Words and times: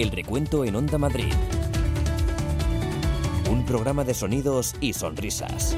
El 0.00 0.10
recuento 0.12 0.64
en 0.64 0.76
Onda 0.76 0.96
Madrid. 0.96 1.30
Un 3.50 3.66
programa 3.66 4.02
de 4.02 4.14
sonidos 4.14 4.74
y 4.80 4.94
sonrisas. 4.94 5.76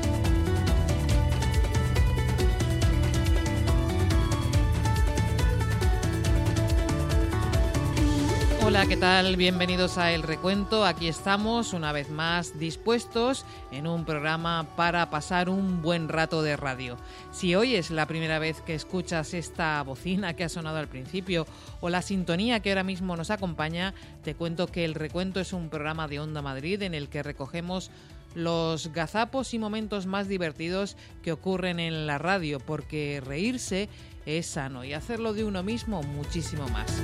Hola, 8.75 8.87
¿qué 8.87 8.97
tal? 8.97 9.37
Bienvenidos 9.37 9.99
a 9.99 10.13
El 10.13 10.23
Recuento. 10.23 10.87
Aquí 10.87 11.07
estamos 11.07 11.75
una 11.75 11.93
vez 11.93 12.09
más 12.09 12.59
dispuestos 12.59 13.45
en 13.71 13.87
un 13.87 14.07
programa 14.07 14.67
para 14.77 15.11
pasar 15.11 15.51
un 15.51 15.83
buen 15.83 16.09
rato 16.09 16.41
de 16.41 16.57
radio. 16.57 16.97
Si 17.33 17.55
hoy 17.55 17.75
es 17.75 17.91
la 17.91 18.07
primera 18.07 18.39
vez 18.39 18.63
que 18.63 18.75
escuchas 18.75 19.35
esta 19.35 19.83
bocina 19.83 20.33
que 20.33 20.45
ha 20.45 20.49
sonado 20.49 20.79
al 20.79 20.89
principio 20.89 21.47
o 21.83 21.91
la 21.91 22.01
sintonía 22.01 22.61
que 22.61 22.71
ahora 22.71 22.83
mismo 22.83 23.15
nos 23.15 23.31
acompaña, 23.31 23.93
te 24.25 24.35
cuento 24.35 24.67
que 24.67 24.87
El 24.87 24.95
Recuento 24.95 25.39
es 25.39 25.53
un 25.53 25.69
programa 25.69 26.09
de 26.09 26.21
Onda 26.21 26.41
Madrid 26.41 26.81
en 26.81 26.95
el 26.95 27.11
que 27.11 27.23
recogemos 27.23 27.91
los 28.35 28.91
gazapos 28.95 29.53
y 29.53 29.59
momentos 29.59 30.07
más 30.07 30.29
divertidos 30.29 30.97
que 31.23 31.33
ocurren 31.33 31.79
en 31.79 32.07
la 32.07 32.17
radio, 32.17 32.59
porque 32.59 33.23
reírse 33.23 33.91
es 34.25 34.47
sano 34.47 34.83
y 34.83 34.95
hacerlo 34.95 35.35
de 35.35 35.45
uno 35.45 35.63
mismo 35.63 36.03
muchísimo 36.03 36.67
más. 36.69 37.03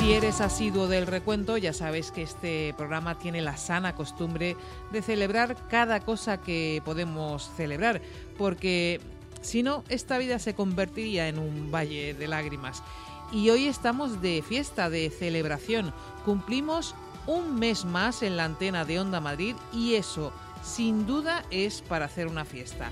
Si 0.00 0.14
eres 0.14 0.40
asiduo 0.40 0.88
del 0.88 1.06
recuento, 1.06 1.58
ya 1.58 1.74
sabes 1.74 2.10
que 2.10 2.22
este 2.22 2.72
programa 2.78 3.18
tiene 3.18 3.42
la 3.42 3.58
sana 3.58 3.94
costumbre 3.94 4.56
de 4.90 5.02
celebrar 5.02 5.68
cada 5.68 6.00
cosa 6.00 6.40
que 6.40 6.80
podemos 6.86 7.50
celebrar, 7.54 8.00
porque 8.38 9.02
si 9.42 9.62
no, 9.62 9.84
esta 9.90 10.16
vida 10.16 10.38
se 10.38 10.54
convertiría 10.54 11.28
en 11.28 11.38
un 11.38 11.70
valle 11.70 12.14
de 12.14 12.28
lágrimas. 12.28 12.82
Y 13.30 13.50
hoy 13.50 13.66
estamos 13.66 14.22
de 14.22 14.42
fiesta, 14.42 14.88
de 14.88 15.10
celebración. 15.10 15.92
Cumplimos 16.24 16.94
un 17.26 17.56
mes 17.56 17.84
más 17.84 18.22
en 18.22 18.38
la 18.38 18.46
antena 18.46 18.86
de 18.86 19.00
Onda 19.00 19.20
Madrid 19.20 19.54
y 19.70 19.96
eso, 19.96 20.32
sin 20.62 21.06
duda, 21.06 21.44
es 21.50 21.82
para 21.82 22.06
hacer 22.06 22.26
una 22.26 22.46
fiesta. 22.46 22.90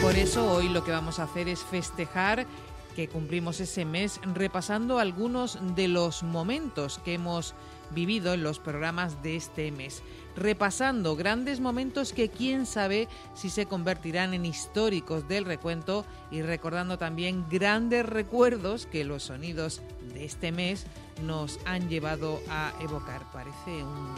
Por 0.00 0.16
eso 0.16 0.50
hoy 0.50 0.70
lo 0.70 0.82
que 0.82 0.92
vamos 0.92 1.18
a 1.18 1.24
hacer 1.24 1.46
es 1.46 1.60
festejar 1.60 2.46
que 2.90 3.08
cumplimos 3.08 3.60
ese 3.60 3.84
mes 3.84 4.20
repasando 4.34 4.98
algunos 4.98 5.58
de 5.74 5.88
los 5.88 6.22
momentos 6.22 7.00
que 7.04 7.14
hemos 7.14 7.54
vivido 7.90 8.34
en 8.34 8.42
los 8.42 8.58
programas 8.58 9.22
de 9.22 9.36
este 9.36 9.70
mes, 9.72 10.02
repasando 10.36 11.16
grandes 11.16 11.60
momentos 11.60 12.12
que 12.12 12.28
quién 12.28 12.66
sabe 12.66 13.08
si 13.34 13.50
se 13.50 13.66
convertirán 13.66 14.34
en 14.34 14.46
históricos 14.46 15.26
del 15.28 15.44
recuento 15.44 16.04
y 16.30 16.42
recordando 16.42 16.98
también 16.98 17.46
grandes 17.50 18.06
recuerdos 18.06 18.86
que 18.86 19.04
los 19.04 19.24
sonidos 19.24 19.82
de 20.14 20.24
este 20.24 20.52
mes 20.52 20.86
nos 21.24 21.58
han 21.64 21.88
llevado 21.88 22.40
a 22.48 22.72
evocar. 22.80 23.22
Parece 23.32 23.82
un 23.82 24.14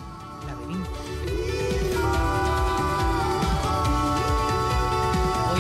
laberinto. 0.46 0.90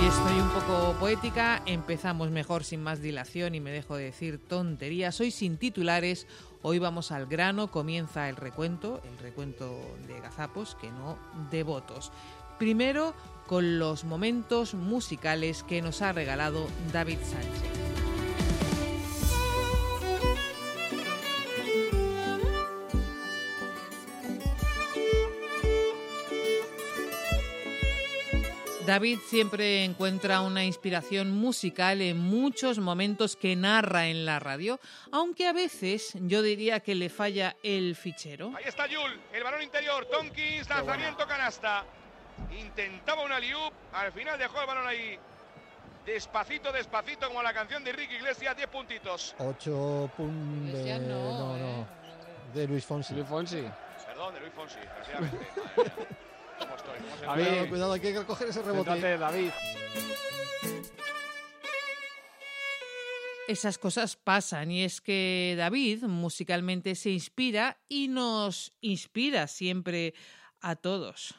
Hoy 0.02 0.08
estoy 0.08 0.40
un 0.40 0.48
poco 0.48 0.96
poética, 0.98 1.62
empezamos 1.64 2.28
mejor 2.32 2.64
sin 2.64 2.82
más 2.82 3.00
dilación 3.00 3.54
y 3.54 3.60
me 3.60 3.70
dejo 3.70 3.94
de 3.94 4.06
decir 4.06 4.40
tonterías. 4.48 5.20
Hoy 5.20 5.30
sin 5.30 5.58
titulares, 5.58 6.26
hoy 6.62 6.80
vamos 6.80 7.12
al 7.12 7.26
grano, 7.26 7.70
comienza 7.70 8.28
el 8.28 8.34
recuento, 8.34 9.00
el 9.04 9.16
recuento 9.18 9.78
de 10.08 10.18
gazapos, 10.18 10.74
que 10.80 10.90
no 10.90 11.18
de 11.52 11.62
votos. 11.62 12.10
Primero 12.58 13.14
con 13.46 13.78
los 13.78 14.02
momentos 14.02 14.74
musicales 14.74 15.62
que 15.62 15.82
nos 15.82 16.02
ha 16.02 16.10
regalado 16.10 16.66
David 16.92 17.18
Sánchez. 17.22 17.81
David 28.86 29.20
siempre 29.28 29.84
encuentra 29.84 30.40
una 30.40 30.64
inspiración 30.64 31.30
musical 31.30 32.00
en 32.00 32.18
muchos 32.18 32.78
momentos 32.80 33.36
que 33.36 33.54
narra 33.54 34.08
en 34.08 34.24
la 34.26 34.40
radio, 34.40 34.80
aunque 35.12 35.46
a 35.46 35.52
veces 35.52 36.12
yo 36.20 36.42
diría 36.42 36.80
que 36.80 36.94
le 36.96 37.08
falla 37.08 37.56
el 37.62 37.94
fichero. 37.94 38.52
Ahí 38.56 38.64
está 38.66 38.86
Yul, 38.88 39.20
el 39.32 39.44
balón 39.44 39.62
interior, 39.62 40.04
Tonkins, 40.06 40.68
lanzamiento 40.68 41.26
canasta. 41.28 41.84
Intentaba 42.58 43.22
una 43.24 43.38
liup, 43.38 43.72
al 43.92 44.10
final 44.12 44.36
dejó 44.38 44.60
el 44.60 44.66
balón 44.66 44.86
ahí. 44.86 45.16
Despacito, 46.04 46.72
despacito, 46.72 47.28
como 47.28 47.40
la 47.42 47.52
canción 47.54 47.84
de 47.84 47.92
Ricky 47.92 48.16
Iglesias, 48.16 48.56
10 48.56 48.68
puntitos. 48.68 49.34
8 49.38 50.10
puntos. 50.16 50.80
No, 50.80 50.98
no, 50.98 51.56
no. 51.56 51.82
eh. 51.82 51.86
De 52.52 52.66
Luis 52.66 52.84
Fonsi. 52.84 53.14
Luis 53.14 53.28
Fonsi. 53.28 53.62
Perdón, 54.06 54.34
de 54.34 54.40
Luis 54.40 54.52
Fonsi, 54.52 54.76
desgraciadamente. 54.80 55.46
¿Cómo 56.62 56.76
estoy? 56.76 56.98
¿Cómo 56.98 57.16
se 57.18 57.26
A 57.26 57.34
me- 57.36 57.42
ver. 57.42 57.48
Cuidado, 57.50 57.68
cuidado, 57.68 57.92
hay 57.94 58.00
que 58.00 58.18
recoger 58.18 58.48
ese 58.48 58.62
rebote. 58.62 59.18
David. 59.18 59.50
Esas 63.48 63.76
cosas 63.76 64.16
pasan 64.16 64.70
y 64.70 64.84
es 64.84 65.00
que 65.00 65.54
David 65.58 66.04
musicalmente 66.04 66.94
se 66.94 67.10
inspira 67.10 67.78
y 67.88 68.08
nos 68.08 68.72
inspira 68.80 69.46
siempre 69.48 70.14
a 70.60 70.76
todos. 70.76 71.34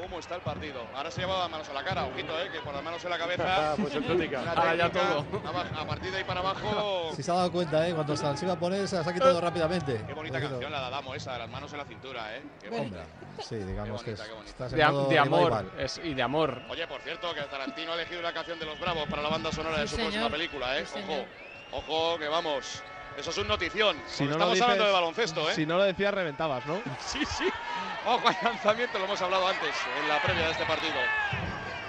¿Cómo 0.00 0.18
está 0.18 0.34
el 0.36 0.40
partido? 0.42 0.86
Ahora 0.94 1.10
se 1.10 1.20
lleva 1.20 1.48
manos 1.48 1.68
a 1.68 1.72
la 1.72 1.84
cara, 1.84 2.04
ojito, 2.04 2.38
eh, 2.40 2.50
que 2.52 2.60
por 2.60 2.74
las 2.74 2.82
manos 2.82 3.02
en 3.04 3.10
la 3.10 3.18
cabeza. 3.18 3.44
Ah, 3.72 3.74
pues 3.80 3.94
exótica. 3.94 4.40
una 4.42 4.52
Ahora 4.52 4.74
ya 4.74 4.90
técnica, 4.90 5.14
todo. 5.14 5.48
A, 5.76 5.80
a 5.82 5.86
partir 5.86 6.10
de 6.10 6.18
ahí 6.18 6.24
para 6.24 6.40
abajo. 6.40 7.10
Si 7.14 7.22
se 7.22 7.30
ha 7.30 7.34
dado 7.34 7.52
cuenta, 7.52 7.88
¿eh? 7.88 7.94
Cuando 7.94 8.16
se 8.16 8.44
iba 8.44 8.52
a 8.54 8.58
poner, 8.58 8.86
se 8.88 8.96
las 8.96 9.06
ha 9.06 9.12
quitado 9.14 9.40
rápidamente. 9.40 10.04
Qué 10.06 10.12
bonita 10.12 10.38
Ojito. 10.38 10.50
canción 10.52 10.72
la 10.72 10.80
de 10.80 10.86
Adamo 10.86 11.14
esa, 11.14 11.32
de 11.34 11.38
las 11.38 11.48
manos 11.48 11.72
en 11.72 11.78
la 11.78 11.84
cintura, 11.84 12.36
¿eh? 12.36 12.42
Qué 12.60 12.68
bonita. 12.70 12.98
Hombre, 12.98 13.44
sí, 13.44 13.56
digamos 13.56 14.02
Qué 14.02 14.14
que 14.14 14.22
es, 14.64 14.72
De, 14.72 15.18
amor. 15.18 15.64
Es, 15.78 16.00
y 16.02 16.14
de 16.14 16.22
amor. 16.22 16.60
Oye, 16.68 16.86
por 16.86 17.00
cierto, 17.02 17.32
que 17.34 17.42
Tarantino 17.42 17.92
ha 17.92 17.94
elegido 17.94 18.20
una 18.20 18.32
canción 18.32 18.58
de 18.58 18.66
los 18.66 18.78
Bravos 18.80 19.08
para 19.08 19.22
la 19.22 19.28
banda 19.28 19.50
sonora 19.52 19.78
de 19.78 19.86
su 19.88 19.96
señor. 19.96 20.10
próxima 20.12 20.30
película, 20.30 20.78
¿eh? 20.78 20.86
Sí, 20.86 20.98
ojo, 20.98 21.06
señor. 21.08 21.26
ojo, 21.72 22.18
que 22.18 22.28
vamos. 22.28 22.82
Eso 23.16 23.30
es 23.30 23.38
un 23.38 23.46
notición. 23.46 23.96
Si 24.06 24.24
no 24.24 24.30
lo 24.30 24.34
estamos 24.34 24.54
dices- 24.54 24.62
hablando 24.64 24.86
de 24.86 24.92
baloncesto, 24.92 25.48
¿eh? 25.50 25.54
Si 25.54 25.66
no 25.66 25.76
lo 25.78 25.84
decías, 25.84 26.12
reventabas, 26.12 26.66
¿no? 26.66 26.80
Sí, 27.00 27.24
sí. 27.24 27.44
Ojo 28.06 28.28
al 28.28 28.36
lanzamiento, 28.42 28.98
lo 28.98 29.06
hemos 29.06 29.20
hablado 29.22 29.48
antes, 29.48 29.74
en 30.00 30.08
la 30.08 30.20
previa 30.20 30.46
de 30.46 30.52
este 30.52 30.64
partido. 30.64 30.92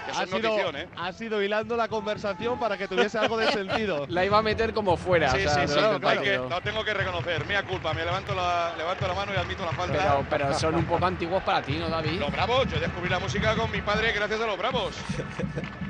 Que 0.05 0.11
Ha 0.11 0.25
sido, 0.25 0.39
notición, 0.39 0.75
¿eh? 0.75 0.87
ha 0.95 1.11
sido 1.11 1.41
hilando 1.41 1.75
la 1.75 1.87
conversación 1.87 2.59
para 2.59 2.77
que 2.77 2.87
tuviese 2.87 3.17
algo 3.17 3.37
de 3.37 3.51
sentido. 3.51 4.05
La 4.09 4.23
iba 4.23 4.37
a 4.37 4.41
meter 4.43 4.71
como 4.73 4.97
fuera. 4.97 5.31
Sí, 5.31 5.45
o 5.45 5.49
sea, 5.49 5.67
sí, 5.67 5.73
sí, 5.73 5.79
que, 6.21 6.37
lo 6.37 6.61
tengo 6.61 6.85
que 6.85 6.93
reconocer. 6.93 7.45
Mea 7.47 7.63
culpa, 7.63 7.91
me 7.93 8.05
levanto 8.05 8.35
la, 8.35 8.73
levanto 8.77 9.07
la 9.07 9.13
mano 9.15 9.33
y 9.33 9.37
admito 9.37 9.65
la 9.65 9.71
falta. 9.71 9.97
pero, 9.97 10.25
pero 10.29 10.53
son 10.53 10.75
un 10.75 10.85
poco 10.85 11.05
antiguos 11.07 11.41
para 11.43 11.63
ti, 11.63 11.77
¿no, 11.77 11.89
David? 11.89 12.19
Los 12.19 12.31
Bravos, 12.31 12.67
yo 12.71 12.79
descubrí 12.79 13.09
la 13.09 13.19
música 13.19 13.55
con 13.55 13.71
mi 13.71 13.81
padre 13.81 14.11
gracias 14.11 14.39
a 14.39 14.45
los 14.45 14.57
Bravos. 14.57 14.95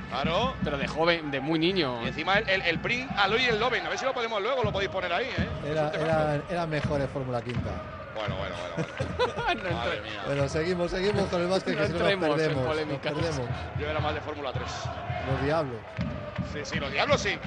Claro. 0.08 0.54
Pero 0.64 0.78
de 0.78 0.88
joven, 0.88 1.30
de 1.30 1.42
muy 1.42 1.60
niño. 1.60 2.02
Y 2.02 2.08
encima 2.08 2.38
el, 2.38 2.48
el, 2.62 2.62
el 2.62 3.08
Aloy 3.18 3.42
y 3.42 3.46
el 3.48 3.60
Loven. 3.60 3.86
A 3.86 3.90
ver 3.90 3.98
si 3.98 4.06
lo 4.06 4.14
podemos 4.14 4.42
luego, 4.42 4.64
lo 4.64 4.72
podéis 4.72 4.90
poner 4.90 5.12
ahí, 5.12 5.26
¿eh? 5.26 5.50
Era, 5.66 5.92
temazo. 5.92 6.10
era, 6.10 6.42
era 6.50 6.66
mejor 6.68 7.02
en 7.02 7.10
Fórmula 7.10 7.42
Quinta. 7.42 8.05
Bueno, 8.16 8.36
bueno, 8.38 8.56
bueno. 8.56 8.90
bueno. 8.98 9.36
No 9.36 9.44
Madre 9.44 9.70
entre- 9.98 10.02
mía. 10.10 10.22
Bueno, 10.26 10.50
seguimos, 10.50 10.92
seguimos 10.92 11.30
con 11.30 11.42
el 11.42 11.48
básquet, 11.48 11.76
No 11.76 11.82
que 11.82 11.88
si 11.88 11.94
no 11.94 12.00
nos 12.00 12.10
entremos 12.12 12.40
en 12.40 12.54
perdemos. 12.56 12.66
Nos 12.88 13.00
perdemos. 13.00 13.50
Yo 13.80 13.90
era 13.90 14.00
más 14.00 14.14
de 14.16 14.22
Fórmula 14.22 14.52
3. 14.54 14.66
Los 15.32 15.44
diablos. 15.44 15.80
Sí, 16.54 16.60
sí, 16.64 16.80
los 16.80 16.92
diablos 16.92 17.22
sí. 17.22 17.38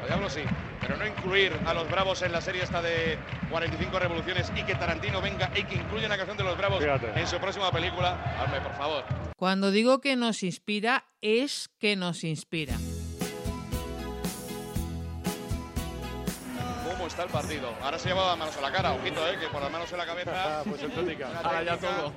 Los 0.00 0.06
diablos 0.08 0.32
sí. 0.32 0.42
Pero 0.80 0.96
no 0.96 1.06
incluir 1.06 1.52
a 1.66 1.74
los 1.74 1.90
Bravos 1.90 2.22
en 2.22 2.32
la 2.32 2.40
serie 2.40 2.62
esta 2.62 2.80
de 2.80 3.18
45 3.50 3.98
revoluciones 3.98 4.50
y 4.56 4.62
que 4.62 4.74
Tarantino 4.76 5.20
venga 5.20 5.50
y 5.54 5.64
que 5.64 5.74
incluya 5.74 6.06
una 6.06 6.16
canción 6.16 6.36
de 6.36 6.44
los 6.44 6.56
Bravos 6.56 6.78
Fíjate. 6.82 7.18
en 7.18 7.26
su 7.26 7.38
próxima 7.38 7.70
película. 7.70 8.16
Hazme, 8.40 8.60
por 8.60 8.72
favor. 8.76 9.04
Cuando 9.36 9.70
digo 9.70 10.00
que 10.00 10.16
nos 10.16 10.42
inspira, 10.42 11.04
es 11.20 11.68
que 11.78 11.96
nos 11.96 12.24
inspira. 12.24 12.76
Está 17.18 17.24
el 17.24 17.30
partido? 17.30 17.74
Ahora 17.82 17.98
se 17.98 18.08
lleva 18.08 18.36
manos 18.36 18.56
a 18.56 18.60
la 18.60 18.70
cara, 18.70 18.92
ojito, 18.92 19.26
eh, 19.28 19.38
que 19.40 19.48
por 19.48 19.60
las 19.60 19.70
manos 19.70 19.90
en 19.90 19.98
la 19.98 20.06
cabeza. 20.06 20.28
Ah, 20.38 20.62
pues 20.64 20.80
Ahora 21.44 21.62
ya 21.62 21.76
todo. 21.76 22.12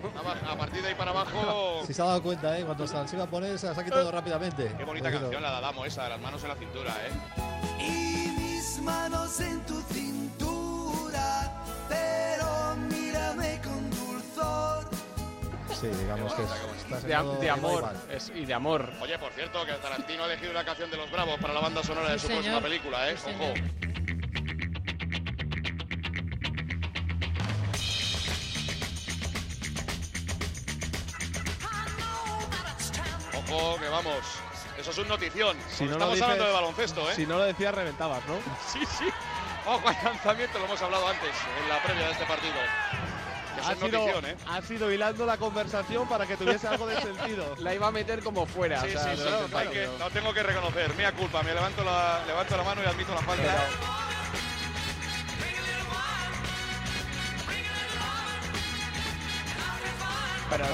A, 0.47 0.51
a 0.51 0.57
partir 0.57 0.81
de 0.81 0.89
ahí 0.89 0.95
para 0.95 1.11
abajo. 1.11 1.81
Si 1.87 1.93
se 1.93 2.01
ha 2.01 2.05
dado 2.05 2.21
cuenta, 2.21 2.57
¿eh? 2.57 2.63
Cuando 2.63 2.85
se 2.85 2.93
las 2.93 3.11
iba 3.13 3.23
a 3.23 3.27
poner, 3.27 3.57
se 3.57 3.67
las 3.67 3.77
ha 3.77 3.83
quitado 3.83 4.11
rápidamente. 4.11 4.73
Qué 4.77 4.83
bonita 4.83 5.11
canción 5.11 5.41
la 5.41 5.51
de 5.51 5.57
Adamo 5.57 5.85
esa, 5.85 6.03
de 6.03 6.09
las 6.09 6.19
manos 6.19 6.41
en 6.43 6.49
la 6.49 6.55
cintura, 6.55 6.95
eh. 7.05 7.83
y 7.83 8.39
mis 8.39 8.81
manos 8.81 9.39
en 9.39 9.59
tu 9.65 9.81
cintura, 9.81 11.51
pero 11.89 12.75
mírame 12.89 13.59
con 13.63 13.89
dulzor. 13.89 14.89
Sí, 15.73 15.87
digamos 15.87 16.33
que 16.33 16.43
es, 16.43 17.03
De, 17.03 17.49
amor. 17.49 17.93
Es, 18.11 18.31
y 18.35 18.45
de 18.45 18.53
amor. 18.53 18.91
Oye, 19.01 19.17
por 19.17 19.31
cierto, 19.33 19.65
que 19.65 19.73
Tarantino 19.73 20.23
ha 20.23 20.27
elegido 20.27 20.51
una 20.51 20.63
canción 20.63 20.91
de 20.91 20.97
los 20.97 21.09
Bravos 21.11 21.39
para 21.39 21.53
la 21.53 21.61
banda 21.61 21.83
sonora 21.83 22.11
de 22.11 22.19
su 22.19 22.27
señor. 22.27 22.43
próxima 22.43 22.61
película, 22.61 23.09
eh. 23.09 23.17
Sí, 23.17 23.31
Ojo. 23.31 23.53
señor. 23.55 23.81
Ojo, 33.53 33.77
que 33.79 33.89
vamos. 33.89 34.15
Eso 34.77 34.91
es 34.91 34.97
un 34.97 35.07
notición. 35.07 35.57
Si 35.69 35.83
no 35.83 35.89
lo 35.91 35.93
estamos 35.95 36.13
dices- 36.15 36.23
hablando 36.23 36.45
de 36.47 36.53
baloncesto, 36.53 37.11
¿eh? 37.11 37.15
Si 37.15 37.25
no 37.25 37.37
lo 37.37 37.43
decías, 37.43 37.73
reventabas, 37.75 38.21
¿no? 38.27 38.35
Sí, 38.71 38.79
sí. 38.97 39.05
Ojo 39.65 39.87
al 39.87 39.97
lanzamiento, 40.03 40.57
lo 40.59 40.65
hemos 40.65 40.81
hablado 40.81 41.07
antes, 41.07 41.29
en 41.61 41.69
la 41.69 41.83
previa 41.83 42.05
de 42.07 42.11
este 42.13 42.25
partido. 42.25 42.53
Que 43.55 43.61
Ha 43.67 43.73
es 43.73 43.79
sido, 43.79 43.99
notición, 43.99 44.25
¿eh? 44.25 44.35
ha 44.47 44.61
sido 44.61 44.91
hilando 44.91 45.25
la 45.25 45.37
conversación 45.37 46.07
para 46.07 46.25
que 46.25 46.37
tuviese 46.37 46.67
algo 46.69 46.87
de 46.87 46.99
sentido. 47.01 47.53
La 47.59 47.75
iba 47.75 47.87
a 47.87 47.91
meter 47.91 48.23
como 48.23 48.45
fuera. 48.45 48.81
Sí, 48.81 48.87
o 48.87 48.91
sea, 48.99 49.15
sí, 49.15 49.21
lo 49.23 49.47
sí, 49.47 49.67
que, 49.71 49.89
pero- 49.97 50.09
tengo 50.11 50.33
que 50.33 50.41
reconocer, 50.43 50.95
mea 50.95 51.11
culpa, 51.11 51.43
me 51.43 51.53
levanto 51.53 51.83
la, 51.83 52.23
levanto 52.25 52.55
la 52.57 52.63
mano 52.63 52.81
y 52.83 52.87
admito 52.87 53.13
la 53.13 53.21
falta. 53.21 53.43
Pero 53.43 54.00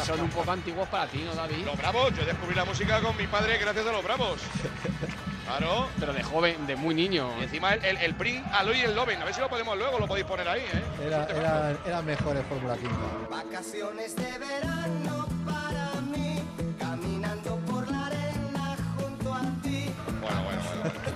son 0.05 0.21
un 0.21 0.29
poco 0.29 0.51
antiguos 0.51 0.87
para 0.89 1.07
ti, 1.07 1.23
¿no, 1.25 1.35
David? 1.35 1.65
Los 1.65 1.77
Bravos, 1.77 2.13
yo 2.15 2.25
descubrí 2.25 2.55
la 2.55 2.65
música 2.65 2.99
con 3.01 3.15
mi 3.17 3.27
padre 3.27 3.57
gracias 3.57 3.85
a 3.85 3.91
los 3.91 4.03
Bravos. 4.03 4.39
Claro. 5.45 5.87
Pero 5.99 6.13
de 6.13 6.23
joven, 6.23 6.67
de 6.67 6.75
muy 6.75 6.93
niño. 6.93 7.29
Y 7.39 7.43
encima 7.43 7.73
el, 7.73 7.85
el, 7.85 7.97
el 7.97 8.15
Pring, 8.15 8.43
Aloy 8.51 8.79
y 8.79 8.81
el 8.81 8.95
Loven. 8.95 9.21
A 9.21 9.25
ver 9.25 9.33
si 9.33 9.39
lo 9.39 9.47
podemos 9.49 9.77
luego, 9.77 9.97
lo 9.99 10.07
podéis 10.07 10.25
poner 10.25 10.47
ahí, 10.47 10.59
¿eh? 10.61 11.05
Era, 11.05 11.73
eran 11.85 12.05
mejores 12.05 12.43
Fórmula 12.47 12.75
Quinta. 12.75 12.95
Vacaciones 13.29 14.15
de 14.15 14.37
verano 14.39 15.25
para 15.45 16.01
mí, 16.01 16.43
caminando 16.77 17.55
por 17.59 17.89
la 17.89 18.07
arena 18.07 18.75
junto 18.99 19.33
a 19.33 19.41
ti. 19.63 19.89
Bueno, 20.19 20.43
bueno, 20.43 20.61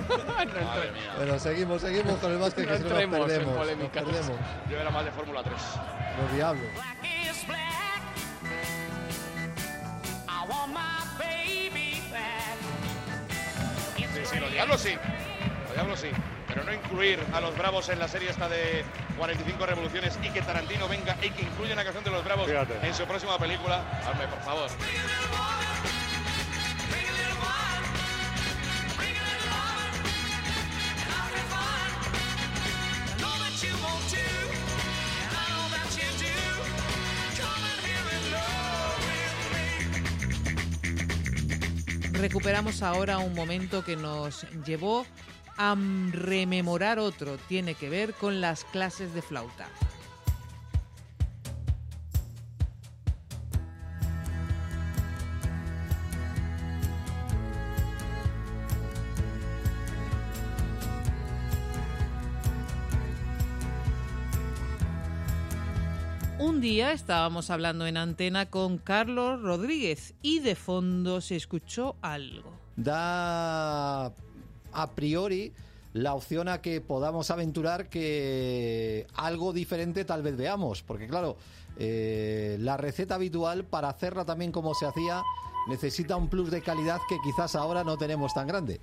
bueno. 0.08 0.24
Madre 0.66 0.92
mía. 0.92 1.13
Pero 1.18 1.40
seguimos, 1.40 1.81
seguimos 1.81 2.18
con 2.19 2.31
el 2.31 2.38
básquet 2.38 2.66
No 2.66 2.72
que 2.72 2.78
si 2.78 2.84
no 2.84 2.90
nos 2.90 2.98
perdemos. 2.98 3.19
Nos 3.19 3.90
perdemos. 3.90 4.40
Yo 4.69 4.80
era 4.80 4.90
más 4.92 5.04
de 5.04 5.12
Fórmula 5.12 5.44
3. 5.44 5.56
Los 6.22 6.34
diablos. 6.34 6.69
Sí, 13.96 14.22
sí, 14.25 14.40
los 14.40 14.52
diablos 14.52 14.81
sí. 14.81 14.96
Los 15.66 15.74
diablos 15.74 16.00
sí. 16.00 16.10
Pero 16.48 16.63
no 16.63 16.74
incluir 16.74 17.19
a 17.34 17.40
los 17.40 17.58
Bravos 17.58 17.88
en 17.90 18.00
la 18.00 18.08
serie 18.08 18.30
esta 18.30 18.50
de 18.50 18.84
45 19.18 19.66
revoluciones 19.66 20.19
y 20.22 20.30
que 20.30 20.42
Tarantino 20.42 20.88
venga 20.88 21.16
y 21.22 21.30
que 21.30 21.44
incluya 21.44 21.74
una 21.74 21.84
canción 21.84 22.04
de 22.04 22.12
los 22.12 22.24
Bravos 22.25 22.48
Fíjate. 22.48 22.86
en 22.86 22.94
su 22.94 23.06
próxima 23.06 23.38
película. 23.38 23.84
Hazme, 24.06 24.28
por 24.28 24.42
favor. 24.42 24.69
Recuperamos 42.21 42.83
ahora 42.83 43.18
un 43.18 43.33
momento 43.33 43.83
que 43.83 43.95
nos 43.95 44.45
llevó 44.63 45.07
a 45.57 45.75
rememorar 46.12 47.00
otro. 47.00 47.39
Tiene 47.47 47.73
que 47.73 47.89
ver 47.89 48.13
con 48.13 48.41
las 48.41 48.63
clases 48.63 49.15
de 49.15 49.23
flauta. 49.23 49.68
Un 66.41 66.59
día 66.59 66.91
estábamos 66.91 67.51
hablando 67.51 67.85
en 67.85 67.97
antena 67.97 68.49
con 68.49 68.79
Carlos 68.79 69.43
Rodríguez 69.43 70.15
y 70.23 70.39
de 70.39 70.55
fondo 70.55 71.21
se 71.21 71.35
escuchó 71.35 71.97
algo. 72.01 72.51
Da 72.75 74.05
a 74.05 74.91
priori 74.95 75.53
la 75.93 76.15
opción 76.15 76.47
a 76.47 76.59
que 76.59 76.81
podamos 76.81 77.29
aventurar 77.29 77.89
que 77.89 79.05
algo 79.13 79.53
diferente 79.53 80.03
tal 80.03 80.23
vez 80.23 80.35
veamos, 80.35 80.81
porque 80.81 81.07
claro, 81.07 81.38
eh, 81.77 82.57
la 82.59 82.75
receta 82.75 83.15
habitual 83.15 83.63
para 83.63 83.89
hacerla 83.89 84.25
también 84.25 84.51
como 84.51 84.73
se 84.73 84.88
hacía 84.88 85.21
necesita 85.67 86.15
un 86.15 86.27
plus 86.27 86.49
de 86.49 86.63
calidad 86.63 87.01
que 87.07 87.19
quizás 87.23 87.53
ahora 87.53 87.83
no 87.83 87.99
tenemos 87.99 88.33
tan 88.33 88.47
grande. 88.47 88.81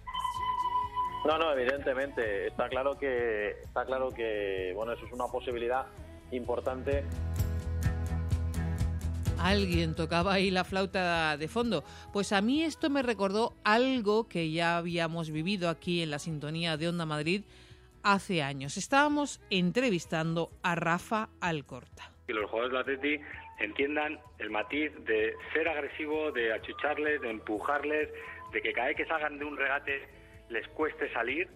No, 1.27 1.37
no, 1.37 1.53
evidentemente. 1.53 2.47
Está 2.47 2.69
claro 2.69 2.97
que, 2.97 3.51
está 3.65 3.85
claro 3.85 4.11
que, 4.11 4.73
bueno, 4.77 4.93
eso 4.93 5.05
es 5.05 5.13
una 5.13 5.27
posibilidad 5.27 5.87
importante. 6.31 7.05
Alguien 9.41 9.95
tocaba 9.95 10.35
ahí 10.35 10.51
la 10.51 10.65
flauta 10.65 11.37
de 11.37 11.49
fondo. 11.49 11.85
Pues 12.13 12.33
a 12.33 12.41
mí 12.43 12.65
esto 12.65 12.91
me 12.91 13.03
recordó 13.03 13.55
algo 13.65 14.29
que 14.29 14.51
ya 14.51 14.77
habíamos 14.77 15.31
vivido 15.31 15.69
aquí 15.69 16.03
en 16.03 16.11
la 16.11 16.19
sintonía 16.19 16.77
de 16.77 16.89
Onda 16.89 17.07
Madrid 17.07 17.43
hace 18.03 18.43
años. 18.43 18.77
Estábamos 18.77 19.41
entrevistando 19.51 20.51
a 20.63 20.75
Rafa 20.75 21.29
Alcorta. 21.41 22.11
que 22.27 22.35
los 22.35 22.51
jugadores 22.51 22.87
del 22.87 22.97
Atleti 22.99 23.25
entiendan 23.61 24.19
el 24.39 24.51
matiz 24.51 24.93
de 25.07 25.35
ser 25.55 25.69
agresivo, 25.69 26.31
de 26.33 26.53
achucharles, 26.53 27.21
de 27.21 27.31
empujarles, 27.31 28.09
de 28.53 28.61
que 28.61 28.73
cada 28.73 28.89
vez 28.89 28.97
que 28.97 29.07
salgan 29.07 29.39
de 29.39 29.45
un 29.45 29.57
regate 29.57 30.09
les 30.51 30.67
cueste 30.69 31.11
salir 31.13 31.49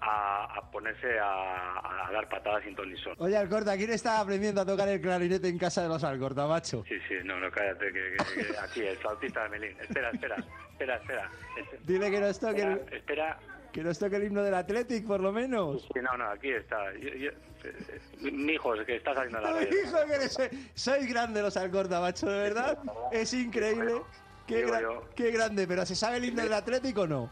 a, 0.00 0.44
a 0.58 0.70
ponerse 0.70 1.18
a, 1.18 2.06
a 2.08 2.12
dar 2.12 2.28
patadas 2.28 2.62
sin 2.64 2.74
ton. 2.74 2.90
Oye, 3.18 3.36
Alcorta, 3.36 3.76
¿quién 3.76 3.90
está 3.90 4.20
aprendiendo 4.20 4.60
a 4.62 4.66
tocar 4.66 4.88
el 4.88 5.00
clarinete 5.00 5.48
en 5.48 5.58
casa 5.58 5.82
de 5.82 5.88
los 5.88 6.02
Alcorta, 6.04 6.46
macho? 6.46 6.84
Sí, 6.88 6.96
sí, 7.08 7.14
no, 7.24 7.38
no, 7.38 7.50
cállate, 7.50 7.86
que, 7.92 8.16
que- 8.34 8.46
que 8.46 8.58
aquí, 8.58 8.80
el 8.82 8.96
flautista 8.98 9.42
de 9.44 9.48
Melín. 9.50 9.76
Espera, 9.80 10.10
espera, 10.10 10.36
espera, 10.72 10.96
espera. 10.96 11.30
Es- 11.58 11.86
Dile 11.86 12.10
que 12.10 12.20
nos 12.20 12.40
toque 12.40 12.60
Espera, 12.62 12.72
el, 12.90 12.94
espera. 12.96 13.38
que 13.72 13.82
nos 13.84 13.98
toque 13.98 14.16
el 14.16 14.24
himno 14.24 14.42
del 14.42 14.54
Athletic, 14.54 15.06
por 15.06 15.20
lo 15.20 15.32
menos. 15.32 15.82
Sí, 15.92 16.00
no, 16.02 16.16
no, 16.16 16.30
aquí 16.30 16.50
está. 16.50 16.92
Yo- 16.94 17.08
yo- 17.14 17.30
eh, 17.30 18.00
eh, 18.22 18.30
mi 18.32 18.54
hijo, 18.54 18.72
que 18.86 18.96
está 18.96 19.12
saliendo 19.14 19.40
la 19.40 19.50
radio. 19.52 19.68
hijo, 19.68 19.98
que 20.06 20.14
eres- 20.14 20.38
sois 20.74 21.06
grande 21.06 21.42
los 21.42 21.56
Alcorta, 21.56 22.00
macho, 22.00 22.26
de 22.28 22.38
verdad. 22.38 22.78
Es 23.12 23.34
increíble. 23.34 24.00
Qué, 24.46 24.56
Digo 24.64 24.70
gra- 24.70 24.80
yo. 24.80 25.08
qué 25.14 25.30
grande, 25.30 25.66
pero 25.68 25.84
¿se 25.86 25.94
sabe 25.94 26.16
el 26.16 26.24
himno 26.24 26.42
del 26.42 26.54
Atlético 26.54 27.02
o 27.02 27.06
no? 27.06 27.30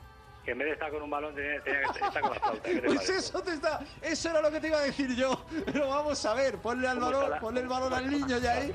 Que 0.49 0.53
en 0.53 0.59
vez 0.61 0.69
de 0.69 0.73
estar 0.73 0.91
con 0.91 1.03
un 1.03 1.11
balón 1.11 1.35
tenía, 1.35 1.61
tenía 1.61 1.81
que 1.93 2.07
estar 2.07 2.23
con 2.23 2.31
la 2.31 2.37
flauta. 2.41 2.63
¿qué 2.63 2.75
te 2.81 2.87
Pues 2.87 3.11
eso 3.11 3.43
te 3.43 3.53
está, 3.53 3.81
eso 4.01 4.31
era 4.31 4.41
lo 4.41 4.51
que 4.51 4.61
te 4.61 4.69
iba 4.69 4.79
a 4.79 4.81
decir 4.81 5.15
yo. 5.15 5.45
Pero 5.67 5.89
vamos 5.91 6.25
a 6.25 6.33
ver, 6.33 6.57
ponle 6.57 6.89
al 6.89 6.95
¿Cómo 6.99 7.11
balón, 7.11 7.31
la- 7.31 7.39
ponle 7.41 7.61
el 7.61 7.69
balón 7.69 7.93
al 7.93 8.09
niño 8.11 8.39
ya 8.39 8.53
ahí. 8.55 8.73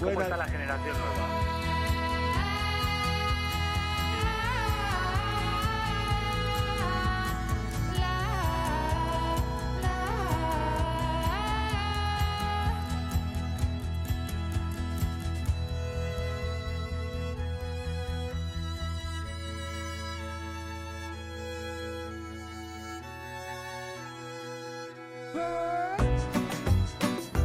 ¿Cómo 0.00 0.10
Buena- 0.10 0.22
está 0.24 0.36
la 0.38 0.46
generación 0.46 0.96
nueva? 0.98 1.73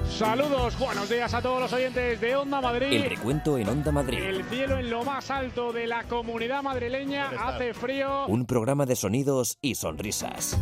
Saludos, 0.10 0.78
buenos 0.78 1.10
días 1.10 1.34
a 1.34 1.42
todos 1.42 1.62
los 1.62 1.72
oyentes 1.72 2.20
de 2.20 2.36
Onda 2.36 2.58
El 2.58 2.64
Madrid. 2.64 3.06
recuento 3.08 3.58
en 3.58 3.70
Onda 3.70 3.92
Madrid. 3.92 4.20
El 4.22 4.44
cielo 4.46 4.78
en 4.78 4.90
lo 4.90 5.04
más 5.06 5.32
alto 5.32 5.72
de 5.72 5.88
la 5.88 6.04
comunidad 6.04 6.62
madrileña 6.62 7.30
hace 7.30 7.74
frío. 7.74 8.26
Un 8.28 8.46
programa 8.46 8.86
de 8.86 8.96
sonidos 8.98 9.58
y 9.62 9.76
sonrisas. 9.76 10.58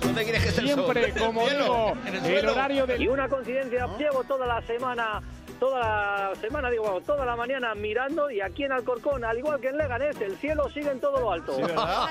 ¿Dónde 0.00 0.22
quieres 0.22 0.42
que 0.44 0.48
esté 0.50 0.60
el 0.60 0.68
sol? 0.70 0.76
Siempre, 0.76 1.04
¿En 1.10 1.16
el 1.16 1.18
como 1.26 1.48
cielo? 1.48 1.64
digo, 1.64 1.92
¿En 2.06 2.14
el 2.24 2.36
el 2.36 2.48
horario 2.48 2.86
de 2.86 3.02
Y 3.02 3.08
una 3.08 3.28
coincidencia, 3.28 3.88
llevo 3.98 4.22
toda 4.24 4.46
la 4.46 4.62
semana, 4.62 5.20
toda 5.58 5.80
la 5.80 6.34
semana, 6.40 6.70
digo, 6.70 6.84
vamos, 6.84 7.04
toda 7.04 7.24
la 7.24 7.36
mañana 7.36 7.74
mirando 7.74 8.30
y 8.30 8.40
aquí 8.40 8.64
en 8.64 8.72
Alcorcón, 8.72 9.24
al 9.24 9.38
igual 9.38 9.60
que 9.60 9.68
en 9.68 9.78
Leganés, 9.78 10.20
el 10.20 10.36
cielo 10.38 10.68
sigue 10.70 10.90
en 10.90 11.00
todo 11.00 11.20
lo 11.20 11.32
alto. 11.32 11.54
Sí, 11.54 11.62
¿verdad? 11.62 12.10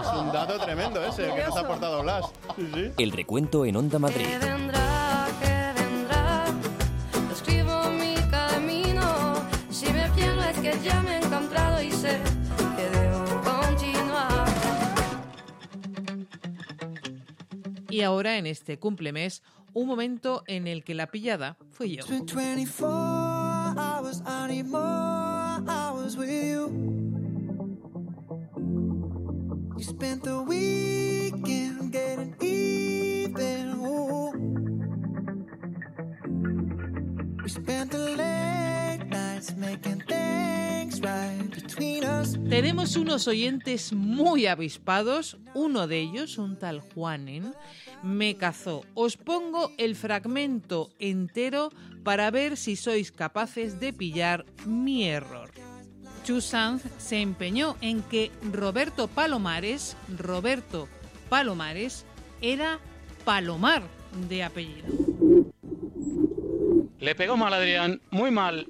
Es 0.00 0.06
un 0.18 0.32
dato 0.32 0.58
tremendo 0.58 1.04
ese 1.04 1.32
que 1.34 1.44
nos 1.44 1.56
ha 1.56 1.60
aportado 1.60 2.02
Blas. 2.02 2.26
Sí, 2.56 2.70
sí. 2.74 2.92
El 2.98 3.12
recuento 3.12 3.64
en 3.64 3.76
Onda 3.76 3.98
Madrid. 3.98 4.26
vendrá, 4.40 5.26
que 5.40 5.72
vendrá. 5.82 6.44
Escribo 7.32 7.90
mi 7.90 8.14
camino. 8.30 9.34
Si 9.70 9.92
me 9.92 10.08
pierdo 10.10 10.42
es 10.42 10.58
que 10.58 10.78
ya 10.80 11.00
me 11.02 11.16
he 11.16 11.18
encontrado 11.18 11.82
y 11.82 11.90
sé 11.90 12.18
que 12.76 12.98
debo 12.98 13.24
continuar. 13.42 14.46
Y 17.88 18.02
ahora, 18.02 18.36
en 18.38 18.46
este 18.46 18.78
cumplemes, 18.78 19.42
un 19.74 19.86
momento 19.86 20.42
en 20.46 20.66
el 20.66 20.84
que 20.84 20.94
la 20.94 21.06
pillada 21.06 21.56
fui 21.70 21.96
yo. 21.96 22.00
It's 22.00 22.08
been 22.08 22.26
24 22.26 22.88
hours, 23.78 24.22
I 24.26 24.48
need 24.48 24.66
more 24.66 24.80
hours 25.68 26.16
with 26.16 26.30
you. 26.30 26.70
You 29.76 29.84
spent 29.84 30.24
the 30.24 30.42
weekend 30.42 31.92
getting 31.92 32.34
even. 32.40 33.80
Ooh. 33.80 34.30
We 37.42 37.48
spent 37.48 37.90
the 37.90 37.98
late 37.98 39.06
nights 39.08 39.56
making 39.56 40.02
things 40.06 41.00
right 41.00 41.50
between 41.50 41.80
need 41.80 42.04
us. 42.04 42.38
Tenemos 42.48 42.96
unos 42.96 43.26
oyentes 43.26 43.92
muy 43.92 44.46
avispados. 44.46 45.38
Uno 45.54 45.86
de 45.86 46.00
ellos, 46.00 46.38
un 46.38 46.58
tal 46.58 46.80
Juanen, 46.80 47.54
me 48.02 48.36
cazó. 48.36 48.84
Os 48.94 49.16
pongo 49.16 49.70
el 49.78 49.94
fragmento 49.96 50.90
entero 50.98 51.70
para 52.04 52.30
ver 52.30 52.56
si 52.56 52.76
sois 52.76 53.12
capaces 53.12 53.78
de 53.80 53.92
pillar 53.92 54.44
mi 54.66 55.04
error. 55.06 55.50
Chu 56.24 56.40
Sanz 56.40 56.82
se 56.98 57.20
empeñó 57.20 57.76
en 57.80 58.02
que 58.02 58.30
Roberto 58.52 59.08
Palomares, 59.08 59.96
Roberto 60.18 60.86
Palomares, 61.28 62.04
era 62.42 62.78
Palomar 63.24 63.82
de 64.28 64.42
apellido. 64.44 64.88
Le 66.98 67.14
pegó 67.14 67.36
mal 67.36 67.54
Adrián, 67.54 68.00
muy 68.10 68.30
mal. 68.30 68.66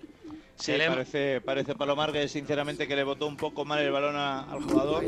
Sí, 0.56 0.66
Se 0.72 0.78
le- 0.78 0.88
parece, 0.88 1.40
parece 1.40 1.74
Palomar 1.74 2.12
que 2.12 2.28
sinceramente 2.28 2.86
que 2.86 2.94
le 2.94 3.02
botó 3.02 3.26
un 3.26 3.36
poco 3.36 3.64
mal 3.64 3.80
el 3.80 3.90
balón 3.90 4.14
a- 4.16 4.42
al 4.42 4.62
jugador. 4.62 5.02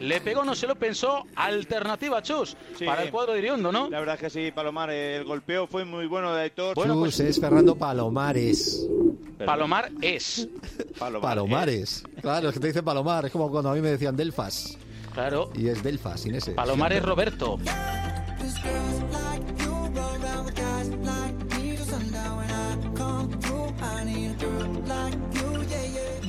Le 0.00 0.20
pegó, 0.20 0.44
no 0.44 0.54
se 0.54 0.66
lo 0.66 0.74
pensó, 0.76 1.24
alternativa 1.36 2.22
Chus 2.22 2.56
Sí. 2.78 2.84
para 2.84 3.02
el 3.02 3.10
cuadro 3.10 3.32
de 3.32 3.38
Iriondo, 3.40 3.72
¿no? 3.72 3.88
La 3.88 3.98
verdad 4.00 4.16
es 4.16 4.20
que 4.20 4.30
sí, 4.30 4.52
Palomar, 4.52 4.90
eh, 4.90 5.16
el 5.16 5.24
golpeo 5.24 5.66
fue 5.66 5.84
muy 5.84 6.06
bueno 6.06 6.34
de 6.34 6.42
Aitor. 6.42 6.76
Chus 6.76 7.20
es 7.20 7.40
Fernando 7.40 7.74
Palomares. 7.76 8.86
Palomar 9.44 9.90
es. 10.00 10.48
Palomares. 10.98 12.04
Claro, 12.20 12.48
es 12.48 12.54
que 12.54 12.60
te 12.60 12.66
dicen 12.68 12.84
Palomar. 12.84 13.26
Es 13.26 13.32
como 13.32 13.50
cuando 13.50 13.70
a 13.70 13.74
mí 13.74 13.80
me 13.80 13.90
decían 13.90 14.16
Delfas. 14.16 14.78
Claro. 15.12 15.50
Y 15.54 15.68
es 15.68 15.82
Delfas, 15.82 16.20
sin 16.20 16.34
ese. 16.34 16.52
Palomar 16.52 16.92
es 16.92 17.02
Roberto. 17.02 17.58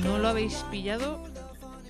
¿No 0.02 0.18
lo 0.18 0.28
habéis 0.28 0.54
pillado? 0.70 1.22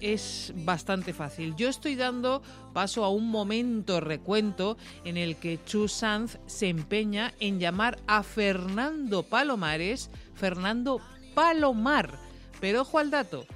Es 0.04 0.52
bastante 0.54 1.14
fácil. 1.14 1.56
Yo 1.56 1.70
estoy 1.70 1.94
dando 1.94 2.42
paso 2.74 3.04
a 3.04 3.08
un 3.08 3.30
momento 3.30 4.00
recuento 4.00 4.76
en 5.02 5.16
el 5.16 5.36
que 5.36 5.58
Chu 5.64 5.88
Sanz 5.88 6.36
se 6.44 6.68
empeña 6.68 7.32
en 7.40 7.58
llamar 7.58 7.98
a 8.06 8.22
Fernando 8.22 9.22
Palomares 9.22 10.10
Fernando 10.34 11.00
Palomar. 11.34 12.18
Pero 12.60 12.82
ojo 12.82 12.98
al 12.98 13.10
dato. 13.10 13.46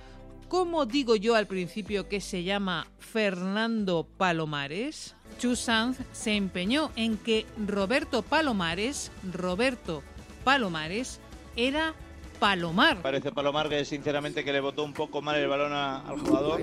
¿Cómo 0.49 0.87
digo 0.87 1.17
yo 1.17 1.35
al 1.35 1.47
principio 1.47 2.09
que 2.09 2.23
se 2.23 2.45
llama 2.45 2.87
Fernando 2.99 4.09
Palomares? 4.17 5.15
Chu 5.39 5.55
Sanz 5.55 5.99
se 6.13 6.35
empeñó 6.35 6.93
en 6.97 7.19
que 7.19 7.45
Roberto 7.67 8.23
Palomares, 8.23 9.13
Roberto 9.35 10.03
Palomares, 10.45 11.21
era 11.57 11.95
Palomar. 12.39 13.03
Parece 13.03 13.33
Palomar 13.33 13.69
que 13.69 13.85
sinceramente 13.85 14.45
que 14.45 14.53
le 14.53 14.61
botó 14.61 14.85
un 14.85 14.93
poco 14.93 15.21
mal 15.23 15.37
el 15.37 15.49
balón 15.49 15.73
a- 15.73 16.01
al 16.09 16.19
jugador. 16.21 16.61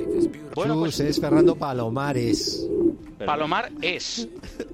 Chus 0.56 1.00
es 1.02 1.20
Fernando 1.20 1.56
Palomares. 1.56 2.66
Palomar 3.26 3.72
es. 3.82 4.28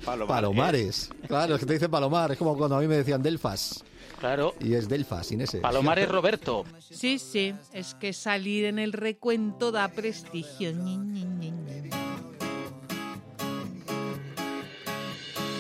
Palomares. 0.05 1.09
Claro, 1.27 1.55
es 1.55 1.59
que 1.59 1.65
te 1.65 1.73
dicen 1.73 1.91
Palomar. 1.91 2.31
Es 2.31 2.37
como 2.37 2.57
cuando 2.57 2.75
a 2.77 2.79
mí 2.81 2.87
me 2.87 2.95
decían 2.97 3.21
Delfas. 3.21 3.83
Claro. 4.19 4.53
Y 4.59 4.73
es 4.75 4.87
Delfas, 4.87 5.27
sin 5.27 5.41
ese. 5.41 5.59
Palomar 5.59 5.97
es 5.99 6.07
Roberto. 6.09 6.63
Sí, 6.79 7.17
sí, 7.17 7.53
es 7.73 7.95
que 7.95 8.13
salir 8.13 8.65
en 8.65 8.77
el 8.79 8.93
recuento 8.93 9.71
da 9.71 9.87
prestigio. 9.87 10.71
Ñi, 10.73 10.97
ñi, 10.97 11.23
ñi, 11.25 11.51
ñi. 11.51 11.89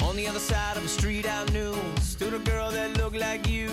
On 0.03 0.15
the 0.15 0.27
other 0.27 0.39
side 0.41 0.75
of 0.77 0.83
the 0.83 0.89
street 0.89 1.25
I 1.25 1.49
knew 1.51 1.73
stood 2.01 2.33
a 2.33 2.39
girl 2.39 2.69
that 2.71 2.97
looked 2.97 3.17
like 3.17 3.47
you. 3.49 3.69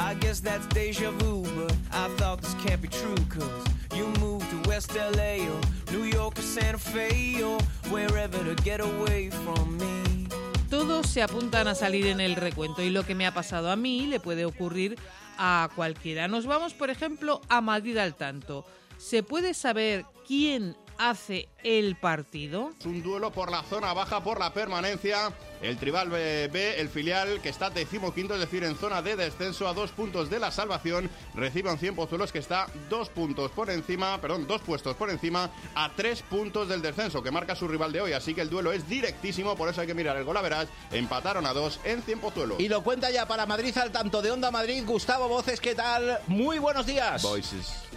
I 0.00 0.14
guess 0.14 0.40
that's 0.40 0.66
deja 0.68 1.10
vu, 1.10 1.42
but 1.54 1.72
I 1.92 2.08
thought 2.16 2.40
this 2.40 2.54
can't 2.64 2.80
be 2.80 2.88
true. 2.88 3.14
Cause 3.28 3.64
you 3.94 4.06
moved 4.18 4.48
to 4.50 4.68
West 4.68 4.94
LA 4.94 5.46
or 5.46 5.60
New 5.92 6.04
York 6.04 6.38
or 6.38 6.42
Santa 6.42 6.78
Fe 6.78 7.42
or 7.42 7.60
wherever 7.90 8.38
to 8.38 8.54
get 8.62 8.80
away 8.80 9.30
from 9.30 9.76
me. 9.76 10.26
Todos 10.70 11.06
se 11.06 11.20
apuntan 11.20 11.68
a 11.68 11.74
salir 11.74 12.06
en 12.06 12.20
el 12.20 12.36
recuento 12.36 12.80
y 12.82 12.90
lo 12.90 13.04
que 13.04 13.14
me 13.14 13.26
ha 13.26 13.34
pasado 13.34 13.70
a 13.70 13.76
mí 13.76 14.06
le 14.06 14.20
puede 14.20 14.46
ocurrir 14.46 14.96
a 15.36 15.68
cualquiera. 15.76 16.28
Nos 16.28 16.46
vamos, 16.46 16.72
por 16.72 16.88
ejemplo, 16.88 17.42
a 17.48 17.60
Madrid 17.60 17.98
al 17.98 18.14
tanto. 18.14 18.64
¿Se 18.96 19.22
puede 19.22 19.52
saber 19.52 20.06
quién 20.26 20.76
hace 21.00 21.48
el 21.64 21.96
partido? 21.96 22.72
Es 22.78 22.84
un 22.84 23.02
duelo 23.02 23.32
por 23.32 23.50
la 23.50 23.62
zona 23.62 23.94
baja, 23.94 24.22
por 24.22 24.38
la 24.38 24.52
permanencia. 24.52 25.32
El 25.62 25.78
Tribal 25.78 26.10
B, 26.10 26.48
B, 26.48 26.80
el 26.80 26.88
filial 26.88 27.40
que 27.40 27.48
está 27.48 27.70
decimoquinto, 27.70 28.34
es 28.34 28.40
decir, 28.40 28.64
en 28.64 28.76
zona 28.76 29.02
de 29.02 29.16
descenso 29.16 29.66
a 29.66 29.74
dos 29.74 29.90
puntos 29.92 30.30
de 30.30 30.38
la 30.38 30.50
salvación, 30.50 31.10
recibe 31.34 31.70
a 31.70 31.72
un 31.72 31.78
100 31.78 31.94
Pozuelos 31.94 32.32
que 32.32 32.38
está 32.38 32.66
dos 32.88 33.08
puntos 33.08 33.50
por 33.50 33.70
encima, 33.70 34.20
perdón, 34.20 34.46
dos 34.46 34.60
puestos 34.62 34.96
por 34.96 35.10
encima 35.10 35.50
a 35.74 35.90
tres 35.94 36.22
puntos 36.22 36.68
del 36.68 36.82
descenso 36.82 37.22
que 37.22 37.30
marca 37.30 37.54
su 37.54 37.66
rival 37.66 37.92
de 37.92 38.02
hoy. 38.02 38.12
Así 38.12 38.34
que 38.34 38.42
el 38.42 38.50
duelo 38.50 38.72
es 38.72 38.88
directísimo, 38.88 39.56
por 39.56 39.68
eso 39.68 39.80
hay 39.80 39.86
que 39.86 39.94
mirar 39.94 40.16
el 40.16 40.24
gol 40.24 40.36
a 40.36 40.42
verás. 40.42 40.68
Empataron 40.92 41.46
a 41.46 41.52
dos 41.52 41.80
en 41.84 42.02
100 42.02 42.20
Pozuelos. 42.20 42.60
Y 42.60 42.68
lo 42.68 42.82
cuenta 42.82 43.10
ya 43.10 43.26
para 43.26 43.46
Madrid 43.46 43.76
al 43.78 43.90
tanto 43.90 44.20
de 44.22 44.30
Onda 44.30 44.50
Madrid, 44.50 44.82
Gustavo 44.86 45.28
Voces, 45.28 45.60
¿qué 45.60 45.74
tal? 45.74 46.20
Muy 46.26 46.58
buenos 46.58 46.86
días. 46.86 47.22
Voices. 47.22 47.90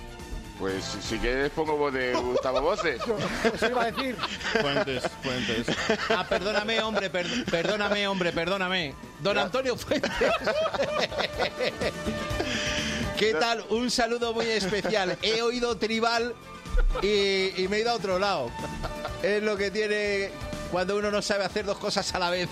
Pues 0.59 0.83
si 1.01 1.17
quieres 1.17 1.49
pongo 1.51 1.75
voz 1.75 1.93
de 1.93 2.13
Gustavo 2.13 2.61
Voces. 2.61 3.01
Eso 3.55 3.67
iba 3.69 3.83
a 3.83 3.91
decir. 3.91 4.15
Fuentes, 4.61 5.03
fuentes. 5.21 5.65
Ah, 6.09 6.25
perdóname, 6.27 6.79
hombre, 6.81 7.09
per- 7.09 7.45
perdóname, 7.45 8.07
hombre, 8.07 8.31
perdóname. 8.31 8.93
Don 9.19 9.37
Antonio 9.37 9.75
Fuentes. 9.75 10.11
¿Qué 13.17 13.33
tal? 13.33 13.63
Un 13.69 13.89
saludo 13.91 14.33
muy 14.33 14.45
especial. 14.47 15.17
He 15.21 15.41
oído 15.41 15.77
tribal 15.77 16.33
y, 17.01 17.51
y 17.61 17.67
me 17.69 17.77
he 17.77 17.81
ido 17.81 17.91
a 17.91 17.95
otro 17.95 18.19
lado. 18.19 18.49
Es 19.21 19.41
lo 19.41 19.57
que 19.57 19.71
tiene 19.71 20.29
cuando 20.71 20.97
uno 20.97 21.11
no 21.11 21.21
sabe 21.21 21.45
hacer 21.45 21.65
dos 21.65 21.77
cosas 21.77 22.13
a 22.13 22.19
la 22.19 22.29
vez. 22.29 22.49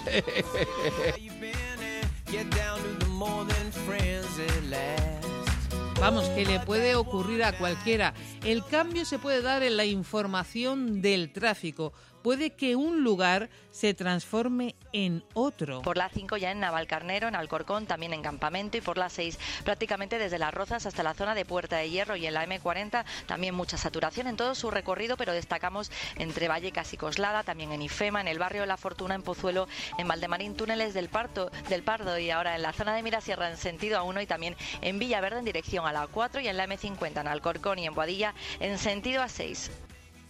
Vamos, 6.01 6.27
que 6.29 6.47
le 6.47 6.59
puede 6.59 6.95
ocurrir 6.95 7.43
a 7.43 7.55
cualquiera. 7.55 8.15
El 8.43 8.65
cambio 8.65 9.05
se 9.05 9.19
puede 9.19 9.43
dar 9.43 9.61
en 9.61 9.77
la 9.77 9.85
información 9.85 10.99
del 10.99 11.31
tráfico. 11.31 11.93
Puede 12.21 12.51
que 12.51 12.75
un 12.75 13.03
lugar 13.03 13.49
se 13.71 13.93
transforme 13.93 14.75
en 14.93 15.23
otro. 15.33 15.81
Por 15.81 15.97
la 15.97 16.09
5 16.09 16.37
ya 16.37 16.51
en 16.51 16.59
Navalcarnero, 16.59 17.27
en 17.27 17.35
Alcorcón, 17.35 17.85
también 17.85 18.13
en 18.13 18.21
Campamento 18.21 18.77
y 18.77 18.81
por 18.81 18.97
la 18.97 19.09
6 19.09 19.39
prácticamente 19.63 20.19
desde 20.19 20.37
Las 20.37 20.53
Rozas 20.53 20.85
hasta 20.85 21.03
la 21.03 21.13
zona 21.13 21.35
de 21.35 21.45
Puerta 21.45 21.77
de 21.77 21.89
Hierro 21.89 22.15
y 22.15 22.27
en 22.27 22.33
la 22.33 22.45
M40 22.45 23.05
también 23.25 23.55
mucha 23.55 23.77
saturación 23.77 24.27
en 24.27 24.35
todo 24.35 24.55
su 24.55 24.71
recorrido, 24.71 25.17
pero 25.17 25.33
destacamos 25.33 25.91
entre 26.15 26.47
Vallecas 26.47 26.93
y 26.93 26.97
Coslada, 26.97 27.43
también 27.43 27.71
en 27.71 27.81
Ifema, 27.81 28.21
en 28.21 28.27
el 28.27 28.39
barrio 28.39 28.61
de 28.61 28.67
La 28.67 28.77
Fortuna, 28.77 29.15
en 29.15 29.23
Pozuelo, 29.23 29.67
en 29.97 30.07
Valdemarín, 30.07 30.55
túneles 30.55 30.93
del, 30.93 31.09
Parto, 31.09 31.51
del 31.69 31.83
Pardo 31.83 32.17
y 32.19 32.29
ahora 32.29 32.55
en 32.55 32.61
la 32.61 32.73
zona 32.73 32.95
de 32.95 33.03
Mirasierra 33.03 33.49
en 33.49 33.57
sentido 33.57 33.99
A1 34.03 34.23
y 34.23 34.27
también 34.27 34.55
en 34.81 34.99
Villaverde 34.99 35.39
en 35.39 35.45
dirección 35.45 35.85
a 35.85 35.93
la 35.93 36.07
4 36.07 36.41
y 36.41 36.47
en 36.47 36.57
la 36.57 36.67
M50 36.67 37.21
en 37.21 37.27
Alcorcón 37.27 37.79
y 37.79 37.87
en 37.87 37.93
Boadilla 37.93 38.33
en 38.59 38.77
sentido 38.77 39.23
A6. 39.23 39.69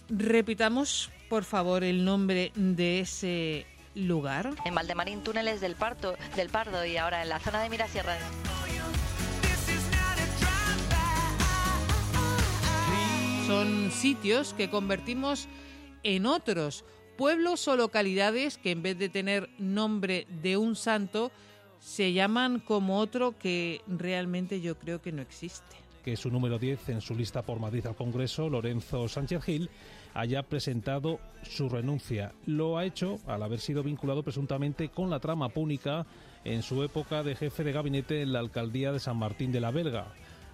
Repitamos, 0.10 1.10
por 1.32 1.46
favor, 1.46 1.86
el 1.86 2.04
nombre 2.04 2.52
de 2.56 3.00
ese 3.00 3.66
lugar. 3.96 4.50
En 4.66 4.76
Valdemarín, 4.76 5.24
túneles 5.24 5.62
del, 5.62 5.76
Parto, 5.76 6.18
del 6.36 6.50
Pardo 6.50 6.86
y 6.86 6.98
ahora 6.98 7.24
en 7.24 7.30
la 7.30 7.40
zona 7.40 7.64
de 7.64 7.70
Mirasierra. 7.70 8.18
Son 13.48 13.92
sitios 13.92 14.54
que 14.54 14.70
convertimos 14.70 15.48
en 16.04 16.26
otros, 16.26 16.84
pueblos 17.18 17.66
o 17.70 17.78
localidades 17.78 18.58
que 18.58 18.72
en 18.72 18.82
vez 18.82 19.00
de 19.00 19.08
tener 19.08 19.50
nombre 19.58 20.28
de 20.42 20.58
un 20.58 20.76
santo, 20.76 21.32
se 21.80 22.12
llaman 22.12 22.60
como 22.60 23.00
otro 23.00 23.38
que 23.40 23.80
realmente 23.88 24.60
yo 24.60 24.78
creo 24.78 25.02
que 25.02 25.14
no 25.14 25.22
existe. 25.22 25.78
que 26.04 26.18
su 26.18 26.30
número 26.30 26.60
10 26.60 26.90
en 26.90 27.00
su 27.00 27.16
lista 27.16 27.42
por 27.42 27.60
Madrid 27.60 27.86
al 27.86 27.96
Congreso, 27.96 28.50
Lorenzo 28.50 29.08
Sánchez 29.08 29.44
Gil, 29.44 29.70
haya 30.14 30.44
presentado 30.44 31.20
su 31.44 31.70
renuncia. 31.70 32.34
Lo 32.46 32.78
ha 32.78 32.86
hecho 32.86 33.20
al 33.28 33.44
haber 33.44 33.60
sido 33.60 33.84
vinculado 33.84 34.24
presuntamente 34.24 34.90
con 34.90 35.10
la 35.10 35.20
trama 35.20 35.50
púnica 35.50 36.06
en 36.44 36.64
su 36.64 36.84
época 36.84 37.24
de 37.24 37.36
jefe 37.36 37.64
de 37.64 37.72
gabinete 37.72 38.22
en 38.22 38.34
la 38.34 38.40
alcaldía 38.40 38.92
de 38.92 39.00
San 39.00 39.18
Martín 39.18 39.52
de 39.52 39.62
la 39.62 39.72
Belga. 39.72 40.08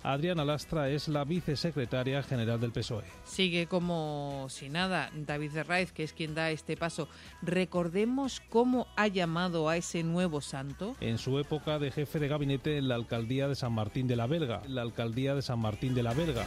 Adriana 0.03 0.45
Lastra 0.45 0.89
es 0.89 1.07
la 1.07 1.25
vicesecretaria 1.25 2.23
general 2.23 2.59
del 2.61 2.71
PSOE. 2.71 3.03
Sigue 3.25 3.67
como 3.67 4.47
si 4.49 4.69
nada 4.69 5.09
David 5.13 5.57
Herraiz, 5.57 5.91
que 5.91 6.03
es 6.03 6.13
quien 6.13 6.35
da 6.35 6.51
este 6.51 6.77
paso. 6.77 7.09
Recordemos 7.41 8.41
cómo 8.49 8.87
ha 8.95 9.07
llamado 9.07 9.69
a 9.69 9.75
ese 9.75 10.03
nuevo 10.03 10.39
santo. 10.39 10.95
En 11.01 11.17
su 11.17 11.39
época 11.39 11.79
de 11.79 11.91
jefe 11.91 12.19
de 12.19 12.27
gabinete 12.27 12.77
en 12.77 12.87
la 12.87 12.95
alcaldía 12.95 13.47
de 13.47 13.55
San 13.55 13.73
Martín 13.73 14.07
de 14.07 14.15
la 14.15 14.27
Belga. 14.27 14.61
La 14.67 14.81
alcaldía 14.81 15.35
de 15.35 15.41
San 15.41 15.59
Martín 15.59 15.93
de 15.93 16.03
la 16.03 16.13
Belga. 16.13 16.45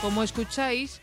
Como 0.00 0.22
escucháis, 0.22 1.00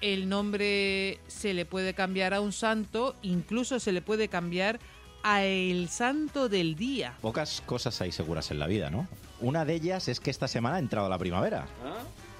el 0.00 0.28
nombre 0.28 1.20
se 1.28 1.54
le 1.54 1.64
puede 1.64 1.94
cambiar 1.94 2.34
a 2.34 2.40
un 2.40 2.52
santo, 2.52 3.14
incluso 3.22 3.78
se 3.78 3.92
le 3.92 4.02
puede 4.02 4.26
cambiar 4.26 4.80
a 5.22 5.44
el 5.44 5.88
santo 5.88 6.48
del 6.48 6.74
día. 6.74 7.14
Pocas 7.20 7.62
cosas 7.64 8.00
hay 8.00 8.10
seguras 8.10 8.50
en 8.50 8.58
la 8.58 8.66
vida, 8.66 8.90
¿no? 8.90 9.06
Una 9.40 9.64
de 9.64 9.74
ellas 9.74 10.08
es 10.08 10.18
que 10.18 10.30
esta 10.30 10.48
semana 10.48 10.76
ha 10.76 10.78
entrado 10.80 11.08
la 11.08 11.18
primavera. 11.18 11.66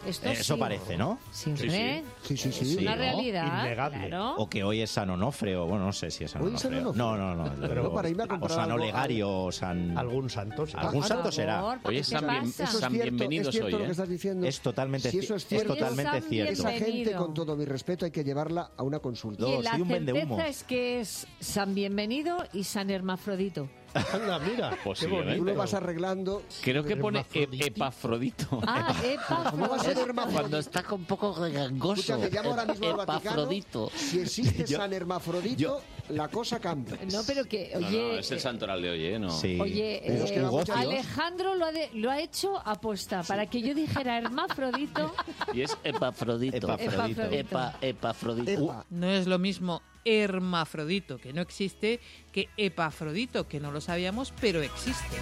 Esto 0.06 0.28
Eh, 0.28 0.32
Eso 0.32 0.54
sí. 0.54 0.60
parece, 0.60 0.96
¿no? 0.96 1.18
Siempre. 1.30 2.02
Sí, 2.22 2.36
sí, 2.36 2.48
Es 2.48 2.76
una 2.78 2.96
realidad. 2.96 3.72
Claro. 3.90 4.34
O 4.36 4.48
que 4.48 4.64
hoy 4.64 4.80
es 4.80 4.90
San 4.90 5.08
Onofre, 5.10 5.56
o 5.56 5.66
bueno, 5.66 5.86
no 5.86 5.92
sé 5.92 6.10
si 6.10 6.24
es 6.24 6.30
San 6.32 6.42
¿Hoy 6.42 6.54
es 6.54 6.60
San 6.60 6.74
Onofre. 6.74 7.00
Onofre? 7.02 7.18
No, 7.22 7.34
no, 7.36 7.44
no. 7.56 7.68
Pero 7.68 7.92
para 7.94 8.08
irme 8.08 8.24
a 8.24 8.38
o 8.40 8.48
San 8.48 8.70
algo- 8.70 8.82
Olegario, 8.82 9.30
o 9.44 9.52
San... 9.52 9.96
Algún 9.96 10.28
santo. 10.28 10.66
será. 10.66 10.82
Algún 10.82 11.04
Ah, 11.04 11.06
santo 11.06 11.30
será. 11.32 11.64
Oye, 11.84 11.98
¿qué 11.98 12.04
San 12.04 12.26
bien-? 12.28 12.52
San 12.52 12.66
es 12.66 12.70
cierto, 12.78 12.88
bienvenidos 12.90 13.46
es 13.48 13.52
cierto 13.52 13.66
hoy, 13.66 13.72
lo 13.72 13.78
¿eh? 13.78 13.84
que 13.84 13.90
estás 13.92 14.08
diciendo. 14.08 14.46
Es 14.46 14.60
totalmente 14.60 15.10
si 15.10 15.18
eso 15.20 15.34
ci- 15.34 15.36
es 15.36 15.42
es 15.44 15.48
cierto, 15.48 15.74
totalmente 15.76 16.20
cierto. 16.22 16.52
Esa 16.52 16.70
gente, 16.72 17.12
con 17.12 17.34
todo 17.34 17.56
mi 17.56 17.64
respeto, 17.64 18.04
hay 18.04 18.10
que 18.10 18.24
llevarla 18.24 18.72
a 18.76 18.82
una 18.82 18.98
consulta. 18.98 19.46
Y 19.48 19.62
la 19.62 19.76
certeza 19.76 20.46
es 20.48 20.64
que 20.64 21.00
es 21.00 21.26
San 21.38 21.74
Bienvenido 21.74 22.38
y 22.52 22.64
San 22.64 22.90
Hermafrodito. 22.90 23.68
Anda, 24.12 24.38
mira. 24.38 24.76
Posiblemente. 24.82 25.36
Tú 25.38 25.44
lo 25.44 25.54
vas 25.54 25.74
arreglando. 25.74 26.42
Creo 26.62 26.84
que 26.84 26.96
pone 26.96 27.26
e- 27.34 27.48
Epafrodito. 27.66 28.60
Ah, 28.66 28.94
¿Cómo 29.50 29.68
va 29.68 29.76
a 29.76 29.78
ser 29.80 29.92
Es 29.92 29.98
hermafrodito? 29.98 30.40
Cuando 30.40 30.58
está 30.58 30.84
un 30.94 31.04
poco 31.04 31.34
gangoso. 31.34 32.00
Escucha, 32.00 32.16
me 32.18 32.30
llamo 32.30 32.50
ahora 32.50 32.64
mismo 32.66 32.86
al 32.88 32.96
Vaticano. 32.96 33.18
Epafrodito. 33.42 33.90
Si 33.94 34.20
existe 34.20 34.64
Yo- 34.66 34.78
San 34.78 34.92
Hermafrodito, 34.92 35.80
la 36.12 36.28
cosa 36.28 36.58
cambia. 36.60 36.98
No, 37.10 37.20
pero 37.26 37.44
que, 37.44 37.70
No, 37.74 37.80
no, 37.80 37.86
oye, 37.88 38.18
es 38.20 38.30
el 38.30 38.40
santoral 38.40 38.80
de 38.82 38.90
hoy, 38.90 39.04
¿eh? 39.06 39.18
No. 39.18 39.36
Oye, 39.60 40.00
eh, 40.04 40.44
Alejandro 40.74 41.54
lo 41.54 41.64
ha, 41.66 41.72
de- 41.72 41.90
lo 41.94 42.10
ha 42.10 42.20
hecho 42.20 42.56
aposta 42.66 43.22
para 43.22 43.46
que 43.46 43.60
yo 43.62 43.74
dijera 43.74 44.18
hermafrodito. 44.18 45.14
Y 45.54 45.62
es 45.62 45.76
Epafrodito. 45.84 46.56
Epafrodito. 46.56 47.22
Epa- 47.30 47.74
Epafrodito. 47.80 48.84
No 48.90 49.06
es 49.10 49.26
lo 49.26 49.38
mismo 49.38 49.82
hermafrodito, 50.04 51.18
que 51.18 51.32
no 51.32 51.40
existe, 51.42 52.00
que 52.32 52.48
epafrodito, 52.56 53.46
que 53.46 53.60
no 53.60 53.70
lo 53.70 53.80
sabíamos, 53.80 54.32
pero 54.40 54.60
existe. 54.62 55.16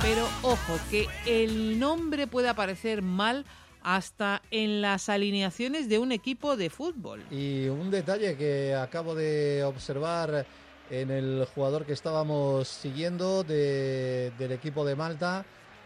Pero 0.00 0.28
ojo, 0.42 0.78
que 0.90 1.06
el 1.26 1.78
nombre 1.78 2.26
puede 2.26 2.48
aparecer 2.48 3.02
mal 3.02 3.44
hasta 3.84 4.42
en 4.50 4.80
las 4.82 5.08
alineaciones 5.08 5.88
de 5.88 5.98
un 5.98 6.12
equipo 6.12 6.56
de 6.56 6.70
fútbol. 6.70 7.22
Y 7.30 7.68
un 7.68 7.90
detalle 7.90 8.36
que 8.36 8.74
acabo 8.74 9.14
de 9.14 9.62
observar 9.64 10.44
en 10.90 11.10
el 11.10 11.46
jugador 11.54 11.86
que 11.86 11.92
estábamos 11.94 12.68
siguiendo 12.68 13.44
de- 13.44 14.32
del 14.38 14.52
equipo 14.52 14.84
de 14.84 14.94
Malta, 14.94 15.44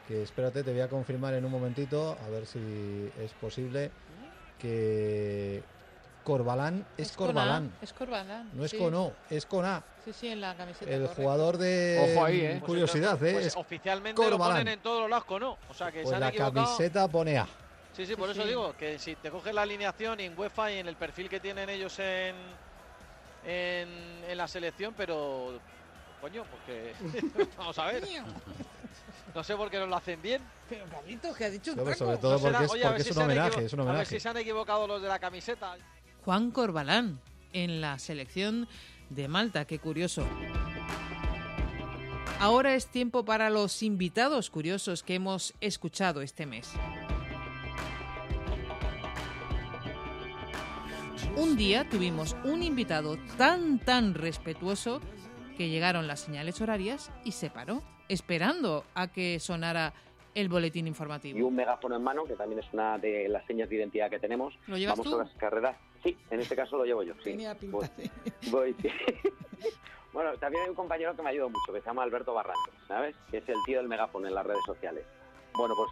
que 0.09 0.23
espérate, 0.23 0.63
te 0.63 0.73
voy 0.73 0.81
a 0.81 0.89
confirmar 0.89 1.35
en 1.35 1.45
un 1.45 1.51
momentito, 1.51 2.17
a 2.25 2.29
ver 2.31 2.47
si 2.47 2.59
es 3.21 3.33
posible, 3.41 3.91
que 4.59 5.63
Corbalán 6.25 6.85
es, 6.97 7.13
Corbalán. 7.13 7.73
Es 7.81 7.93
Corbalán. 7.93 8.51
No 8.53 8.65
es 8.65 8.73
sí. 8.73 8.79
con 8.79 8.95
O, 8.95 9.13
es 9.31 9.47
con 9.47 9.65
A. 9.65 9.85
Sí, 10.05 10.13
sí, 10.13 10.29
en 10.29 10.41
la 10.41 10.57
camiseta. 10.57 10.91
El 10.91 11.03
correcto. 11.03 11.23
jugador 11.23 11.57
de 11.59 12.13
Ojo 12.15 12.25
ahí, 12.25 12.41
¿eh? 12.41 12.63
curiosidad, 12.65 13.23
¿eh? 13.25 13.33
Pues 13.35 13.47
Es 13.47 13.57
oficialmente 13.57 14.21
lo 14.23 14.31
Corbalán. 14.31 14.57
ponen 14.59 14.75
en 14.75 14.81
todos 14.81 15.03
los 15.03 15.11
lados 15.11 15.25
con 15.25 15.43
O. 15.45 15.59
O 15.69 15.75
sea 15.75 15.93
que 15.93 15.99
Pues 16.03 16.09
se 16.09 16.15
han 16.17 16.21
la 16.21 16.29
equivocado. 16.31 16.65
camiseta 16.67 17.09
pone 17.09 17.39
A. 17.39 17.47
Sí, 17.97 18.05
sí, 18.05 18.15
por 18.15 18.29
eso 18.29 18.45
digo 18.45 18.75
que 18.77 18.99
si 18.99 19.17
te 19.17 19.31
coges 19.31 19.55
la 19.55 19.63
alineación 19.63 20.21
en 20.21 20.39
UEFA 20.39 20.71
y 20.73 20.79
en 20.79 20.89
el 20.89 20.97
perfil 20.97 21.31
que 21.31 21.41
tienen 21.41 21.71
ellos 21.71 21.99
en, 21.99 22.35
en, 23.47 23.89
en 24.29 24.37
la 24.37 24.47
selección, 24.47 24.93
pero 24.95 25.59
coño, 26.21 26.45
porque 26.51 26.93
vamos 27.59 27.79
a 27.79 27.87
ver. 27.87 28.05
No 29.35 29.45
sé 29.45 29.55
por 29.55 29.69
qué 29.71 29.79
no 29.79 29.87
lo 29.87 29.97
hacen 29.97 30.23
bien. 30.23 30.41
Pero 30.67 30.87
Carlitos, 30.87 31.37
que 31.37 31.45
ha 31.45 31.51
dicho 31.51 31.73
un 31.73 31.77
Sobre 31.79 31.95
taco. 31.95 32.17
todo 32.19 32.33
No 32.33 32.39
será- 32.39 32.59
porque 32.59 32.65
es, 32.65 32.71
oye, 32.73 32.83
porque 32.85 33.03
un 33.03 33.05
se 33.15 33.21
han 33.21 33.25
homenaje, 33.27 33.65
es 33.67 33.73
un 33.75 33.81
A 33.81 33.93
ver 33.93 34.07
si 34.07 34.19
se 34.21 34.29
han 34.31 34.37
equivocado 34.39 34.87
los 34.87 35.03
de 35.03 35.09
la 35.09 35.19
camiseta. 35.19 35.77
Juan 36.25 36.51
Corbalán 36.51 37.21
en 37.53 37.83
la 37.83 37.99
selección 37.99 38.67
de 39.11 39.29
Malta, 39.29 39.67
qué 39.67 39.79
curioso. 39.79 40.27
Ahora 42.41 42.75
es 42.75 42.87
tiempo 42.87 43.27
para 43.27 43.51
los 43.51 43.83
invitados 43.83 44.49
curiosos 44.49 45.03
que 45.03 45.17
hemos 45.17 45.53
escuchado 45.61 46.23
este 46.23 46.47
mes. 46.47 46.71
Un 51.37 51.57
día 51.57 51.89
tuvimos 51.89 52.37
un 52.45 52.63
invitado 52.63 53.17
tan 53.37 53.79
tan 53.79 54.15
respetuoso 54.15 55.01
que 55.57 55.69
llegaron 55.69 56.07
las 56.07 56.21
señales 56.21 56.61
horarias 56.61 57.11
y 57.25 57.33
se 57.33 57.51
paró, 57.51 57.83
esperando 58.09 58.85
a 58.95 59.09
que 59.13 59.39
sonara 59.41 59.93
el 60.35 60.49
boletín 60.51 60.87
y 60.87 60.89
informativo. 60.89 61.47
un 61.47 61.55
megáfono 61.57 61.97
en 61.97 62.03
mano, 62.03 62.25
que 62.25 62.35
también 62.35 62.59
es 62.61 62.67
una 62.73 62.99
de 62.99 63.27
las 63.29 63.45
señas 63.47 63.69
de 63.71 63.77
identidad 63.77 64.11
que 64.11 64.19
tenemos. 64.19 64.55
¿Lo 64.67 64.77
llevas 64.77 64.99
Vamos 64.99 65.13
tú? 65.13 65.21
a 65.21 65.25
las 65.25 65.35
carreras. 65.37 65.77
Sí, 66.03 66.17
en 66.31 66.41
este 66.41 66.55
caso 66.55 66.77
lo 66.77 66.85
llevo 66.85 67.03
yo. 67.03 67.15
Sí. 67.17 67.31
Tenía 67.31 67.55
pinta 67.55 67.77
Voy- 67.79 67.89
de- 67.97 68.11
voy, 68.51 68.77
sí. 68.83 68.89
bueno, 70.13 70.33
también 70.39 70.65
hay 70.65 70.69
un 70.71 70.77
compañero 70.77 71.17
que 71.17 71.23
me 71.23 71.31
ayuda 71.31 71.49
mucho, 71.49 71.73
que 71.73 71.81
se 71.81 71.87
llama 71.87 72.03
Alberto 72.03 72.35
Barrantes, 72.35 72.75
¿sabes? 72.87 73.17
Que 73.31 73.39
es 73.39 73.49
el 73.49 73.57
tío 73.65 73.79
del 73.79 73.89
megáfono 73.89 74.27
en 74.29 74.35
las 74.35 74.45
redes 74.45 74.63
sociales. 74.67 75.05
Bueno, 75.55 75.75
pues, 75.75 75.91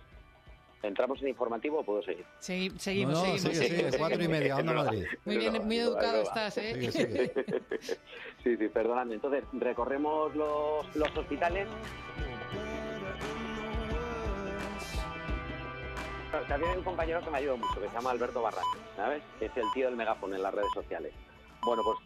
¿entramos 0.86 1.20
en 1.22 1.28
informativo 1.28 1.80
o 1.80 1.84
puedo 1.84 2.02
seguir? 2.02 2.24
Segui- 2.40 2.76
seguimos, 2.78 3.14
No, 3.14 3.20
no, 3.20 3.24
seguimos. 3.24 3.40
sigue, 3.42 3.54
seguimos, 3.68 3.84
sigue, 3.86 3.98
cuatro 3.98 4.22
y 4.24 4.28
media, 4.28 4.56
Onda 4.56 4.72
Madrid. 4.74 5.04
Muy 5.24 5.36
bien, 5.38 5.64
muy 5.66 5.78
educado 5.78 6.22
estás, 6.22 6.58
¿eh? 6.58 6.90
sí, 8.44 8.56
sí, 8.56 8.68
perdonadme. 8.68 9.14
Entonces, 9.14 9.44
recorremos 9.52 10.34
los, 10.36 10.94
los 10.96 11.16
hospitales. 11.16 11.68
También 16.48 16.72
hay 16.72 16.78
un 16.78 16.84
compañero 16.84 17.20
que 17.20 17.30
me 17.30 17.38
ayuda 17.38 17.54
mucho, 17.56 17.80
que 17.80 17.88
se 17.88 17.94
llama 17.94 18.10
Alberto 18.10 18.42
Barrantes, 18.42 18.80
¿sabes? 18.96 19.22
Es 19.40 19.56
el 19.56 19.64
tío 19.72 19.86
del 19.86 19.96
megáfono 19.96 20.34
en 20.34 20.42
las 20.42 20.52
redes 20.52 20.70
sociales. 20.74 21.12
Bueno, 21.62 21.82
pues, 21.84 21.96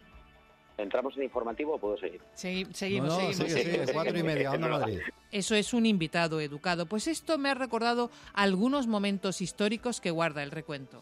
¿entramos 0.81 1.15
en 1.17 1.23
informativo 1.23 1.75
o 1.75 1.79
puedo 1.79 1.97
seguir? 1.97 2.21
Segui- 2.35 2.71
seguimos, 2.73 3.09
No, 3.09 3.21
no, 3.21 3.33
seguimos, 3.33 3.53
sigue, 3.61 3.93
cuatro 3.93 4.17
y 4.17 4.23
media, 4.23 4.51
Onda 4.51 4.67
Madrid. 4.69 4.99
Eso 5.31 5.55
es 5.55 5.73
un 5.73 5.85
invitado 5.85 6.39
educado. 6.41 6.85
Pues 6.85 7.07
esto 7.07 7.37
me 7.37 7.49
ha 7.49 7.53
recordado 7.53 8.09
algunos 8.33 8.87
momentos 8.87 9.41
históricos 9.41 10.01
que 10.01 10.11
guarda 10.11 10.41
el 10.43 10.51
recuento. 10.51 11.01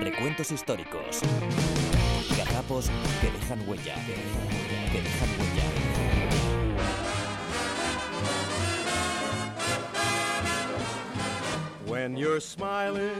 Recuentos 0.00 0.50
históricos. 0.50 1.20
Gazapos 2.36 2.90
que 3.20 3.30
dejan 3.30 3.68
huella. 3.68 3.94
Que 4.92 5.00
dejan 5.00 5.28
huella. 5.38 5.62
When 11.86 12.16
you're 12.16 12.40
smiling. 12.40 13.10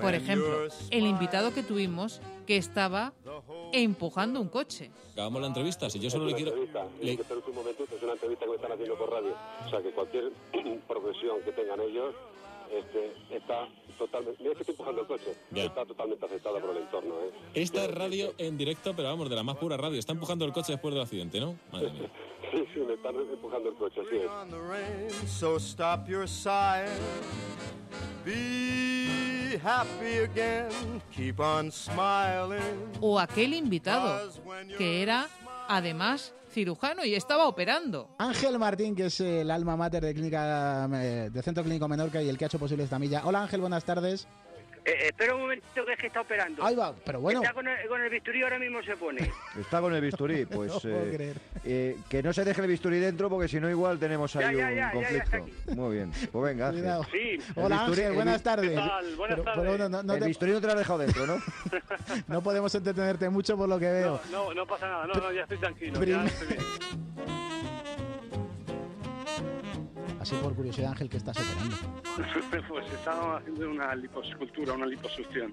Por 0.00 0.14
ejemplo, 0.14 0.68
el 0.90 1.06
invitado 1.06 1.52
que 1.52 1.62
tuvimos 1.62 2.20
que 2.46 2.56
estaba 2.56 3.12
empujando 3.72 4.40
un 4.40 4.48
coche. 4.48 4.90
Acabamos 5.12 5.40
la 5.40 5.48
entrevista, 5.48 5.88
si 5.90 5.98
yo 5.98 6.10
solo 6.10 6.26
le 6.26 6.34
quiero... 6.34 6.54
le- 7.00 7.12
Espera 7.12 7.40
un 7.46 7.54
momentito, 7.54 7.96
es 7.96 8.02
una 8.02 8.12
entrevista 8.12 8.44
que 8.44 8.50
me 8.50 8.56
están 8.56 8.72
haciendo 8.72 8.96
por 8.96 9.10
radio. 9.10 9.34
O 9.66 9.70
sea, 9.70 9.82
que 9.82 9.90
cualquier 9.90 10.30
profesión 10.88 11.36
que 11.44 11.52
tengan 11.52 11.80
ellos 11.80 12.14
este, 12.72 13.12
está 13.36 13.68
totalmente... 13.98 14.42
Mira 14.42 14.54
que 14.54 14.60
estoy 14.60 14.72
empujando 14.74 15.00
el 15.02 15.06
coche. 15.06 15.34
Ya. 15.50 15.64
Está 15.64 15.84
totalmente 15.86 16.26
aceptada 16.26 16.60
por 16.60 16.70
el 16.70 16.82
entorno. 16.82 17.14
¿eh? 17.20 17.30
Esta 17.54 17.84
es 17.84 17.90
radio 17.94 18.34
en 18.38 18.56
directo, 18.58 18.92
pero 18.94 19.08
vamos, 19.08 19.28
de 19.30 19.36
la 19.36 19.42
más 19.42 19.56
pura 19.56 19.76
radio. 19.76 19.98
Está 19.98 20.12
empujando 20.12 20.44
el 20.44 20.52
coche 20.52 20.72
después 20.72 20.92
del 20.94 21.02
accidente, 21.02 21.40
¿no? 21.40 21.56
Madre 21.72 21.90
mía. 21.92 22.10
Sí, 22.52 22.64
sí, 22.72 22.80
me 22.80 22.94
están 22.94 23.16
empujando 23.16 23.68
el 23.70 23.74
coche, 23.74 24.00
así 24.00 24.16
es. 24.18 24.30
Be 29.48 29.58
happy 29.58 30.24
again, 30.24 31.00
keep 31.14 31.38
on 31.38 31.70
smiling. 31.70 32.98
O 33.00 33.16
aquel 33.16 33.54
invitado 33.54 34.32
que 34.76 35.02
era 35.02 35.28
además 35.68 36.32
cirujano 36.50 37.04
y 37.04 37.14
estaba 37.14 37.46
operando. 37.46 38.08
Ángel 38.18 38.58
Martín, 38.58 38.96
que 38.96 39.06
es 39.06 39.20
el 39.20 39.52
alma 39.52 39.76
mater 39.76 40.04
de 40.04 40.14
clínica 40.14 40.88
eh, 40.94 41.30
de 41.32 41.42
Centro 41.42 41.62
Clínico 41.62 41.86
Menorca 41.86 42.20
y 42.20 42.28
el 42.28 42.36
que 42.36 42.46
ha 42.46 42.48
hecho 42.48 42.58
posible 42.58 42.82
esta 42.82 42.98
milla. 42.98 43.22
Hola 43.24 43.42
Ángel, 43.42 43.60
buenas 43.60 43.84
tardes. 43.84 44.26
Eh, 44.86 45.08
espera 45.08 45.34
un 45.34 45.40
momentito 45.42 45.84
que 45.84 45.92
es 45.94 45.98
que 45.98 46.06
está 46.06 46.20
operando. 46.20 46.64
Ahí 46.64 46.76
va, 46.76 46.94
pero 47.04 47.20
bueno. 47.20 47.40
Está 47.42 47.52
con 47.52 47.66
el, 47.66 47.88
con 47.88 48.00
el 48.00 48.08
bisturí 48.08 48.42
ahora 48.44 48.58
mismo 48.58 48.80
se 48.84 48.96
pone. 48.96 49.30
Está 49.60 49.80
con 49.80 49.92
el 49.92 50.00
bisturí, 50.00 50.46
pues 50.46 50.70
No 50.74 50.78
puedo 50.80 51.06
eh, 51.06 51.10
creer. 51.12 51.36
eh, 51.64 51.96
que 52.08 52.22
no 52.22 52.32
se 52.32 52.44
deje 52.44 52.60
el 52.60 52.68
bisturí 52.68 52.98
dentro 53.00 53.28
porque 53.28 53.48
si 53.48 53.58
no 53.58 53.68
igual 53.68 53.98
tenemos 53.98 54.34
ahí 54.36 54.44
Ya, 54.44 54.52
ya, 54.52 54.68
un 54.68 54.76
ya, 54.76 54.92
ya, 54.94 55.10
ya 55.10 55.18
está 55.24 55.38
conflicto. 55.40 55.74
Muy 55.74 55.96
bien, 55.96 56.12
pues 56.30 56.44
venga. 56.44 56.70
Cuidado. 56.70 57.04
Sí. 57.10 57.38
Hola 57.56 57.76
bisturí- 57.78 57.98
Ángel, 58.02 58.12
buenas 58.14 58.42
tardes. 58.44 58.70
¿Qué 58.70 58.76
tal? 58.76 59.16
Buenas 59.16 59.34
Pero- 59.38 59.42
tardes. 59.44 59.58
pero 59.60 59.70
bueno, 59.70 59.88
no, 59.88 60.02
no 60.04 60.14
el 60.14 60.20
te- 60.20 60.26
bisturí 60.28 60.52
no 60.52 60.60
te 60.60 60.66
lo 60.66 60.72
has 60.74 60.78
dejado 60.78 60.98
dentro, 61.00 61.26
¿no? 61.26 61.42
no 62.28 62.42
podemos 62.42 62.72
entretenerte 62.74 63.28
mucho 63.28 63.56
por 63.56 63.68
lo 63.68 63.78
que 63.80 63.90
veo. 63.90 64.20
No, 64.30 64.54
no 64.54 64.66
pasa 64.66 64.86
nada, 64.88 65.06
no, 65.08 65.14
no, 65.14 65.32
ya 65.32 65.42
estoy 65.42 65.58
tranquilo. 65.58 65.98
Prim- 65.98 66.22
Ya 66.22 66.24
estoy 66.26 66.46
bien. 66.48 66.60
Así 70.20 70.34
por 70.36 70.54
curiosidad, 70.54 70.90
Ángel, 70.92 71.08
¿qué 71.08 71.16
estás 71.18 71.36
operando? 71.38 71.76
Pues 72.68 72.84
estaba 72.92 73.36
haciendo 73.38 73.70
una 73.70 73.94
liposcultura, 73.94 74.72
una 74.72 74.86
liposucción. 74.86 75.52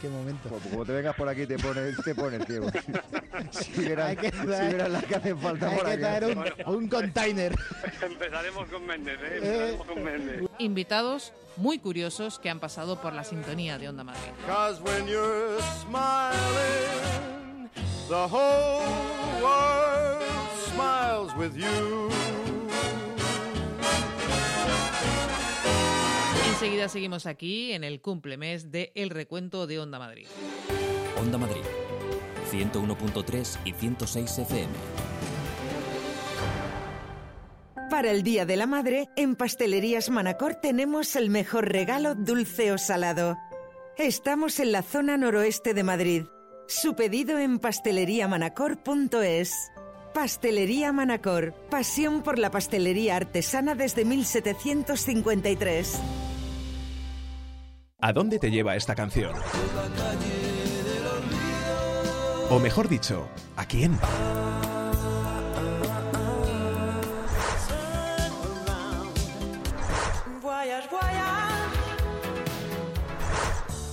¿Qué 0.00 0.08
momento? 0.08 0.48
Pues 0.48 0.62
como 0.70 0.84
te 0.84 0.92
vengas 0.92 1.14
por 1.14 1.28
aquí 1.28 1.46
te 1.46 1.56
pones, 1.58 1.96
te 2.04 2.14
pones 2.14 2.44
ciego. 2.46 2.66
si 3.50 3.72
vieras, 3.80 4.08
Hay 4.10 4.16
que 4.16 4.30
si 4.30 4.46
las 4.46 5.04
que 5.04 5.14
hacen 5.14 5.38
falta 5.38 5.68
Hay 5.68 5.76
por 5.76 5.84
que 5.86 5.92
aquí. 5.92 6.00
traer 6.00 6.24
un, 6.66 6.74
un 6.74 6.88
container. 6.88 7.54
Empezaremos 8.02 8.68
con 8.68 8.84
Méndez, 8.86 9.18
¿eh? 9.22 9.36
Empezaremos 9.36 9.86
con 9.86 10.04
Méndez. 10.04 10.42
Invitados 10.58 11.32
muy 11.56 11.78
curiosos 11.78 12.38
que 12.38 12.50
han 12.50 12.58
pasado 12.60 13.00
por 13.00 13.12
la 13.12 13.24
sintonía 13.24 13.78
de 13.78 13.88
Onda 13.88 14.04
Madrid. 14.04 14.32
Cause 14.46 14.80
when 14.82 15.06
you're 15.06 15.60
smiling, 15.80 17.70
the 18.08 18.28
whole 18.28 18.82
world 19.40 20.22
smiles 20.72 21.32
with 21.36 21.54
you. 21.56 22.10
Enseguida 26.62 26.88
seguimos 26.88 27.26
aquí 27.26 27.72
en 27.72 27.82
el 27.82 28.00
cumplemes 28.00 28.70
de 28.70 28.92
El 28.94 29.10
Recuento 29.10 29.66
de 29.66 29.80
Onda 29.80 29.98
Madrid. 29.98 30.28
Onda 31.20 31.36
Madrid, 31.36 31.64
101.3 32.52 33.58
y 33.64 33.72
106 33.72 34.38
FM. 34.38 34.72
Para 37.90 38.12
el 38.12 38.22
Día 38.22 38.46
de 38.46 38.56
la 38.56 38.68
Madre, 38.68 39.08
en 39.16 39.34
Pastelerías 39.34 40.08
Manacor 40.08 40.54
tenemos 40.54 41.16
el 41.16 41.30
mejor 41.30 41.68
regalo 41.68 42.14
dulce 42.14 42.70
o 42.70 42.78
salado. 42.78 43.36
Estamos 43.98 44.60
en 44.60 44.70
la 44.70 44.82
zona 44.82 45.16
noroeste 45.16 45.74
de 45.74 45.82
Madrid. 45.82 46.26
Su 46.68 46.94
pedido 46.94 47.40
en 47.40 47.58
pasteleriamanacor.es. 47.58 49.52
Pastelería 50.14 50.92
Manacor, 50.92 51.54
pasión 51.70 52.22
por 52.22 52.38
la 52.38 52.52
pastelería 52.52 53.16
artesana 53.16 53.74
desde 53.74 54.04
1753. 54.04 56.00
¿A 58.04 58.12
dónde 58.12 58.40
te 58.40 58.50
lleva 58.50 58.74
esta 58.74 58.96
canción? 58.96 59.32
O 62.50 62.58
mejor 62.58 62.88
dicho, 62.88 63.28
¿a 63.54 63.64
quién? 63.64 63.96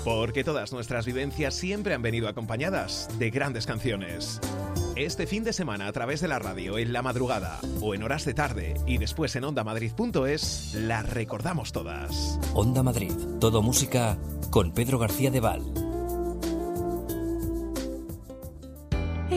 Porque 0.04 0.44
todas 0.44 0.74
nuestras 0.74 1.06
vivencias 1.06 1.54
siempre 1.54 1.94
han 1.94 2.02
venido 2.02 2.28
acompañadas 2.28 3.08
de 3.20 3.30
grandes 3.30 3.68
canciones. 3.68 4.42
Este 5.00 5.28
fin 5.28 5.46
de 5.46 5.54
semana 5.54 5.88
a 5.88 5.94
través 5.94 6.20
de 6.20 6.28
la 6.28 6.40
radio, 6.40 6.78
en 6.78 6.92
la 6.92 7.02
madrugada 7.02 7.62
o 7.80 7.96
en 7.96 8.04
horas 8.04 8.26
de 8.26 8.34
tarde 8.34 8.74
y 8.86 8.98
después 8.98 9.34
en 9.38 9.46
ondamadrid.es, 9.46 10.74
las 10.76 11.10
recordamos 11.10 11.72
todas. 11.72 12.38
Onda 12.54 12.84
Madrid, 12.84 13.14
todo 13.40 13.62
música 13.62 14.18
con 14.50 14.74
Pedro 14.74 15.00
García 15.00 15.32
de 15.32 15.40
Val. 15.40 15.89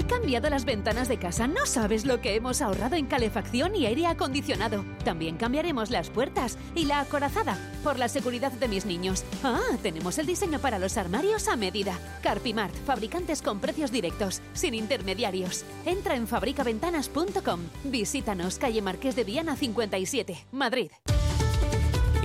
He 0.02 0.06
cambiado 0.06 0.50
las 0.50 0.64
ventanas 0.64 1.06
de 1.06 1.16
casa. 1.16 1.46
No 1.46 1.64
sabes 1.64 2.04
lo 2.04 2.20
que 2.20 2.34
hemos 2.34 2.60
ahorrado 2.60 2.96
en 2.96 3.06
calefacción 3.06 3.76
y 3.76 3.86
aire 3.86 4.06
acondicionado. 4.06 4.84
También 5.04 5.36
cambiaremos 5.36 5.90
las 5.90 6.10
puertas 6.10 6.58
y 6.74 6.86
la 6.86 6.98
acorazada 6.98 7.56
por 7.84 8.00
la 8.00 8.08
seguridad 8.08 8.50
de 8.50 8.66
mis 8.66 8.84
niños. 8.84 9.24
Ah, 9.44 9.60
tenemos 9.80 10.18
el 10.18 10.26
diseño 10.26 10.58
para 10.58 10.80
los 10.80 10.96
armarios 10.96 11.46
a 11.46 11.54
medida. 11.54 11.96
Carpimart, 12.20 12.74
fabricantes 12.84 13.42
con 13.42 13.60
precios 13.60 13.92
directos, 13.92 14.42
sin 14.54 14.74
intermediarios. 14.74 15.64
Entra 15.86 16.16
en 16.16 16.26
fabricaventanas.com. 16.26 17.60
Visítanos, 17.84 18.58
calle 18.58 18.82
Marqués 18.82 19.14
de 19.14 19.22
Viana 19.22 19.54
57, 19.54 20.46
Madrid. 20.50 20.90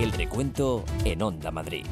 El 0.00 0.10
recuento 0.10 0.84
en 1.04 1.22
Onda 1.22 1.52
Madrid. 1.52 1.86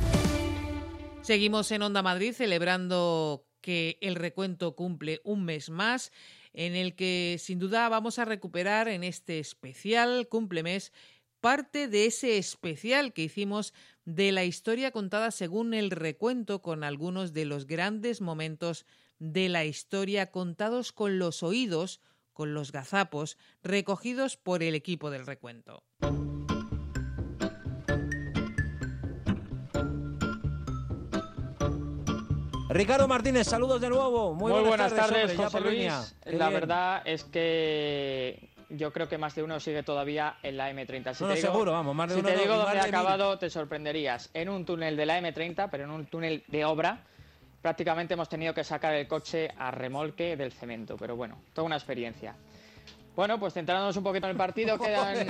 Seguimos 1.23 1.71
en 1.71 1.83
Onda 1.83 2.03
Madrid 2.03 2.33
celebrando 2.33 3.45
que 3.67 3.99
el 4.01 4.15
recuento 4.15 4.77
cumple 4.77 5.21
un 5.25 5.45
mes 5.45 5.71
más, 5.71 6.13
en 6.53 6.77
el 6.77 6.95
que 6.95 7.35
sin 7.41 7.59
duda 7.59 7.89
vamos 7.89 8.21
a 8.21 8.25
recuperar 8.25 8.87
en 8.87 9.03
este 9.03 9.41
especial 9.41 10.29
cumplemes 10.29 10.93
parte 11.41 11.89
de 11.89 12.07
ese 12.07 12.39
especial 12.39 13.13
que 13.13 13.23
hicimos 13.23 13.75
de 14.05 14.31
la 14.31 14.45
historia 14.45 14.93
contada 14.93 15.33
según 15.33 15.75
el 15.75 15.91
recuento 15.91 16.63
con 16.63 16.85
algunos 16.85 17.33
de 17.33 17.45
los 17.45 17.67
grandes 17.67 18.21
momentos 18.21 18.87
de 19.19 19.49
la 19.49 19.65
historia 19.65 20.31
contados 20.31 20.93
con 20.93 21.19
los 21.19 21.43
oídos, 21.43 22.01
con 22.33 22.55
los 22.55 22.71
gazapos, 22.71 23.37
recogidos 23.65 24.37
por 24.37 24.63
el 24.63 24.77
equipo 24.77 25.11
del 25.11 25.27
recuento. 25.27 25.83
Ricardo 32.77 33.09
Martínez, 33.09 33.47
saludos 33.47 33.81
de 33.81 33.89
nuevo. 33.89 34.35
Muy, 34.35 34.53
buenas, 34.53 34.95
tardes, 34.95 35.35
José. 35.35 35.61
Luis. 35.61 36.15
La 36.27 36.49
bien. 36.49 36.61
verdad 36.61 37.03
es 37.07 37.25
que 37.25 38.51
yo 38.69 38.93
creo 38.93 39.09
que 39.09 39.17
más 39.17 39.35
de 39.35 39.43
uno 39.43 39.59
sigue 39.61 39.83
todavía 39.83 40.37
en 40.43 40.57
la 40.57 40.71
M30. 40.71 41.15
Si 41.15 41.25
No, 41.25 41.31
te 41.31 41.37
no, 41.37 41.41
seguro, 41.41 41.73
vamos, 41.73 41.95
más 41.95 42.09
de 42.09 42.15
si 42.17 42.21
uno 42.21 42.29
te 42.29 42.35
no, 42.37 42.41
digo 42.43 42.55
y 42.55 42.59
dónde 42.59 42.79
ha 42.79 42.83
mil. 42.85 42.95
acabado, 42.95 43.39
te 43.39 43.49
sorprenderías. 43.49 44.29
En 44.35 44.49
un 44.51 44.65
túnel 44.67 44.97
de 44.97 45.07
la 45.07 45.21
M30, 45.21 45.69
pero 45.71 45.85
en 45.85 45.91
un 45.91 46.07
túnel 46.07 46.45
de 46.49 46.65
obra. 46.65 47.01
Prácticamente 47.63 48.15
hemos 48.15 48.29
tenido 48.29 48.55
que 48.55 48.63
sacar 48.63 48.95
el 48.95 49.09
coche 49.09 49.49
a 49.59 49.71
remolque 49.73 50.37
del 50.37 50.53
cemento, 50.53 50.97
pero 50.97 51.17
bueno, 51.17 51.39
toda 51.53 51.65
una 51.67 51.77
experiencia. 51.77 52.37
Bueno, 53.17 53.41
pues 53.41 53.55
centrándonos 53.55 53.97
un 53.97 54.05
poquito 54.05 54.27
en 54.27 54.33
el 54.33 54.37
partido, 54.37 54.79
quedan... 54.81 55.27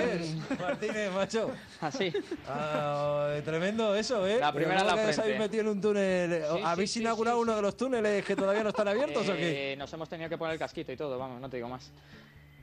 Martínez, 0.60 1.12
macho. 1.12 1.52
Así. 1.80 2.12
Ah, 2.48 3.36
tremendo 3.44 3.94
eso, 3.94 4.26
¿eh? 4.26 4.38
La 4.40 4.52
primera 4.52 4.80
en 4.80 4.86
¿cómo 4.86 4.96
la 4.96 5.02
frente. 5.04 5.22
habéis 5.22 5.38
metido 5.38 5.60
en 5.62 5.68
un 5.68 5.80
túnel? 5.80 6.42
Sí, 6.52 6.60
¿Habéis 6.64 6.90
sí, 6.90 7.00
inaugurado 7.00 7.36
sí, 7.36 7.42
uno 7.44 7.54
de 7.54 7.62
los 7.62 7.76
túneles 7.76 8.24
que 8.24 8.34
todavía 8.34 8.64
no 8.64 8.70
están 8.70 8.88
abiertos 8.88 9.28
o 9.28 9.32
qué? 9.34 9.72
Eh, 9.72 9.76
nos 9.76 9.92
hemos 9.92 10.08
tenido 10.08 10.28
que 10.28 10.36
poner 10.36 10.54
el 10.54 10.58
casquito 10.58 10.90
y 10.90 10.96
todo, 10.96 11.16
vamos, 11.16 11.40
no 11.40 11.48
te 11.48 11.58
digo 11.58 11.68
más. 11.68 11.92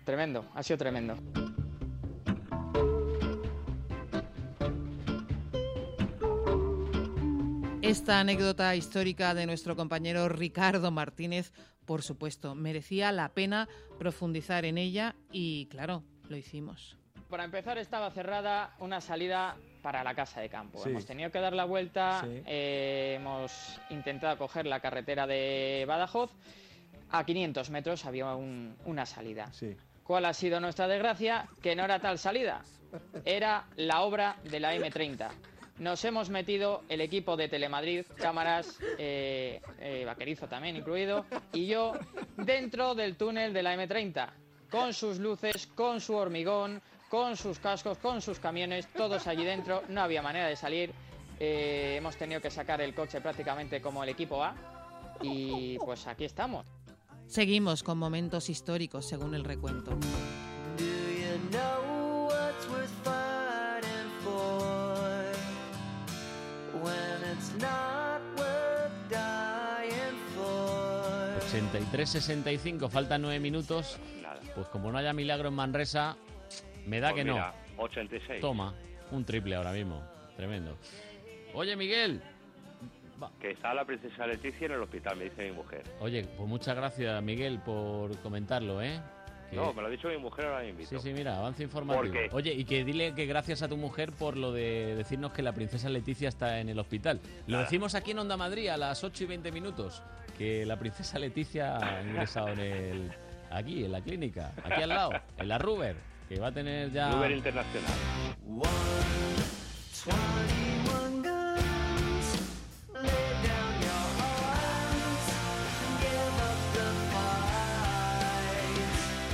Tremendo, 0.03 0.45
ha 0.53 0.61
sido 0.61 0.77
tremendo. 0.77 1.15
Esta 7.93 8.19
anécdota 8.19 8.75
histórica 8.75 9.35
de 9.35 9.45
nuestro 9.45 9.75
compañero 9.75 10.27
Ricardo 10.27 10.89
Martínez, 10.89 11.51
por 11.85 12.01
supuesto, 12.01 12.55
merecía 12.55 13.11
la 13.11 13.29
pena 13.29 13.69
profundizar 13.99 14.65
en 14.65 14.79
ella 14.79 15.13
y, 15.31 15.67
claro, 15.67 16.01
lo 16.27 16.35
hicimos. 16.35 16.97
Para 17.29 17.43
empezar 17.43 17.77
estaba 17.77 18.09
cerrada 18.09 18.73
una 18.79 18.99
salida 18.99 19.57
para 19.83 20.03
la 20.03 20.15
casa 20.15 20.41
de 20.41 20.49
campo. 20.49 20.81
Sí. 20.81 20.89
Hemos 20.89 21.05
tenido 21.05 21.29
que 21.31 21.39
dar 21.39 21.53
la 21.53 21.65
vuelta, 21.65 22.21
Sí. 22.23 22.41
eh, 22.47 23.17
hemos 23.19 23.79
intentado 23.91 24.39
coger 24.39 24.65
la 24.65 24.79
carretera 24.79 25.27
de 25.27 25.85
Badajoz. 25.87 26.31
A 27.11 27.23
500 27.23 27.69
metros 27.69 28.05
había 28.05 28.33
un- 28.33 28.75
una 28.85 29.05
salida. 29.05 29.51
¿Cuál 30.03 30.25
ha 30.25 30.33
sido 30.33 30.59
nuestra 30.59 30.87
desgracia? 30.87 31.47
Que 31.61 31.75
no 31.75 31.85
era 31.85 31.99
tal 31.99 32.17
salida, 32.17 32.63
era 33.23 33.65
la 33.75 34.01
obra 34.01 34.37
de 34.49 34.59
la 34.59 34.73
M30. 34.73 35.29
Nos 35.83 36.05
hemos 36.05 36.29
metido 36.29 36.81
el 36.87 37.01
equipo 37.01 37.35
de 37.35 37.49
Telemadrid, 37.49 38.05
cámaras, 38.15 38.79
eh, 38.97 39.59
eh, 39.79 40.03
vaquerizo 40.05 40.47
también 40.47 40.77
incluido, 40.77 41.25
y 41.51 41.67
yo 41.67 41.91
dentro 42.37 42.95
del 42.95 43.17
túnel 43.17 43.51
de 43.51 43.63
la 43.63 43.75
M30, 43.75 44.29
con 44.71 44.93
sus 44.93 45.19
luces, 45.19 45.67
con 45.67 45.99
su 45.99 46.15
hormigón, 46.15 46.81
con 47.09 47.35
sus 47.35 47.59
cascos, 47.59 47.97
con 47.97 48.21
sus 48.21 48.39
camiones, 48.39 48.87
todos 48.93 49.27
allí 49.27 49.43
dentro, 49.43 49.83
no 49.89 49.99
había 49.99 50.21
manera 50.21 50.47
de 50.47 50.55
salir. 50.55 50.93
Eh, 51.37 51.95
hemos 51.97 52.15
tenido 52.15 52.39
que 52.39 52.49
sacar 52.49 52.79
el 52.79 52.95
coche 52.95 53.19
prácticamente 53.19 53.81
como 53.81 54.03
el 54.03 54.09
equipo 54.09 54.41
A, 54.41 54.55
y 55.21 55.77
pues 55.79 56.07
aquí 56.07 56.23
estamos. 56.23 56.65
Seguimos 57.27 57.83
con 57.83 57.97
momentos 57.97 58.49
históricos 58.49 59.05
según 59.05 59.35
el 59.35 59.43
recuento. 59.43 59.99
63-65, 71.53 72.89
faltan 72.89 73.21
9 73.21 73.39
minutos. 73.39 73.99
Pues 74.55 74.67
como 74.67 74.91
no 74.91 74.97
haya 74.97 75.13
milagro 75.13 75.49
en 75.49 75.53
Manresa, 75.53 76.15
me 76.85 76.99
da 76.99 77.11
pues 77.11 77.23
que 77.23 77.29
no. 77.29 77.53
86. 77.77 78.41
Toma, 78.41 78.73
un 79.11 79.23
triple 79.25 79.55
ahora 79.55 79.71
mismo. 79.71 80.01
Tremendo. 80.35 80.77
Oye, 81.53 81.75
Miguel. 81.75 82.21
Que 83.39 83.51
está 83.51 83.73
la 83.73 83.85
princesa 83.85 84.27
Leticia 84.27 84.65
en 84.65 84.73
el 84.73 84.81
hospital, 84.81 85.15
me 85.17 85.25
dice 85.25 85.49
mi 85.49 85.51
mujer. 85.51 85.83
Oye, 86.01 86.25
pues 86.35 86.49
muchas 86.49 86.75
gracias, 86.75 87.23
Miguel, 87.23 87.59
por 87.59 88.17
comentarlo, 88.19 88.81
¿eh? 88.81 88.99
Que- 89.49 89.55
No, 89.55 89.73
me 89.73 89.81
lo 89.81 89.87
ha 89.87 89.91
dicho 89.91 90.07
mi 90.07 90.17
mujer, 90.17 90.45
ahora 90.45 90.59
me 90.61 90.69
invito. 90.69 90.89
Sí, 90.89 90.97
sí, 90.99 91.13
mira, 91.13 91.37
avance 91.37 91.63
informativo. 91.63 92.03
¿Por 92.03 92.11
qué? 92.11 92.29
Oye, 92.31 92.53
y 92.53 92.65
que 92.65 92.83
dile 92.83 93.13
que 93.13 93.25
gracias 93.25 93.61
a 93.61 93.67
tu 93.67 93.77
mujer 93.77 94.11
por 94.11 94.35
lo 94.37 94.51
de 94.51 94.95
decirnos 94.95 95.31
que 95.31 95.41
la 95.43 95.51
princesa 95.53 95.89
Leticia 95.89 96.29
está 96.29 96.59
en 96.59 96.69
el 96.69 96.79
hospital. 96.79 97.19
Lo 97.47 97.53
Nada. 97.53 97.63
decimos 97.65 97.93
aquí 97.95 98.11
en 98.11 98.19
Onda 98.19 98.35
Madrid 98.37 98.69
a 98.69 98.77
las 98.77 99.03
8 99.03 99.23
y 99.23 99.27
20 99.27 99.51
minutos, 99.51 100.01
que 100.37 100.65
la 100.65 100.77
princesa 100.77 101.19
Leticia 101.19 101.77
ha 101.77 102.01
ingresado 102.03 102.49
en 102.49 102.59
el... 102.59 103.11
Aquí, 103.51 103.85
en 103.85 103.91
la 103.91 104.01
clínica, 104.01 104.51
aquí 104.63 104.81
al 104.81 104.89
lado, 104.89 105.11
en 105.37 105.47
la 105.47 105.59
Ruber. 105.59 105.95
que 106.27 106.39
va 106.39 106.47
a 106.47 106.51
tener 106.51 106.91
ya... 106.91 107.15
Uber 107.15 107.29
Internacional. 107.31 107.91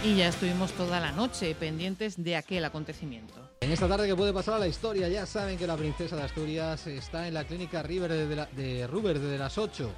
Y 0.04 0.16
ya 0.16 0.30
estuvimos 0.30 0.72
toda 0.74 1.00
la 1.00 1.12
noche 1.12 1.54
pendientes 1.56 2.22
de 2.24 2.36
aquel 2.38 2.64
acontecimiento. 2.64 3.34
En 3.60 3.72
esta 3.72 3.88
tarde 3.88 4.08
que 4.08 4.16
puede 4.16 4.32
pasar 4.32 4.54
a 4.56 4.60
la 4.60 4.68
historia, 4.68 5.10
ya 5.10 5.26
saben 5.26 5.58
que 5.58 5.68
la 5.68 5.76
princesa 5.76 6.16
de 6.16 6.24
Asturias 6.24 6.88
está 6.88 7.28
en 7.28 7.34
la 7.34 7.44
clínica 7.44 7.84
River 7.84 8.12
de, 8.14 8.36
la- 8.36 8.46
de 8.46 8.88
Ruber 8.88 9.20
desde 9.20 9.38
las 9.38 9.58
8. 9.58 9.92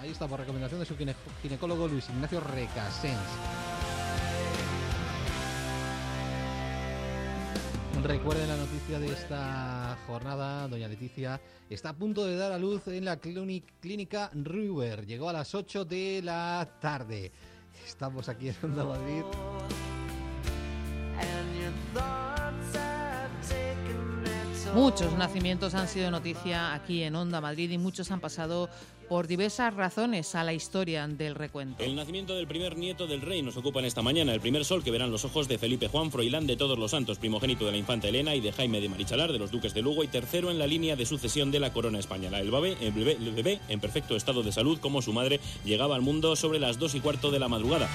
Ahí 0.00 0.10
está 0.10 0.28
por 0.28 0.38
recomendación 0.38 0.78
de 0.80 0.86
su 0.86 0.96
gine- 0.96 1.16
ginecólogo 1.42 1.88
Luis 1.88 2.08
Ignacio 2.08 2.40
Recasens. 2.40 3.18
Recuerden 8.04 8.48
la 8.48 8.56
noticia 8.56 8.98
de 8.98 9.08
esta 9.12 9.98
jornada, 10.06 10.66
doña 10.68 10.88
Leticia 10.88 11.38
está 11.68 11.90
a 11.90 11.92
punto 11.92 12.24
de 12.24 12.34
dar 12.36 12.50
a 12.52 12.58
luz 12.58 12.86
en 12.88 13.04
la 13.04 13.20
clíni- 13.20 13.62
clínica 13.80 14.30
Ruber. 14.32 15.04
Llegó 15.06 15.28
a 15.28 15.32
las 15.34 15.54
8 15.54 15.84
de 15.84 16.22
la 16.22 16.66
tarde. 16.80 17.30
Estamos 17.90 18.28
aquí 18.28 18.48
en 18.48 18.56
Onda 18.62 18.84
Madrid. 18.84 19.24
Muchos 24.74 25.12
nacimientos 25.14 25.74
han 25.74 25.88
sido 25.88 26.08
noticia 26.12 26.72
aquí 26.72 27.02
en 27.02 27.16
Onda 27.16 27.40
Madrid 27.40 27.68
y 27.72 27.78
muchos 27.78 28.12
han 28.12 28.20
pasado 28.20 28.70
por 29.10 29.26
diversas 29.26 29.74
razones 29.74 30.36
a 30.36 30.44
la 30.44 30.52
historia 30.52 31.08
del 31.08 31.34
recuento. 31.34 31.82
El 31.82 31.96
nacimiento 31.96 32.36
del 32.36 32.46
primer 32.46 32.78
nieto 32.78 33.08
del 33.08 33.22
rey 33.22 33.42
nos 33.42 33.56
ocupa 33.56 33.80
en 33.80 33.86
esta 33.86 34.02
mañana, 34.02 34.32
el 34.32 34.40
primer 34.40 34.64
sol 34.64 34.84
que 34.84 34.92
verán 34.92 35.10
los 35.10 35.24
ojos 35.24 35.48
de 35.48 35.58
Felipe 35.58 35.88
Juan 35.88 36.12
Froilán 36.12 36.46
de 36.46 36.56
Todos 36.56 36.78
los 36.78 36.92
Santos, 36.92 37.18
primogénito 37.18 37.66
de 37.66 37.72
la 37.72 37.76
infanta 37.76 38.06
Elena 38.06 38.36
y 38.36 38.40
de 38.40 38.52
Jaime 38.52 38.80
de 38.80 38.88
Marichalar, 38.88 39.32
de 39.32 39.40
los 39.40 39.50
duques 39.50 39.74
de 39.74 39.82
Lugo 39.82 40.04
y 40.04 40.06
tercero 40.06 40.52
en 40.52 40.60
la 40.60 40.68
línea 40.68 40.94
de 40.94 41.06
sucesión 41.06 41.50
de 41.50 41.58
la 41.58 41.72
corona 41.72 41.98
española. 41.98 42.38
El 42.38 42.52
bebé, 42.52 42.76
el 42.80 42.92
bebé, 42.92 43.12
el 43.14 43.32
bebé 43.32 43.60
en 43.68 43.80
perfecto 43.80 44.14
estado 44.14 44.44
de 44.44 44.52
salud 44.52 44.78
como 44.78 45.02
su 45.02 45.12
madre 45.12 45.40
llegaba 45.64 45.96
al 45.96 46.02
mundo 46.02 46.36
sobre 46.36 46.60
las 46.60 46.78
dos 46.78 46.94
y 46.94 47.00
cuarto 47.00 47.32
de 47.32 47.40
la 47.40 47.48
madrugada. 47.48 47.88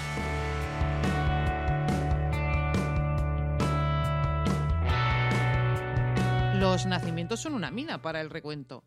Los 6.60 6.86
nacimientos 6.86 7.40
son 7.40 7.54
una 7.54 7.72
mina 7.72 8.02
para 8.02 8.20
el 8.20 8.30
recuento. 8.30 8.84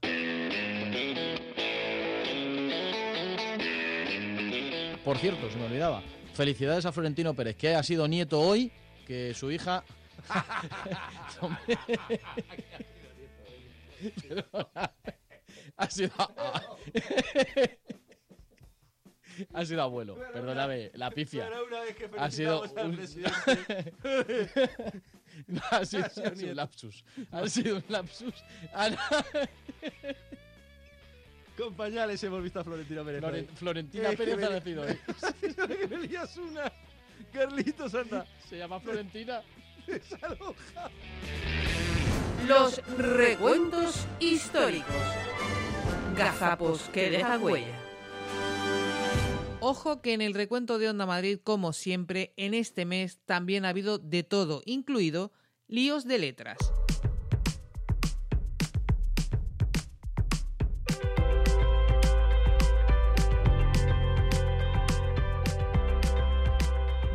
Por 5.09 5.17
cierto, 5.17 5.51
se 5.51 5.57
me 5.57 5.65
olvidaba. 5.65 6.03
Felicidades 6.35 6.85
a 6.85 6.93
Florentino 6.93 7.33
Pérez, 7.33 7.57
que 7.57 7.75
ha 7.75 7.83
sido 7.83 8.07
nieto 8.07 8.41
hoy, 8.41 8.71
que 9.07 9.33
su 9.33 9.51
hija... 9.51 9.83
Ha 15.79 15.91
sido... 15.91 16.11
ha 19.55 19.65
sido 19.65 19.83
abuelo, 19.83 20.17
perdóname, 20.33 20.91
la 20.95 21.11
pifia. 21.11 21.49
Pero 21.49 21.65
una 21.65 21.81
vez 21.81 21.97
que 21.97 22.11
ha 22.19 22.31
sido 22.31 22.63
un... 22.63 22.99
No, 25.47 25.63
ha 25.71 25.85
sido, 25.85 26.05
Ha 26.05 26.11
sido 26.11 26.51
un 26.51 26.57
lapsus. 26.57 27.05
Ha 27.31 27.49
sido 27.49 27.77
un 27.77 27.85
lapsus. 27.89 28.35
Con 31.59 31.75
pañales 31.75 32.23
hemos 32.23 32.41
visto 32.41 32.61
a 32.61 32.65
Florentino 32.65 33.05
Pérez. 33.05 33.21
Floren- 33.21 33.49
hoy. 33.49 33.57
Florentina 33.57 34.11
que 34.11 34.17
Pérez 34.17 34.45
ha 34.45 34.51
nacido 34.51 34.83
hoy. 34.83 34.97
que 35.77 35.89
me 35.89 36.07
lías 36.07 36.37
una. 36.37 36.73
Carlitos, 37.33 37.95
anda. 37.95 38.25
Se 38.49 38.59
llama 38.59 38.79
Florentina. 38.79 39.43
Los 42.47 42.77
recuentos 42.97 44.07
históricos. 44.21 44.95
Gazapos 46.17 46.83
que 46.93 47.11
dejan 47.11 47.43
huella. 47.43 47.75
Ojo 49.61 50.01
que 50.01 50.13
en 50.13 50.23
el 50.23 50.35
recuento 50.35 50.79
de 50.79 50.89
Onda 50.89 51.07
Madrid, 51.07 51.41
como 51.43 51.73
siempre, 51.73 52.33
en 52.37 52.55
este 52.55 52.85
mes 52.85 53.19
también 53.27 53.65
ha 53.65 53.71
habido 53.71 53.99
de 53.99 54.23
todo, 54.23 54.63
incluido 54.65 55.33
líos 55.67 56.05
de 56.07 56.19
letras. 56.19 56.59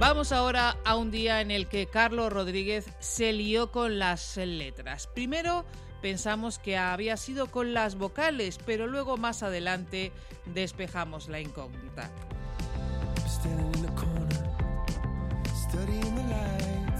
Vamos 0.05 0.33
ahora 0.33 0.75
a 0.83 0.97
un 0.97 1.11
día 1.11 1.39
en 1.39 1.49
el 1.49 1.69
que 1.69 1.85
Carlos 1.87 2.31
Rodríguez 2.31 2.89
se 2.99 3.31
lió 3.31 3.71
con 3.71 3.99
las 3.99 4.35
letras. 4.35 5.07
Primero 5.07 5.63
pensamos 6.01 6.59
que 6.59 6.75
había 6.75 7.15
sido 7.15 7.49
con 7.49 7.73
las 7.73 7.95
vocales, 7.95 8.59
pero 8.65 8.85
luego 8.85 9.15
más 9.15 9.43
adelante 9.43 10.11
despejamos 10.53 11.29
la 11.29 11.39
incógnita. 11.39 12.11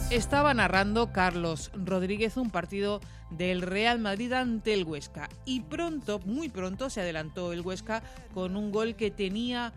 Estaba 0.10 0.54
narrando 0.54 1.12
Carlos 1.12 1.72
Rodríguez 1.74 2.38
un 2.38 2.52
partido 2.52 3.02
del 3.32 3.64
Real 3.64 4.00
Madrid 4.00 4.32
ante 4.32 4.74
el 4.74 4.86
Huesca 4.86 5.28
y 5.44 5.60
pronto, 5.60 6.20
muy 6.20 6.48
pronto, 6.48 6.90
se 6.90 7.02
adelantó 7.02 7.52
el 7.52 7.62
Huesca 7.62 8.02
con 8.34 8.56
un 8.56 8.72
gol 8.72 8.96
que 8.96 9.12
tenía 9.12 9.74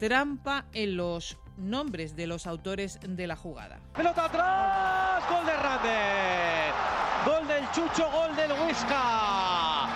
trampa 0.00 0.66
en 0.72 0.96
los 0.96 1.38
nombres 1.56 2.16
de 2.16 2.26
los 2.26 2.46
autores 2.46 2.98
de 3.02 3.26
la 3.26 3.36
jugada. 3.36 3.78
Pelota 3.94 4.24
atrás, 4.26 5.24
gol 5.30 5.46
de 5.46 5.52
Hernández. 5.52 6.74
Gol 7.24 7.48
del 7.48 7.70
Chucho, 7.70 8.10
gol 8.10 8.36
del 8.36 8.52
Huesca. 8.52 9.88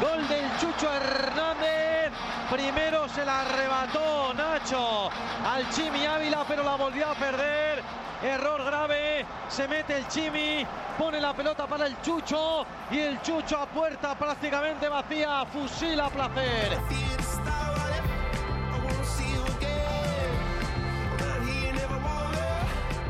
Gol 0.00 0.28
del 0.28 0.44
Chucho 0.58 0.92
Hernández. 0.92 2.12
Primero 2.50 3.08
se 3.08 3.24
la 3.24 3.40
arrebató 3.40 4.34
Nacho 4.34 5.10
al 5.46 5.68
Chimi 5.70 6.04
Ávila, 6.04 6.44
pero 6.46 6.62
la 6.62 6.76
volvió 6.76 7.08
a 7.08 7.14
perder. 7.14 7.82
Error 8.22 8.64
grave. 8.64 9.26
Se 9.48 9.66
mete 9.66 9.96
el 9.96 10.08
Chimi, 10.08 10.66
pone 10.98 11.20
la 11.20 11.34
pelota 11.34 11.66
para 11.66 11.86
el 11.86 12.00
Chucho 12.02 12.66
y 12.90 12.98
el 12.98 13.20
Chucho 13.22 13.58
a 13.58 13.66
puerta 13.66 14.14
prácticamente 14.14 14.88
vacía. 14.88 15.44
Fusila 15.46 16.06
a 16.06 16.10
placer. 16.10 17.13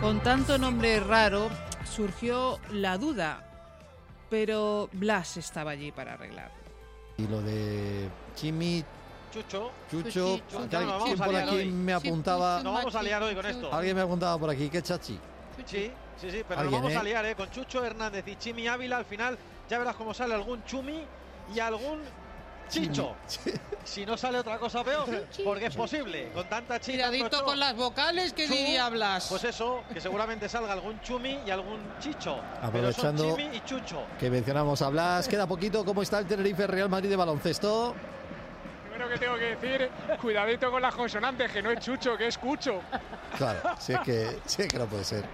Con 0.05 0.21
tanto 0.21 0.59
nombre 0.59 1.01
raro 1.01 1.49
surgió 1.91 2.61
la 2.73 2.99
duda, 2.99 3.43
pero 4.29 4.91
Blas 4.93 5.39
estaba 5.39 5.71
allí 5.71 5.93
para 5.93 6.13
arreglarlo. 6.13 6.59
Y 7.17 7.27
lo 7.27 7.41
de 7.41 8.11
Chimi, 8.37 8.85
Chucho. 9.33 9.71
Chucho, 9.91 10.43
alguien 10.53 10.91
a 10.91 10.99
por 10.99 11.29
liar 11.31 11.49
aquí 11.49 11.57
hoy. 11.57 11.71
me 11.71 11.95
apuntaba. 11.95 12.63
No 12.63 12.75
vamos 12.75 12.95
a 12.95 13.03
liar 13.03 13.23
hoy 13.23 13.35
con 13.35 13.47
esto. 13.47 13.73
Alguien 13.73 13.97
me 13.97 14.03
apuntaba 14.03 14.37
por 14.37 14.51
aquí, 14.51 14.69
que 14.69 14.83
chachi. 14.83 15.19
Sí, 15.65 15.91
sí, 16.21 16.31
sí, 16.31 16.45
pero 16.47 16.65
nos 16.65 16.73
vamos 16.73 16.95
a 16.95 17.01
¿eh? 17.01 17.05
liar, 17.05 17.25
¿eh? 17.25 17.35
Con 17.35 17.51
Chucho 17.51 17.83
Hernández 17.83 18.29
y 18.29 18.37
Chimi 18.37 18.69
Ávila, 18.69 18.99
al 18.99 19.07
final 19.07 19.39
ya 19.71 19.79
verás 19.79 19.97
cómo 19.97 20.13
sale 20.13 20.35
algún 20.35 20.63
Chumi 20.65 21.03
y 21.55 21.61
algún 21.61 22.01
Chicho. 22.69 23.15
Si 23.85 24.07
no 24.07 24.17
sale 24.17 24.39
otra 24.39 24.57
cosa 24.59 24.83
peor, 24.83 25.05
porque 25.45 25.67
es 25.67 25.77
posible. 25.77 26.31
Con 26.33 26.49
tanta 26.49 26.81
chica. 26.81 27.09
Cuidadito 27.09 27.45
con 27.45 27.59
las 27.61 27.77
vocales, 27.77 28.33
que 28.33 28.49
diría 28.49 28.89
Blas. 28.89 29.27
Pues 29.29 29.45
eso, 29.45 29.83
que 29.93 30.01
seguramente 30.01 30.49
salga 30.49 30.73
algún 30.73 30.99
Chumi 31.03 31.41
y 31.47 31.51
algún 31.51 31.81
Chicho. 32.01 32.41
Aprovechando- 32.63 33.23
Pero 33.25 33.37
son 33.37 33.37
Chimi 33.37 33.57
y 33.59 33.61
Chucho. 33.61 34.05
Que 34.19 34.31
mencionamos 34.31 34.81
a 34.81 34.89
Blas. 34.89 35.29
Queda 35.29 35.47
poquito. 35.47 35.85
¿Cómo 35.85 36.01
está 36.01 36.19
el 36.21 36.27
Tenerife 36.27 36.67
Real 36.67 36.89
Madrid 36.89 37.11
de 37.11 37.17
baloncesto? 37.17 37.95
Primero 38.89 39.11
que 39.11 39.19
tengo 39.19 39.35
que 39.37 39.55
decir, 39.57 39.91
cuidadito 40.19 40.71
con 40.71 40.81
las 40.81 40.95
consonantes, 40.95 41.53
que 41.53 41.61
no 41.63 41.71
es 41.71 41.81
chucho, 41.81 42.17
que 42.17 42.29
es 42.29 42.39
cucho. 42.39 42.81
Claro, 43.37 43.61
si 43.79 43.93
es 43.93 44.01
que, 44.01 44.39
si 44.47 44.63
es 44.63 44.69
que 44.69 44.79
no 44.79 44.87
puede 44.87 45.05
ser. 45.05 45.25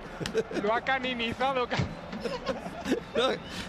Lo 0.61 0.75
ha 0.75 0.81
caninizado. 0.81 1.69
ca- 1.69 1.77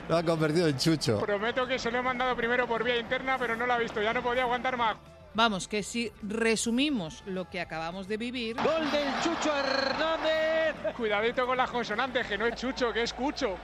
Lo 0.08 0.18
ha 0.18 0.24
convertido 0.24 0.68
en 0.68 0.78
chucho. 0.78 1.20
Prometo 1.20 1.68
que 1.68 1.80
se 1.80 1.92
lo 1.92 2.00
he 2.00 2.02
mandado 2.02 2.36
primero 2.36 2.68
por 2.68 2.84
vía 2.84 2.98
interna, 2.98 3.38
pero 3.38 3.56
no 3.56 3.66
lo 3.66 3.74
ha 3.74 3.78
visto, 3.78 4.02
ya 4.02 4.14
no 4.14 4.22
podía 4.22 4.44
aguantar 4.44 4.78
más. 4.78 4.98
Vamos, 5.34 5.70
que 5.70 5.82
si 5.82 6.12
resumimos 6.24 7.24
lo 7.26 7.50
que 7.50 7.62
acabamos 7.62 8.08
de 8.10 8.18
vivir. 8.18 8.58
Gol 8.58 8.92
del 8.92 9.08
Chucho 9.24 9.56
Hernández. 9.56 10.94
Cuidadito 10.98 11.46
con 11.46 11.56
las 11.56 11.70
consonantes, 11.70 12.28
que 12.28 12.38
no 12.38 12.46
es 12.48 12.56
chucho, 12.56 12.92
que 12.92 13.04
es 13.04 13.14
cucho. 13.14 13.56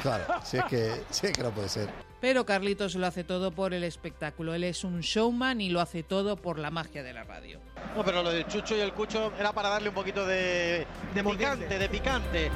Claro, 0.00 0.24
si 0.42 0.56
es 0.56 0.64
que, 0.64 1.02
si 1.10 1.26
es 1.26 1.32
que 1.32 1.42
no 1.42 1.50
puede 1.50 1.68
ser. 1.68 1.90
Pero 2.22 2.46
Carlitos 2.46 2.94
lo 2.94 3.06
hace 3.06 3.24
todo 3.24 3.50
por 3.50 3.74
el 3.74 3.84
espectáculo. 3.84 4.54
Él 4.54 4.64
es 4.64 4.82
un 4.82 5.00
showman 5.00 5.60
y 5.60 5.68
lo 5.68 5.80
hace 5.80 6.02
todo 6.02 6.36
por 6.36 6.58
la 6.58 6.70
magia 6.70 7.02
de 7.02 7.12
la 7.12 7.24
radio. 7.24 7.60
No, 7.94 8.02
pero 8.02 8.22
lo 8.22 8.30
del 8.30 8.46
Chucho 8.46 8.76
y 8.76 8.80
el 8.80 8.92
Cucho 8.94 9.32
era 9.38 9.52
para 9.52 9.68
darle 9.68 9.90
un 9.90 9.94
poquito 9.94 10.26
de, 10.26 10.86
de 11.14 11.24
picante, 11.24 11.78
de 11.78 11.88
picante. 11.88 12.50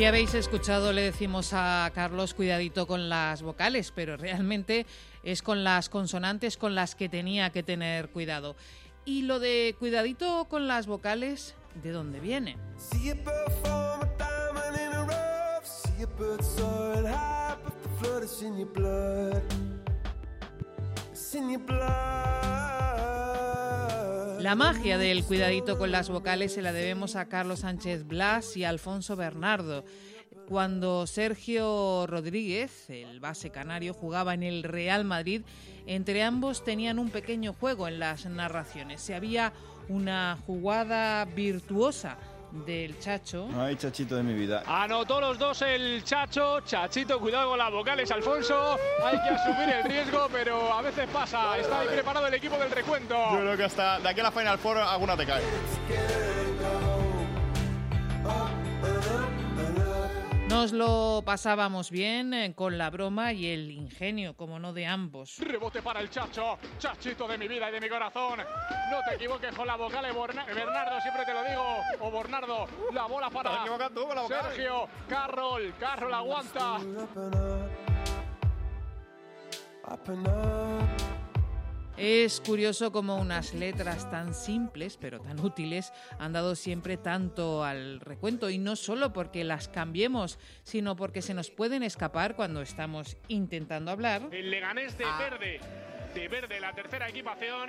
Si 0.00 0.06
habéis 0.06 0.32
escuchado, 0.32 0.94
le 0.94 1.02
decimos 1.02 1.50
a 1.52 1.90
Carlos 1.94 2.32
cuidadito 2.32 2.86
con 2.86 3.10
las 3.10 3.42
vocales, 3.42 3.92
pero 3.94 4.16
realmente 4.16 4.86
es 5.22 5.42
con 5.42 5.62
las 5.62 5.90
consonantes 5.90 6.56
con 6.56 6.74
las 6.74 6.94
que 6.94 7.10
tenía 7.10 7.50
que 7.50 7.62
tener 7.62 8.08
cuidado. 8.08 8.56
Y 9.04 9.24
lo 9.24 9.40
de 9.40 9.76
cuidadito 9.78 10.46
con 10.48 10.68
las 10.68 10.86
vocales, 10.86 11.54
¿de 11.82 11.90
dónde 11.90 12.18
viene? 12.18 12.56
La 24.40 24.54
magia 24.54 24.96
del 24.96 25.22
cuidadito 25.22 25.76
con 25.76 25.92
las 25.92 26.08
vocales 26.08 26.54
se 26.54 26.62
la 26.62 26.72
debemos 26.72 27.14
a 27.14 27.26
Carlos 27.26 27.60
Sánchez 27.60 28.06
Blas 28.06 28.56
y 28.56 28.64
Alfonso 28.64 29.14
Bernardo. 29.14 29.84
Cuando 30.48 31.06
Sergio 31.06 32.06
Rodríguez, 32.06 32.88
el 32.88 33.20
base 33.20 33.50
canario, 33.50 33.92
jugaba 33.92 34.32
en 34.32 34.42
el 34.42 34.62
Real 34.62 35.04
Madrid, 35.04 35.42
entre 35.86 36.22
ambos 36.22 36.64
tenían 36.64 36.98
un 36.98 37.10
pequeño 37.10 37.52
juego 37.52 37.86
en 37.86 37.98
las 37.98 38.24
narraciones. 38.24 39.02
Se 39.02 39.14
había 39.14 39.52
una 39.90 40.38
jugada 40.46 41.26
virtuosa 41.26 42.16
del 42.52 42.98
Chacho. 42.98 43.48
Ay, 43.56 43.76
chachito 43.76 44.16
de 44.16 44.22
mi 44.22 44.34
vida. 44.34 44.62
Anotó 44.66 45.20
los 45.20 45.38
dos 45.38 45.62
el 45.62 46.02
Chacho. 46.04 46.60
Chachito, 46.60 47.20
cuidado 47.20 47.50
con 47.50 47.58
las 47.58 47.70
vocales, 47.70 48.10
Alfonso. 48.10 48.76
Hay 49.04 49.18
que 49.22 49.28
asumir 49.30 49.68
el 49.68 49.84
riesgo, 49.84 50.28
pero 50.32 50.72
a 50.72 50.82
veces 50.82 51.08
pasa. 51.12 51.58
Está 51.58 51.80
ahí 51.80 51.88
preparado 51.88 52.26
el 52.26 52.34
equipo 52.34 52.56
del 52.56 52.70
recuento. 52.70 53.14
Yo 53.32 53.40
creo 53.40 53.56
que 53.56 53.64
hasta 53.64 54.00
de 54.00 54.08
aquí 54.08 54.20
a 54.20 54.24
la 54.24 54.32
Final 54.32 54.58
Four 54.58 54.78
alguna 54.78 55.16
te 55.16 55.26
cae. 55.26 55.42
Nos 60.50 60.72
lo 60.72 61.22
pasábamos 61.24 61.90
bien 61.92 62.34
eh, 62.34 62.52
con 62.56 62.76
la 62.76 62.90
broma 62.90 63.32
y 63.32 63.46
el 63.46 63.70
ingenio, 63.70 64.34
como 64.36 64.58
no, 64.58 64.72
de 64.72 64.84
ambos. 64.84 65.38
Rebote 65.38 65.80
para 65.80 66.00
el 66.00 66.10
Chacho. 66.10 66.58
Chachito 66.78 67.28
de 67.28 67.38
mi 67.38 67.46
vida 67.46 67.68
y 67.70 67.72
de 67.72 67.80
mi 67.80 67.88
corazón. 67.88 68.40
No 68.90 68.98
te 69.08 69.14
equivoques 69.14 69.54
con 69.54 69.64
la 69.66 69.76
vocal, 69.76 70.04
eh, 70.06 70.12
Borna- 70.12 70.44
Bernardo, 70.46 71.00
siempre 71.00 71.24
te 71.24 71.32
lo 71.32 71.44
digo. 71.44 71.62
O 72.00 72.10
Bornardo, 72.10 72.66
la 72.92 73.06
bola 73.06 73.30
para 73.30 73.50
Estás 73.50 73.64
equivocando 73.64 74.00
tú 74.00 74.06
con 74.08 74.16
la 74.16 74.22
vocal. 74.22 74.42
Sergio. 74.52 74.88
Carroll, 75.08 75.72
Carroll 75.78 76.14
aguanta. 76.14 76.78
Es 82.02 82.40
curioso 82.40 82.92
cómo 82.92 83.16
unas 83.16 83.52
letras 83.52 84.10
tan 84.10 84.32
simples, 84.32 84.96
pero 84.96 85.20
tan 85.20 85.38
útiles, 85.38 85.92
han 86.18 86.32
dado 86.32 86.56
siempre 86.56 86.96
tanto 86.96 87.62
al 87.62 88.00
recuento. 88.00 88.48
Y 88.48 88.56
no 88.56 88.74
solo 88.74 89.12
porque 89.12 89.44
las 89.44 89.68
cambiemos, 89.68 90.38
sino 90.62 90.96
porque 90.96 91.20
se 91.20 91.34
nos 91.34 91.50
pueden 91.50 91.82
escapar 91.82 92.36
cuando 92.36 92.62
estamos 92.62 93.18
intentando 93.28 93.90
hablar. 93.90 94.22
El 94.32 94.50
Leganés 94.50 94.96
de 94.96 95.04
verde. 95.04 95.60
De 96.14 96.28
verde, 96.28 96.58
la 96.58 96.72
tercera 96.72 97.06
equipación. 97.06 97.68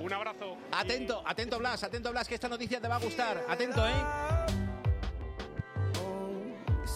Un 0.00 0.12
abrazo. 0.14 0.56
Atento, 0.72 1.22
atento 1.26 1.58
Blas, 1.58 1.84
atento 1.84 2.10
Blas, 2.10 2.26
que 2.26 2.36
esta 2.36 2.48
noticia 2.48 2.80
te 2.80 2.88
va 2.88 2.96
a 2.96 3.00
gustar. 3.00 3.44
Atento, 3.50 3.86
¿eh? 3.86 4.67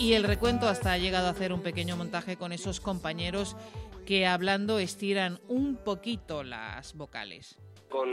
Y 0.03 0.15
el 0.15 0.25
recuento 0.25 0.69
hasta 0.69 0.95
ha 0.95 0.99
llegado 0.99 1.29
a 1.29 1.31
hacer 1.31 1.53
un 1.53 1.63
pequeño 1.63 1.97
montaje 1.97 2.37
con 2.37 2.51
esos 2.51 2.81
compañeros 2.81 3.57
que 4.05 4.27
hablando 4.27 4.81
estiran 4.81 5.39
un 5.47 5.77
poquito 5.77 6.43
las 6.43 6.97
vocales. 6.97 7.57
con 7.89 8.09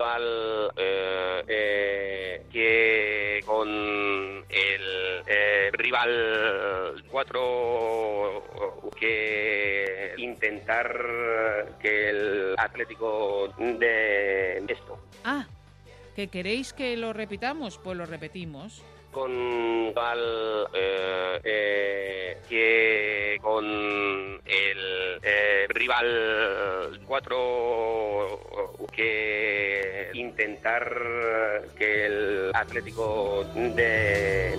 al 0.00 0.72
eh, 0.78 1.44
eh, 1.46 2.42
que 2.50 3.40
con 3.44 3.68
el 3.68 5.22
eh, 5.26 5.70
rival 5.72 7.04
4 7.10 8.90
que 8.98 10.14
intentar 10.16 11.76
que 11.78 12.08
el 12.08 12.54
Atlético 12.56 13.52
de 13.58 14.64
esto 14.66 14.98
Ah, 15.24 15.46
¿que 16.16 16.28
queréis 16.28 16.72
que 16.72 16.96
lo 16.96 17.12
repitamos? 17.12 17.76
Pues 17.76 17.98
lo 17.98 18.06
repetimos. 18.06 18.82
Con 19.10 19.92
al 19.96 20.68
eh, 20.74 21.40
eh, 21.44 22.36
que 22.48 23.38
con 23.40 23.64
el 23.64 25.20
eh, 25.22 25.66
rival 25.68 26.98
4 27.06 28.86
que 28.92 30.10
intentar 30.14 31.62
que 31.76 32.06
el 32.06 32.50
Atlético 32.54 33.44
de 33.54 34.58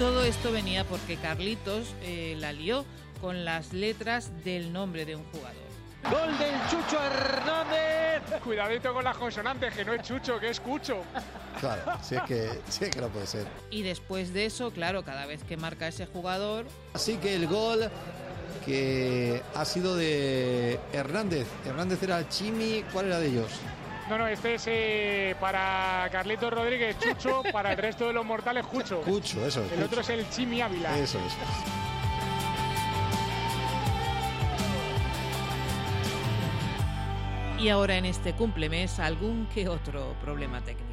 todo 0.00 0.24
esto 0.24 0.50
venía 0.50 0.84
porque 0.84 1.18
Carlitos 1.18 1.94
eh, 2.00 2.34
la 2.38 2.54
lió 2.54 2.86
con 3.20 3.44
las 3.44 3.74
letras 3.74 4.32
del 4.44 4.72
nombre 4.72 5.04
de 5.04 5.14
un 5.14 5.24
jugador. 5.24 5.60
Gol 6.04 6.38
del 6.38 6.54
Chucho 6.70 6.98
Hernández. 7.04 8.40
Cuidadito 8.42 8.94
con 8.94 9.04
las 9.04 9.18
consonantes, 9.18 9.74
que 9.74 9.84
no 9.84 9.92
es 9.92 10.00
Chucho, 10.00 10.40
que 10.40 10.48
es 10.48 10.58
Cucho. 10.58 11.02
Claro, 11.60 11.82
si 12.02 12.14
es 12.14 12.22
que, 12.22 12.48
si 12.70 12.84
es 12.84 12.90
que 12.90 12.98
no 13.02 13.08
puede 13.08 13.26
ser. 13.26 13.46
Y 13.70 13.82
después 13.82 14.32
de 14.32 14.46
eso, 14.46 14.70
claro, 14.70 15.04
cada 15.04 15.26
vez 15.26 15.44
que 15.44 15.58
marca 15.58 15.86
ese 15.86 16.06
jugador, 16.06 16.64
Así 16.94 17.18
que 17.18 17.36
el 17.36 17.46
gol 17.46 17.90
que 18.64 19.42
ha 19.54 19.66
sido 19.66 19.96
de 19.96 20.80
Hernández. 20.94 21.46
Hernández 21.66 22.02
era 22.02 22.26
Chimi, 22.26 22.86
¿cuál 22.90 23.08
era 23.08 23.18
de 23.18 23.26
ellos? 23.26 23.50
No, 24.10 24.18
no, 24.18 24.26
este 24.26 24.56
es 24.56 24.64
eh, 24.66 25.36
para 25.40 26.08
Carlitos 26.10 26.52
Rodríguez 26.52 26.98
Chucho, 26.98 27.42
para 27.52 27.70
el 27.72 27.78
resto 27.78 28.08
de 28.08 28.12
los 28.12 28.26
mortales 28.26 28.66
Cucho. 28.66 29.02
Cucho, 29.02 29.46
eso 29.46 29.64
es. 29.64 29.72
El 29.72 29.84
otro 29.84 30.00
es 30.00 30.08
el 30.08 30.28
Chimi 30.28 30.60
Ávila. 30.60 30.98
Eso 30.98 31.18
es. 31.18 31.36
y 37.60 37.68
ahora 37.68 37.98
en 37.98 38.06
este 38.06 38.32
cumplemes 38.32 38.98
algún 38.98 39.46
que 39.54 39.68
otro 39.68 40.16
problema 40.22 40.62
técnico. 40.62 40.88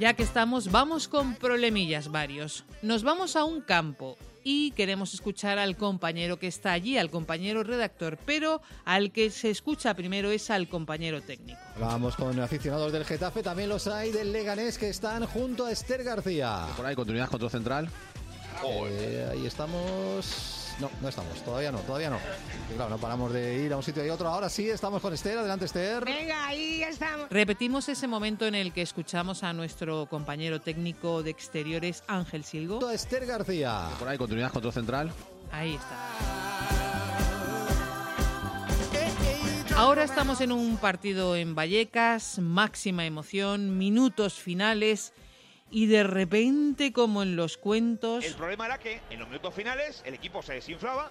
Ya 0.00 0.14
que 0.14 0.22
estamos, 0.22 0.70
vamos 0.70 1.08
con 1.08 1.34
problemillas 1.36 2.10
varios. 2.10 2.64
Nos 2.82 3.04
vamos 3.04 3.36
a 3.36 3.44
un 3.44 3.60
campo 3.60 4.18
y 4.50 4.70
queremos 4.70 5.12
escuchar 5.12 5.58
al 5.58 5.76
compañero 5.76 6.38
que 6.38 6.46
está 6.46 6.72
allí, 6.72 6.96
al 6.96 7.10
compañero 7.10 7.62
redactor, 7.62 8.16
pero 8.24 8.62
al 8.86 9.12
que 9.12 9.28
se 9.28 9.50
escucha 9.50 9.92
primero 9.92 10.30
es 10.30 10.48
al 10.48 10.70
compañero 10.70 11.20
técnico. 11.20 11.60
Vamos 11.78 12.16
con 12.16 12.40
aficionados 12.40 12.90
del 12.90 13.04
Getafe, 13.04 13.42
también 13.42 13.68
los 13.68 13.86
hay 13.88 14.10
del 14.10 14.32
Leganés 14.32 14.78
que 14.78 14.88
están 14.88 15.26
junto 15.26 15.66
a 15.66 15.70
Esther 15.70 16.02
García. 16.02 16.66
Por 16.78 16.86
ahí, 16.86 16.94
continuidad 16.94 17.28
control 17.28 17.50
central. 17.50 17.90
Eh, 18.64 19.28
ahí 19.30 19.44
estamos. 19.44 20.57
No, 20.80 20.88
no 21.02 21.08
estamos, 21.08 21.42
todavía 21.44 21.72
no, 21.72 21.78
todavía 21.80 22.08
no. 22.08 22.18
Y 22.70 22.74
claro, 22.74 22.90
no 22.90 22.98
paramos 22.98 23.32
de 23.32 23.64
ir 23.64 23.72
a 23.72 23.76
un 23.76 23.82
sitio 23.82 24.06
y 24.06 24.10
otro. 24.10 24.28
Ahora 24.28 24.48
sí, 24.48 24.68
estamos 24.68 25.02
con 25.02 25.12
Esther. 25.12 25.38
Adelante, 25.38 25.64
Esther. 25.64 26.04
Venga, 26.04 26.46
ahí 26.46 26.82
estamos. 26.82 27.28
Repetimos 27.30 27.88
ese 27.88 28.06
momento 28.06 28.46
en 28.46 28.54
el 28.54 28.72
que 28.72 28.82
escuchamos 28.82 29.42
a 29.42 29.52
nuestro 29.52 30.06
compañero 30.06 30.60
técnico 30.60 31.24
de 31.24 31.30
exteriores, 31.30 32.04
Ángel 32.06 32.44
Silgo. 32.44 32.88
Esther 32.90 33.26
García. 33.26 33.88
Por 33.98 34.08
ahí, 34.08 34.16
continuidad 34.18 34.52
control 34.52 34.72
central. 34.72 35.12
Ahí 35.50 35.74
está. 35.74 35.96
Ahora 39.76 40.02
estamos 40.04 40.40
en 40.40 40.50
un 40.52 40.76
partido 40.76 41.36
en 41.36 41.54
Vallecas, 41.54 42.38
máxima 42.40 43.04
emoción, 43.04 43.78
minutos 43.78 44.34
finales 44.34 45.12
y 45.70 45.86
de 45.86 46.02
repente, 46.02 46.92
como 46.92 47.22
en 47.22 47.36
los 47.36 47.56
cuentos, 47.56 48.24
El 48.24 48.34
problema 48.34 48.66
era 48.66 48.78
que 48.78 49.00
en 49.10 49.18
los 49.18 49.28
minutos 49.28 49.54
finales 49.54 50.02
el 50.04 50.14
equipo 50.14 50.42
se 50.42 50.54
desinflaba 50.54 51.10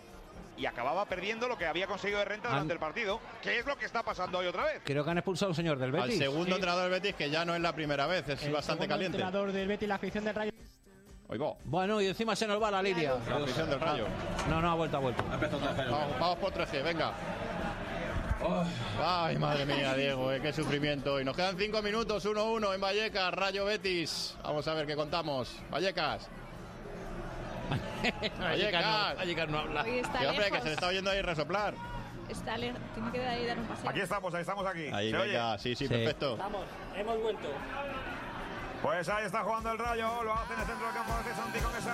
y 0.57 0.65
acababa 0.65 1.05
perdiendo 1.05 1.47
lo 1.47 1.57
que 1.57 1.67
había 1.67 1.85
conseguido 1.85 2.19
de 2.19 2.25
renta 2.25 2.49
durante 2.49 2.73
el 2.73 2.79
partido, 2.79 3.19
que 3.43 3.59
es 3.59 3.65
lo 3.65 3.77
que 3.77 3.85
está 3.85 4.01
pasando 4.03 4.39
hoy 4.39 4.47
otra 4.47 4.65
vez. 4.65 4.81
Creo 4.83 5.03
que 5.03 5.11
han 5.11 5.17
expulsado 5.19 5.49
a 5.49 5.51
un 5.51 5.55
señor 5.55 5.77
del 5.77 5.91
Betis. 5.91 6.13
Al 6.13 6.17
segundo 6.17 6.55
entrenador 6.55 6.89
del 6.89 6.99
Betis, 6.99 7.15
que 7.15 7.29
ya 7.29 7.45
no 7.45 7.53
es 7.53 7.61
la 7.61 7.73
primera 7.73 8.07
vez, 8.07 8.27
es 8.27 8.51
bastante 8.51 8.87
caliente. 8.87 9.17
entrenador 9.17 9.51
del 9.51 9.67
Betis, 9.67 9.87
la 9.87 9.95
afición 9.95 10.23
del 10.23 10.33
Rayo. 10.33 10.51
Oigo. 11.29 11.57
Bueno, 11.65 12.01
y 12.01 12.07
encima 12.07 12.35
se 12.35 12.47
nos 12.47 12.61
va 12.61 12.71
la 12.71 12.81
línea. 12.81 13.15
La 13.29 13.35
afición 13.35 13.69
del 13.69 13.79
Rayo. 13.79 14.05
No, 14.49 14.61
no, 14.61 14.71
ha 14.71 14.75
vuelto, 14.75 14.97
ha 14.97 14.99
vuelto. 14.99 15.23
Vamos, 15.29 16.19
vamos 16.19 16.37
por 16.39 16.53
3G, 16.53 16.83
venga. 16.83 17.13
Ay, 19.03 19.37
madre 19.37 19.65
mía, 19.65 19.93
Diego, 19.95 20.31
eh, 20.31 20.39
qué 20.41 20.53
sufrimiento. 20.53 21.19
Y 21.19 21.25
nos 21.25 21.35
quedan 21.35 21.57
5 21.57 21.81
minutos, 21.81 22.25
1-1 22.25 22.73
en 22.75 22.81
Vallecas, 22.81 23.33
Rayo 23.33 23.65
Betis. 23.65 24.35
Vamos 24.43 24.67
a 24.67 24.73
ver 24.73 24.85
qué 24.85 24.95
contamos. 24.95 25.55
Vallecas. 25.71 26.29
Vallecas 28.39 28.85
no- 28.85 29.15
Vallecas 29.17 29.49
no 29.49 29.59
habla. 29.59 29.81
Hoy 29.83 29.99
está 29.99 30.19
Sí, 30.19 30.25
hombre, 30.25 30.51
que 30.51 30.59
se 30.61 30.65
le 30.67 30.73
está 30.73 30.87
oyendo 30.87 31.09
ahí 31.11 31.21
resoplar. 31.21 31.73
Está 32.29 32.57
lejos, 32.57 32.79
tiene 32.93 33.11
que 33.11 33.25
ahí 33.25 33.45
dar 33.45 33.57
un 33.57 33.65
paseo. 33.65 33.89
Aquí 33.89 33.99
estamos, 34.01 34.33
ahí 34.33 34.41
estamos 34.41 34.65
aquí. 34.65 34.87
Ahí, 34.93 35.11
¿Se 35.11 35.17
venga, 35.17 35.51
oye? 35.53 35.59
sí, 35.59 35.75
sí, 35.75 35.87
perfecto. 35.87 36.37
Vamos, 36.37 36.65
hemos 36.95 37.21
vuelto. 37.21 37.47
Pues 38.83 39.09
ahí 39.09 39.25
está 39.25 39.43
jugando 39.43 39.71
el 39.71 39.79
Rayo, 39.79 40.23
lo 40.23 40.33
hace 40.33 40.53
en 40.53 40.59
el 40.59 40.65
centro 40.67 40.85
del 40.85 40.95
campo 40.95 41.13
de 41.27 41.33
Santi 41.35 41.59
con 41.59 41.75
ese 41.75 41.89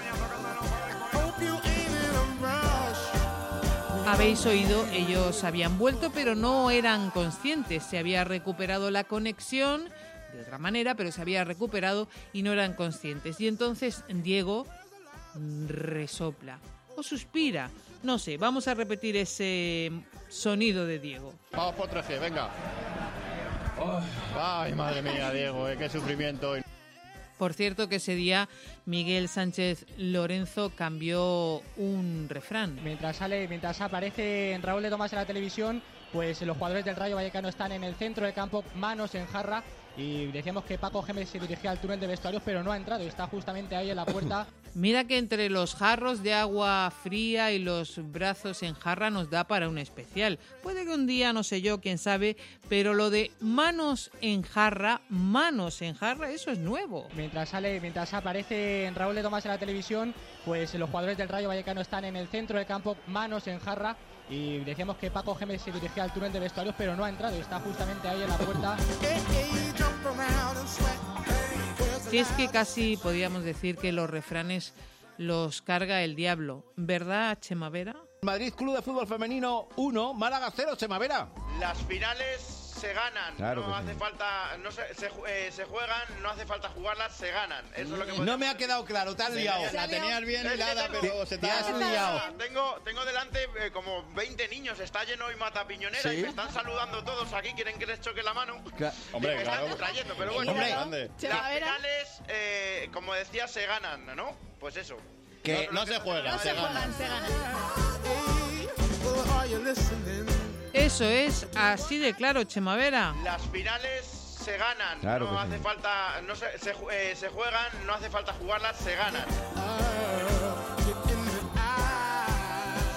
Habéis 4.14 4.46
oído, 4.46 4.86
ellos 4.94 5.44
habían 5.44 5.80
vuelto, 5.80 6.12
pero 6.12 6.36
no 6.36 6.70
eran 6.70 7.10
conscientes. 7.10 7.82
Se 7.82 7.98
había 7.98 8.24
recuperado 8.24 8.92
la 8.92 9.06
conexión 9.06 9.90
de 10.32 10.42
otra 10.42 10.60
manera, 10.60 10.94
pero 10.94 11.12
se 11.12 11.20
había 11.20 11.44
recuperado 11.44 12.08
y 12.32 12.44
no 12.44 12.54
eran 12.54 12.76
conscientes. 12.76 13.42
Y 13.42 13.48
entonces 13.48 14.04
Diego 14.08 14.68
resopla 15.68 16.60
o 16.96 17.02
suspira. 17.02 17.72
No 18.04 18.20
sé, 18.20 18.38
vamos 18.38 18.68
a 18.68 18.76
repetir 18.76 19.18
ese 19.18 19.92
sonido 20.30 20.86
de 20.86 21.00
Diego. 21.00 21.34
Vamos 21.52 21.74
por 21.74 21.90
3G, 21.90 22.20
venga. 22.20 22.52
Ay, 24.38 24.74
madre 24.74 25.02
mía, 25.02 25.32
Diego, 25.32 25.68
eh, 25.68 25.76
qué 25.76 25.90
sufrimiento. 25.90 26.54
Por 27.44 27.54
cierto 27.54 27.90
que 27.90 27.98
ese 27.98 28.16
día 28.16 28.48
Miguel 28.86 29.28
Sánchez 29.28 29.86
Lorenzo 29.98 30.72
cambió 30.78 31.62
un 31.76 32.28
refrán. 32.30 32.80
Mientras 32.86 33.18
sale, 33.18 33.50
mientras 33.50 33.82
aparece 33.82 34.58
Raúl 34.62 34.82
de 34.82 34.90
Tomás 34.90 35.12
en 35.12 35.20
la 35.20 35.26
televisión, 35.26 35.84
pues 36.14 36.42
los 36.44 36.56
jugadores 36.56 36.86
del 36.86 36.96
Rayo 36.96 37.18
Vallecano 37.18 37.50
están 37.50 37.74
en 37.74 37.84
el 37.84 37.96
centro 37.96 38.24
del 38.24 38.34
campo, 38.34 38.64
manos 38.76 39.14
en 39.16 39.26
jarra. 39.26 39.62
Y 39.98 40.28
decíamos 40.28 40.64
que 40.64 40.78
Paco 40.78 41.02
Gémez 41.02 41.28
se 41.28 41.38
dirigía 41.38 41.72
al 41.72 41.82
túnel 41.82 42.00
de 42.00 42.08
vestuarios, 42.08 42.42
pero 42.46 42.64
no 42.64 42.72
ha 42.72 42.78
entrado. 42.78 43.04
Está 43.04 43.28
justamente 43.28 43.76
ahí 43.76 43.90
en 43.90 43.98
la 43.98 44.06
puerta. 44.06 44.48
Mira 44.76 45.04
que 45.04 45.20
entre 45.20 45.50
los 45.50 45.76
jarros 45.76 46.24
de 46.24 46.34
agua 46.34 46.92
fría 47.04 47.52
y 47.52 47.60
los 47.60 48.00
brazos 48.12 48.64
en 48.64 48.74
jarra 48.74 49.12
nos 49.12 49.30
da 49.30 49.44
para 49.44 49.70
un 49.70 49.78
especial. 49.78 50.40
Puede 50.64 50.84
que 50.84 50.92
un 50.92 51.06
día, 51.06 51.32
no 51.32 51.44
sé 51.44 51.62
yo, 51.62 51.80
quién 51.80 52.00
sabe, 52.00 52.38
pero 52.70 52.96
lo 52.96 53.12
de 53.12 53.32
manos 53.40 54.10
en 54.22 54.42
jarra, 54.42 55.02
manos 55.10 55.84
en 55.84 55.94
jarra, 55.94 56.32
eso 56.32 56.50
es 56.50 56.58
nuevo. 56.58 57.08
Mientras 57.16 57.50
sale, 57.50 57.80
mientras 57.82 58.16
aparece 58.16 58.92
Raúl 58.96 59.14
de 59.14 59.22
Tomás 59.22 59.46
en 59.46 59.52
la 59.52 59.60
televisión, 59.60 60.16
pues 60.44 60.74
los 60.74 60.90
jugadores 60.90 61.18
del 61.18 61.30
Rayo 61.30 61.50
Vallecano 61.50 61.82
están 61.82 62.06
en 62.06 62.16
el 62.16 62.28
centro 62.28 62.58
del 62.58 62.66
campo, 62.66 62.98
manos 63.08 63.46
en 63.48 63.60
jarra. 63.60 63.96
Y 64.28 64.60
decíamos 64.60 64.98
que 64.98 65.12
Paco 65.12 65.36
Gémez 65.36 65.62
se 65.62 65.72
dirigía 65.72 66.04
al 66.04 66.14
túnel 66.14 66.34
de 66.34 66.40
vestuarios, 66.40 66.74
pero 66.78 66.96
no 66.96 67.04
ha 67.04 67.10
entrado. 67.10 67.36
Está 67.36 67.60
justamente 67.60 68.08
ahí 68.08 68.24
en 68.24 68.30
la 68.30 68.38
puerta. 68.38 68.78
Si 72.14 72.20
es 72.20 72.28
que 72.34 72.48
casi 72.48 72.96
podríamos 72.96 73.44
decir 73.44 73.76
que 73.76 73.92
los 73.92 74.08
refranes 74.08 74.76
los 75.18 75.64
carga 75.64 76.04
el 76.04 76.16
diablo, 76.16 76.64
¿verdad, 76.76 77.40
Chemavera? 77.42 77.96
Madrid 78.22 78.54
Club 78.54 78.76
de 78.76 78.84
Fútbol 78.84 79.08
Femenino 79.08 79.68
1, 79.78 80.14
Málaga 80.14 80.54
0, 80.56 80.76
Chemavera. 80.76 81.30
Las 81.60 81.76
finales 81.86 82.63
se 82.84 82.94
ganan, 82.94 83.36
Claro 83.38 83.66
no 83.66 83.76
hace 83.78 83.94
sí. 83.94 83.98
falta, 83.98 84.58
no 84.58 84.70
se, 84.70 84.94
se, 84.96 85.10
eh, 85.28 85.52
se 85.54 85.64
juegan, 85.64 86.22
no 86.22 86.30
hace 86.32 86.46
falta 86.46 86.68
jugarlas, 86.68 87.16
se 87.16 87.32
ganan. 87.32 87.66
Eso 87.76 87.82
es 87.94 88.00
lo 88.00 88.06
que 88.06 88.12
No 88.20 88.38
me 88.38 88.50
ha 88.50 88.58
quedado 88.58 88.84
claro, 88.84 89.16
te 89.16 89.24
has 89.24 89.32
liado. 89.32 89.64
La 89.72 89.88
tenías 89.88 90.22
bien 90.26 90.46
hilada, 90.54 90.88
tengo- 90.90 91.00
pero 91.00 91.26
se 91.26 91.38
te 91.38 91.48
Te 91.48 91.52
ha 91.52 91.60
has 91.60 91.70
liado. 91.78 92.22
Tengo, 92.38 92.82
tengo 92.84 93.06
delante 93.06 93.48
eh, 93.60 93.72
como 93.72 94.04
20 94.14 94.50
niños, 94.50 94.80
está 94.82 95.06
lleno 95.06 95.32
y 95.32 95.36
mata 95.38 95.66
piñonera 95.66 96.10
¿Sí? 96.12 96.18
y 96.18 96.24
me 96.24 96.28
están 96.30 96.52
saludando 96.52 97.02
todos 97.06 97.32
aquí, 97.32 97.54
quieren 97.54 97.80
que 97.80 97.86
les 97.86 98.02
choque 98.02 98.22
la 98.22 98.34
mano. 98.34 98.56
Hombre, 98.56 98.92
me 99.36 99.42
están 99.44 99.44
claro. 99.44 99.68
distrayendo, 99.68 100.16
pero 100.18 100.34
bueno. 100.34 100.52
Hombre. 100.52 100.68
Las 100.70 100.78
Grande. 100.80 101.12
finales, 101.18 102.22
eh, 102.28 102.90
como 102.92 103.14
decía, 103.14 103.48
se 103.48 103.66
ganan, 103.66 104.14
¿no? 104.16 104.36
Pues 104.60 104.76
eso. 104.76 104.98
Que 105.42 105.70
no 105.72 105.86
se 105.86 106.00
juegan, 106.00 106.38
se 106.40 106.54
ganan. 106.54 106.94
se 106.98 107.08
ganan. 107.08 107.32
Eso 110.74 111.06
es 111.06 111.48
así 111.56 111.98
de 112.00 112.14
claro, 112.14 112.44
Chemavera. 112.44 113.14
Las 113.24 113.42
finales 113.50 114.06
se 114.06 114.58
ganan, 114.58 115.00
Claro 115.00 115.32
no 115.32 115.40
hace 115.40 115.58
sí. 115.58 115.64
falta, 115.64 116.22
no 116.22 116.36
se, 116.36 116.58
se, 116.60 116.74
ju- 116.76 116.92
eh, 116.92 117.16
se 117.16 117.30
juegan, 117.30 117.86
no 117.86 117.94
hace 117.94 118.10
falta 118.10 118.34
jugarlas, 118.34 118.76
se 118.78 118.96
ganan. 118.96 119.26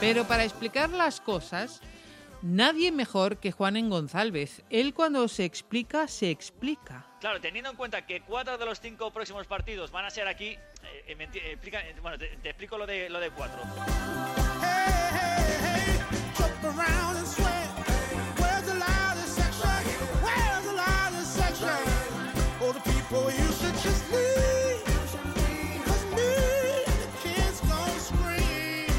Pero 0.00 0.24
para 0.26 0.44
explicar 0.44 0.90
las 0.90 1.20
cosas, 1.20 1.80
nadie 2.42 2.92
mejor 2.92 3.38
que 3.38 3.52
Juan 3.52 3.76
en 3.76 3.88
González. 3.90 4.62
Él 4.70 4.92
cuando 4.94 5.28
se 5.28 5.44
explica, 5.44 6.08
se 6.08 6.30
explica. 6.30 7.06
Claro, 7.20 7.40
teniendo 7.40 7.70
en 7.70 7.76
cuenta 7.76 8.04
que 8.06 8.20
cuatro 8.22 8.58
de 8.58 8.64
los 8.66 8.80
cinco 8.80 9.10
próximos 9.12 9.46
partidos 9.46 9.90
van 9.90 10.04
a 10.04 10.10
ser 10.10 10.28
aquí, 10.28 10.48
eh, 10.48 11.04
eh, 11.08 11.52
explica- 11.52 11.80
eh, 11.80 11.94
bueno, 12.02 12.18
te, 12.18 12.28
te 12.38 12.48
explico 12.50 12.76
lo 12.78 12.86
de 12.86 13.08
lo 13.08 13.20
de 13.20 13.30
cuatro. 13.30 13.60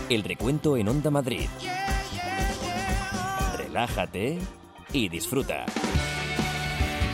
El 0.10 0.24
recuento 0.24 0.78
en 0.78 0.88
Onda 0.88 1.12
Madrid. 1.12 1.50
Relájate 3.58 4.40
y 4.94 5.10
disfruta. 5.10 5.66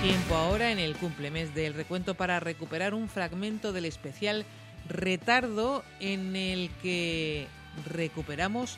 Tiempo 0.03 0.35
ahora 0.35 0.71
en 0.71 0.77
el 0.77 0.95
cumplemes 0.97 1.55
del 1.55 1.73
recuento 1.73 2.13
para 2.13 2.39
recuperar 2.39 2.93
un 2.93 3.09
fragmento 3.09 3.73
del 3.73 3.85
especial 3.85 4.45
Retardo 4.87 5.83
en 5.99 6.35
el 6.35 6.69
que 6.83 7.47
recuperamos 7.87 8.77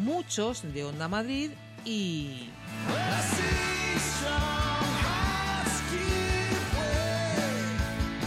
muchos 0.00 0.72
de 0.72 0.84
Onda 0.84 1.08
Madrid 1.08 1.50
y... 1.84 2.48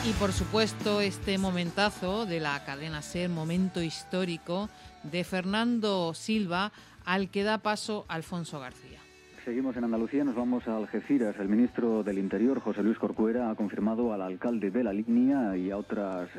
Y 0.07 0.13
por 0.19 0.33
supuesto 0.33 1.01
este 1.01 1.39
momentazo 1.39 2.27
de 2.27 2.39
la 2.39 2.63
cadena 2.63 3.01
Ser, 3.01 3.29
momento 3.29 3.81
histórico 3.81 4.69
de 5.11 5.23
Fernando 5.23 6.13
Silva, 6.13 6.71
al 7.05 7.29
que 7.29 7.43
da 7.43 7.59
paso 7.59 8.05
Alfonso 8.07 8.59
García. 8.59 8.99
Seguimos 9.45 9.77
en 9.77 9.83
Andalucía, 9.83 10.23
nos 10.23 10.33
vamos 10.33 10.67
a 10.67 10.75
Algeciras. 10.75 11.35
El 11.39 11.49
ministro 11.49 12.01
del 12.01 12.17
Interior, 12.17 12.59
José 12.59 12.81
Luis 12.81 12.97
Corcuera, 12.97 13.51
ha 13.51 13.55
confirmado 13.55 14.11
al 14.11 14.23
alcalde 14.23 14.71
de 14.71 14.83
la 14.83 14.91
línea 14.91 15.55
y 15.55 15.69
a 15.69 15.77
otros 15.77 16.29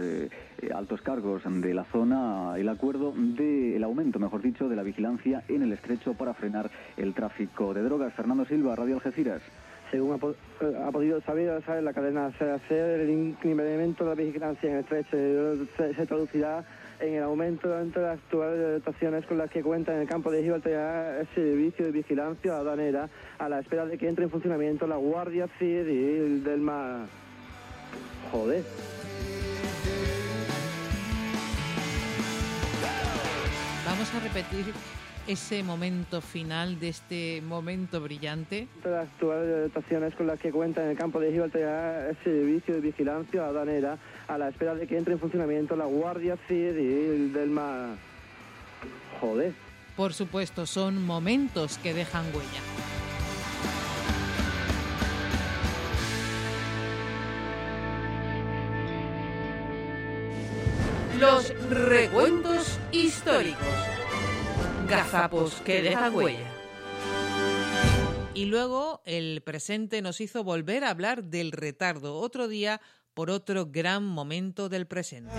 altos 0.74 1.02
cargos 1.02 1.42
de 1.44 1.72
la 1.72 1.84
zona 1.84 2.54
el 2.56 2.68
acuerdo 2.68 3.12
del 3.16 3.84
aumento, 3.84 4.18
mejor 4.18 4.42
dicho, 4.42 4.68
de 4.68 4.74
la 4.74 4.82
vigilancia 4.82 5.44
en 5.46 5.62
el 5.62 5.72
estrecho 5.72 6.14
para 6.14 6.34
frenar 6.34 6.68
el 6.96 7.14
tráfico 7.14 7.72
de 7.74 7.82
drogas. 7.82 8.12
Fernando 8.12 8.44
Silva, 8.44 8.74
Radio 8.74 8.96
Algeciras. 8.96 9.40
Según 9.90 10.14
ha, 10.14 10.18
po- 10.18 10.34
ha 10.84 10.90
podido 10.90 11.20
saber, 11.22 11.62
sabe 11.64 11.80
la 11.82 11.92
cadena 11.92 12.26
hacer 12.26 13.00
el 13.00 13.10
incremento 13.10 14.04
de 14.04 14.10
la 14.10 14.16
vigilancia 14.16 14.68
en 14.68 14.76
el 14.76 14.82
estrecho 14.82 15.16
se, 15.76 15.94
se 15.94 16.06
traducirá 16.06 16.64
en 16.98 17.14
el 17.14 17.22
aumento 17.22 17.68
de 17.68 17.84
las 18.00 18.18
actuales 18.18 18.82
dotaciones 18.84 19.26
con 19.26 19.38
las 19.38 19.50
que 19.50 19.62
cuenta 19.62 19.94
en 19.94 20.00
el 20.00 20.08
campo 20.08 20.30
de 20.30 20.42
Gibraltar 20.42 21.20
el 21.20 21.26
servicio 21.34 21.84
de 21.84 21.92
vigilancia 21.92 22.56
aduanera 22.56 23.08
a 23.38 23.48
la 23.48 23.60
espera 23.60 23.86
de 23.86 23.96
que 23.98 24.08
entre 24.08 24.24
en 24.24 24.30
funcionamiento 24.30 24.86
la 24.86 24.96
Guardia 24.96 25.46
Civil 25.58 26.42
del 26.42 26.60
Mar. 26.60 27.06
Joder. 28.32 28.64
Vamos 33.86 34.14
a 34.14 34.20
repetir 34.20 34.74
ese 35.26 35.62
momento 35.62 36.20
final 36.20 36.78
de 36.78 36.88
este 36.88 37.42
momento 37.42 38.00
brillante. 38.00 38.68
las 38.84 39.08
actuales 39.08 39.72
dotaciones 39.72 40.14
con 40.14 40.26
las 40.26 40.38
que 40.38 40.52
cuenta 40.52 40.84
en 40.84 40.90
el 40.90 40.96
campo 40.96 41.18
de 41.18 41.32
Gibraltar 41.32 42.10
el 42.10 42.16
servicio 42.22 42.74
de 42.74 42.80
vigilancia 42.80 43.44
aduanera 43.46 43.98
a 44.28 44.38
la 44.38 44.48
espera 44.48 44.74
de 44.74 44.86
que 44.86 44.96
entre 44.96 45.14
en 45.14 45.20
funcionamiento 45.20 45.74
la 45.76 45.86
Guardia 45.86 46.36
Civil 46.46 47.32
del 47.32 47.50
Mar. 47.50 47.96
Joder. 49.20 49.52
Por 49.96 50.12
supuesto, 50.12 50.66
son 50.66 51.04
momentos 51.04 51.78
que 51.78 51.94
dejan 51.94 52.24
huella. 52.26 52.60
Los 61.18 61.54
recuentos 61.70 62.78
históricos. 62.92 63.66
Gazapos 64.88 65.54
que 65.64 65.82
dejan 65.82 66.14
huella. 66.14 66.50
Y 68.34 68.44
luego 68.44 69.02
el 69.04 69.42
presente 69.42 70.02
nos 70.02 70.20
hizo 70.20 70.44
volver 70.44 70.84
a 70.84 70.90
hablar 70.90 71.24
del 71.24 71.52
retardo 71.52 72.16
otro 72.16 72.48
día 72.48 72.80
por 73.14 73.30
otro 73.30 73.66
gran 73.66 74.04
momento 74.04 74.68
del 74.68 74.86
presente. 74.86 75.32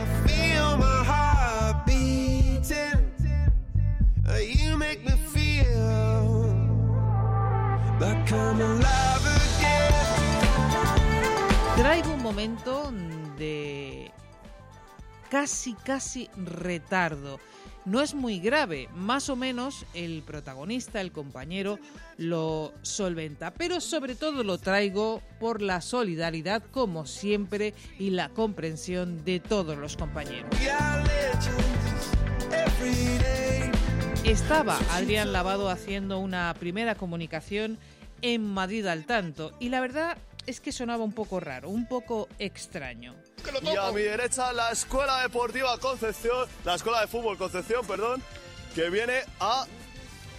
Traigo 11.76 12.14
un 12.14 12.24
momento 12.24 12.91
de 13.38 14.12
casi, 15.30 15.74
casi 15.76 16.30
retardo. 16.36 17.39
No 17.88 18.02
es 18.02 18.14
muy 18.14 18.40
grave, 18.40 18.90
más 18.94 19.30
o 19.30 19.36
menos 19.36 19.86
el 19.94 20.22
protagonista, 20.22 21.00
el 21.00 21.14
compañero, 21.14 21.80
lo 22.18 22.74
solventa, 22.82 23.54
pero 23.54 23.80
sobre 23.80 24.16
todo 24.16 24.44
lo 24.44 24.58
traigo 24.58 25.22
por 25.40 25.62
la 25.62 25.80
solidaridad, 25.80 26.62
como 26.72 27.06
siempre, 27.06 27.74
y 27.98 28.10
la 28.10 28.30
comprensión 28.30 29.24
de 29.24 29.40
todos 29.40 29.78
los 29.78 29.96
compañeros. 29.96 30.50
Estaba 34.26 34.78
Adrián 34.92 35.32
Lavado 35.32 35.70
haciendo 35.70 36.20
una 36.20 36.54
primera 36.60 36.96
comunicación 36.96 37.78
en 38.22 38.44
Madrid 38.44 38.86
al 38.86 39.06
tanto 39.06 39.54
y 39.60 39.70
la 39.70 39.80
verdad 39.80 40.18
es 40.46 40.60
que 40.60 40.74
sonaba 40.74 41.06
un 41.06 41.14
poco 41.14 41.40
raro, 41.40 41.70
un 41.70 41.88
poco 41.88 42.28
extraño. 42.38 43.16
Y 43.64 43.76
a 43.78 43.91
mi 43.91 44.02
derecha 44.02 44.52
la 44.54 44.72
Escuela 44.72 45.22
Deportiva 45.22 45.78
Concepción, 45.80 46.48
la 46.66 46.76
Escuela 46.76 47.02
de 47.02 47.08
Fútbol 47.08 47.38
Concepción, 47.38 47.86
perdón, 47.88 48.22
que 48.76 48.89
viene 48.89 49.22
a 49.39 49.66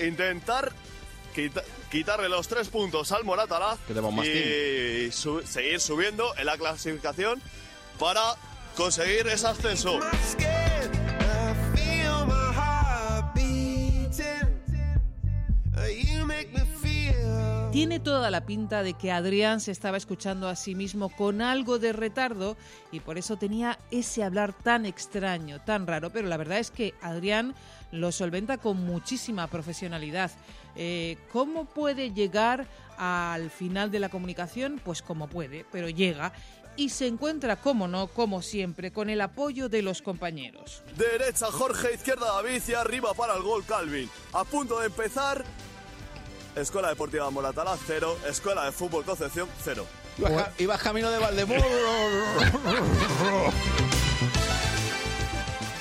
intentar 0.01 0.73
quita- 1.35 1.63
quitarle 1.91 2.29
los 2.29 2.47
tres 2.49 2.69
puntos 2.69 3.11
al 3.13 3.25
Moratalaz 3.25 3.79
y 5.09 5.13
su- 5.13 5.43
seguir 5.47 5.81
subiendo 5.81 6.37
en 6.37 6.47
la 6.47 6.57
clasificación 6.57 7.41
para 7.99 8.37
conseguir 8.77 9.27
ese 9.29 9.47
ascenso. 9.47 9.99
Tiene 17.79 18.01
toda 18.01 18.33
la 18.33 18.45
pinta 18.45 18.83
de 18.83 18.95
que 18.95 19.13
Adrián 19.13 19.61
se 19.61 19.71
estaba 19.71 19.97
escuchando 19.97 20.49
a 20.49 20.57
sí 20.57 20.75
mismo 20.75 21.11
con 21.11 21.41
algo 21.41 21.79
de 21.79 21.93
retardo 21.93 22.57
y 22.91 22.99
por 22.99 23.19
eso 23.19 23.37
tenía 23.37 23.79
ese 23.93 24.25
hablar 24.25 24.53
tan 24.53 24.85
extraño, 24.85 25.61
tan 25.61 25.87
raro, 25.87 26.11
pero 26.11 26.27
la 26.27 26.37
verdad 26.37 26.59
es 26.59 26.73
que 26.73 26.95
Adrián 27.01 27.55
lo 27.93 28.11
solventa 28.11 28.59
con 28.59 28.85
muchísima 28.85 29.47
profesionalidad. 29.47 30.33
Eh, 30.75 31.19
¿Cómo 31.31 31.67
puede 31.67 32.13
llegar 32.13 32.67
al 32.97 33.49
final 33.49 33.93
de 33.93 34.01
la 34.01 34.09
comunicación? 34.09 34.81
Pues 34.85 35.01
como 35.01 35.29
puede, 35.29 35.65
pero 35.71 35.89
llega 35.89 36.33
y 36.75 36.89
se 36.89 37.07
encuentra, 37.07 37.61
como 37.61 37.87
no, 37.87 38.09
como 38.09 38.43
siempre, 38.43 38.93
con 38.93 39.09
el 39.09 39.21
apoyo 39.21 39.69
de 39.69 39.83
los 39.83 40.03
compañeros. 40.03 40.83
Derecha 40.97 41.47
Jorge, 41.47 41.95
izquierda 41.95 42.27
David 42.27 42.63
y 42.67 42.75
arriba 42.75 43.15
para 43.15 43.37
el 43.37 43.43
gol 43.43 43.65
Calvin. 43.65 44.11
A 44.33 44.45
punto 44.45 44.81
de 44.81 44.87
empezar, 44.87 45.45
Escuela 46.61 46.89
Deportiva 46.89 47.31
Moratalaz 47.31 47.79
0, 47.87 48.19
Escuela 48.29 48.65
de 48.65 48.73
Fútbol 48.73 49.05
Concepción 49.05 49.49
0. 49.63 49.87
Ibas, 50.19 50.61
ibas 50.61 50.83
camino 50.83 51.11
de 51.11 51.19
Valdemoro. 51.19 51.63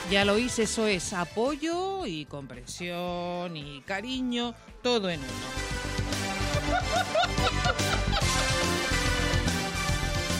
Ya 0.09 0.23
lo 0.23 0.35
oís, 0.35 0.57
eso 0.57 0.87
es 0.87 1.11
apoyo 1.11 2.05
y 2.05 2.23
comprensión 2.27 3.57
y 3.57 3.81
cariño, 3.81 4.55
todo 4.81 5.09
en 5.09 5.19
uno. 5.19 5.29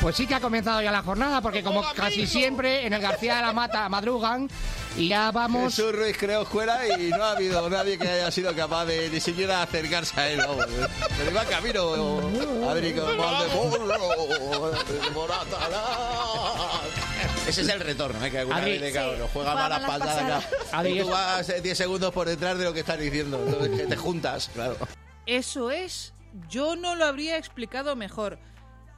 Pues 0.02 0.16
sí 0.16 0.26
que 0.26 0.36
ha 0.36 0.40
comenzado 0.40 0.82
ya 0.82 0.90
la 0.90 1.04
jornada, 1.04 1.42
porque 1.42 1.64
como 1.64 1.84
casi 1.94 2.26
siempre 2.28 2.86
en 2.86 2.94
el 2.94 3.02
García 3.02 3.36
de 3.36 3.42
la 3.42 3.52
Mata 3.52 3.90
madrugan 3.90 4.48
y 4.48 4.87
ya 4.98 5.32
vamos. 5.32 5.76
Jesús 5.76 5.94
Ruiz 5.96 6.18
creó 6.18 6.42
escuela 6.44 6.80
y 6.98 7.10
no 7.10 7.24
ha 7.24 7.32
habido 7.32 7.70
nadie 7.70 7.98
que 7.98 8.08
haya 8.08 8.32
sido 8.32 8.56
capaz 8.56 8.86
de 8.86 9.10
ni 9.10 9.20
siquiera 9.20 9.62
acercarse 9.62 10.20
a 10.20 10.30
él. 10.30 10.42
Pero 11.18 11.32
iba 11.32 11.46
camino, 11.46 12.70
Adri. 12.70 12.96
Ese 17.48 17.62
es 17.62 17.70
el 17.70 17.80
retorno, 17.80 18.24
¿eh? 18.26 18.30
que 18.32 18.40
alguna 18.40 18.58
Adri, 18.58 18.72
vez 18.72 18.82
de 18.82 18.88
sí. 18.90 18.94
cabrón, 18.94 19.18
juega 19.32 19.32
Juega 19.34 19.54
mal 19.56 19.70
la 19.70 19.80
malas 19.80 19.82
espalda 19.82 20.06
pasadas. 20.06 20.46
acá. 20.46 20.78
Adri, 20.78 21.00
Y 21.00 21.02
tú 21.02 21.10
vas 21.10 21.50
eh, 21.50 21.62
10 21.62 21.78
segundos 21.78 22.14
por 22.14 22.28
detrás 22.28 22.58
de 22.58 22.64
lo 22.66 22.74
que 22.74 22.82
están 22.82 23.00
diciendo. 23.00 23.42
Entonces, 23.46 23.78
que 23.82 23.88
te 23.88 23.96
juntas, 23.96 24.50
claro. 24.54 24.76
Eso 25.26 25.72
es, 25.72 26.14
yo 26.50 26.76
no 26.76 26.96
lo 26.96 27.06
habría 27.06 27.38
explicado 27.38 27.96
mejor. 27.96 28.38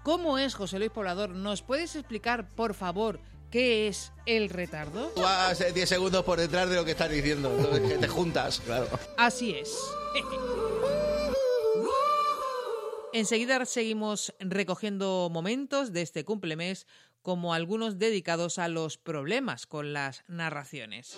¿Cómo 0.04 0.38
es, 0.39 0.56
José 0.56 0.80
Luis 0.80 0.91
Poblador? 0.91 1.30
¿Nos 1.30 1.62
puedes 1.62 1.95
explicar, 1.95 2.47
por 2.56 2.74
favor, 2.74 3.20
qué 3.50 3.88
es 3.88 4.12
el 4.26 4.50
retardo? 4.50 5.10
Tú 5.16 5.22
vas 5.22 5.60
eh, 5.62 5.72
10 5.72 5.89
segundos 5.89 6.24
por 6.24 6.39
detrás 6.39 6.70
de 6.70 6.76
lo 6.76 6.86
que 6.86 6.91
están 6.91 7.12
diciendo. 7.12 7.50
Te 8.00 8.08
juntas, 8.08 8.62
claro. 8.66 8.88
Así 9.18 9.52
es. 9.52 9.76
Enseguida 13.12 13.66
seguimos 13.66 14.34
recogiendo 14.39 15.30
momentos 15.32 15.91
de 15.93 16.04
este 16.04 16.26
cumplemes, 16.26 16.86
como 17.22 17.54
algunos 17.54 17.97
dedicados 17.97 18.60
a 18.60 18.68
los 18.68 18.97
problemas 18.97 19.66
con 19.66 19.93
las 19.93 20.24
narraciones. 20.28 21.18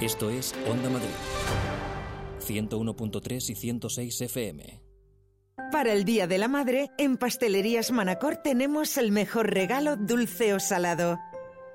Esto 0.00 0.28
es 0.28 0.54
Onda 0.68 0.90
Madrid. 0.90 1.08
101.3 2.46 3.50
y 3.50 3.54
106 3.54 4.20
FM. 4.20 4.85
Para 5.72 5.94
el 5.94 6.04
Día 6.04 6.26
de 6.26 6.36
la 6.36 6.48
Madre, 6.48 6.90
en 6.98 7.16
Pastelerías 7.16 7.90
Manacor 7.90 8.36
tenemos 8.36 8.98
el 8.98 9.10
mejor 9.10 9.54
regalo 9.54 9.96
dulce 9.96 10.52
o 10.52 10.60
salado. 10.60 11.18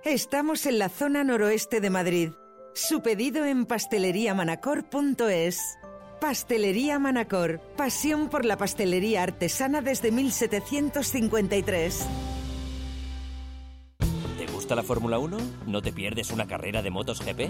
Estamos 0.04 0.68
en 0.68 0.78
la 0.78 0.88
zona 0.88 1.24
noroeste 1.24 1.82
de 1.82 1.90
Madrid. 1.90 2.30
Su 2.76 3.02
pedido 3.02 3.44
en 3.44 3.66
pasteleriamanacor.es. 3.66 5.80
Pastelería 6.20 7.00
Manacor. 7.00 7.60
Pasión 7.76 8.30
por 8.30 8.46
la 8.46 8.56
pastelería 8.56 9.24
artesana 9.24 9.82
desde 9.82 10.12
1753. 10.12 12.06
¿Te 14.38 14.46
gusta 14.54 14.76
la 14.76 14.84
Fórmula 14.84 15.18
1? 15.18 15.38
¿No 15.66 15.82
te 15.82 15.92
pierdes 15.92 16.30
una 16.30 16.46
carrera 16.46 16.84
de 16.84 16.92
motos 16.92 17.26
GP? 17.26 17.50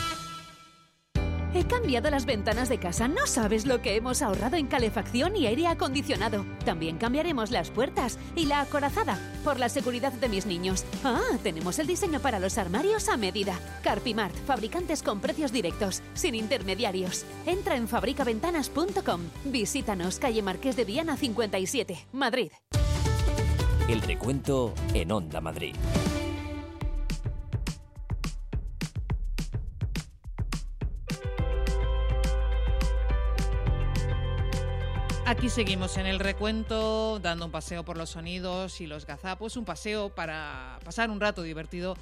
He 1.53 1.65
cambiado 1.65 2.09
las 2.09 2.25
ventanas 2.25 2.69
de 2.69 2.79
casa. 2.79 3.09
No 3.09 3.27
sabes 3.27 3.65
lo 3.65 3.81
que 3.81 3.97
hemos 3.97 4.21
ahorrado 4.21 4.55
en 4.55 4.67
calefacción 4.67 5.35
y 5.35 5.47
aire 5.47 5.67
acondicionado. 5.67 6.45
También 6.63 6.97
cambiaremos 6.97 7.51
las 7.51 7.71
puertas 7.71 8.17
y 8.37 8.45
la 8.45 8.61
acorazada 8.61 9.19
por 9.43 9.59
la 9.59 9.67
seguridad 9.67 10.13
de 10.13 10.29
mis 10.29 10.45
niños. 10.45 10.85
Ah, 11.03 11.37
tenemos 11.43 11.77
el 11.79 11.87
diseño 11.87 12.21
para 12.21 12.39
los 12.39 12.57
armarios 12.57 13.09
a 13.09 13.17
medida. 13.17 13.59
Carpimart, 13.83 14.33
fabricantes 14.45 15.03
con 15.03 15.19
precios 15.19 15.51
directos, 15.51 16.01
sin 16.13 16.35
intermediarios. 16.35 17.25
Entra 17.45 17.75
en 17.75 17.89
fabricaventanas.com. 17.89 19.21
Visítanos, 19.45 20.19
calle 20.19 20.41
Marqués 20.41 20.77
de 20.77 20.85
Viana 20.85 21.17
57, 21.17 22.07
Madrid. 22.13 22.51
El 23.89 24.01
recuento 24.01 24.73
en 24.93 25.11
Onda 25.11 25.41
Madrid. 25.41 25.75
Aquí 35.31 35.47
seguimos 35.47 35.95
en 35.95 36.07
el 36.07 36.19
recuento, 36.19 37.17
dando 37.19 37.45
un 37.45 37.51
paseo 37.51 37.85
por 37.85 37.95
los 37.95 38.09
sonidos 38.09 38.81
y 38.81 38.85
los 38.85 39.05
gazapos, 39.05 39.55
un 39.55 39.63
paseo 39.63 40.13
para 40.13 40.77
pasar 40.83 41.09
un 41.09 41.21
rato 41.21 41.41
divertido 41.41 41.95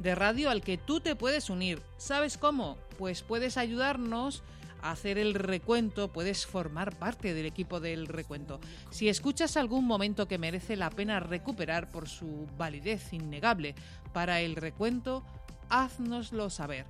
de 0.00 0.14
radio 0.14 0.50
al 0.50 0.60
que 0.60 0.76
tú 0.76 1.00
te 1.00 1.16
puedes 1.16 1.48
unir. 1.48 1.80
¿Sabes 1.96 2.36
cómo? 2.36 2.76
Pues 2.98 3.22
puedes 3.22 3.56
ayudarnos 3.56 4.42
a 4.82 4.90
hacer 4.90 5.16
el 5.16 5.32
recuento, 5.32 6.12
puedes 6.12 6.44
formar 6.44 6.94
parte 6.94 7.32
del 7.32 7.46
equipo 7.46 7.80
del 7.80 8.06
recuento. 8.06 8.60
Si 8.90 9.08
escuchas 9.08 9.56
algún 9.56 9.86
momento 9.86 10.28
que 10.28 10.36
merece 10.36 10.76
la 10.76 10.90
pena 10.90 11.20
recuperar 11.20 11.90
por 11.90 12.06
su 12.06 12.46
validez 12.58 13.14
innegable 13.14 13.74
para 14.12 14.42
el 14.42 14.56
recuento, 14.56 15.24
háznoslo 15.70 16.50
saber. 16.50 16.84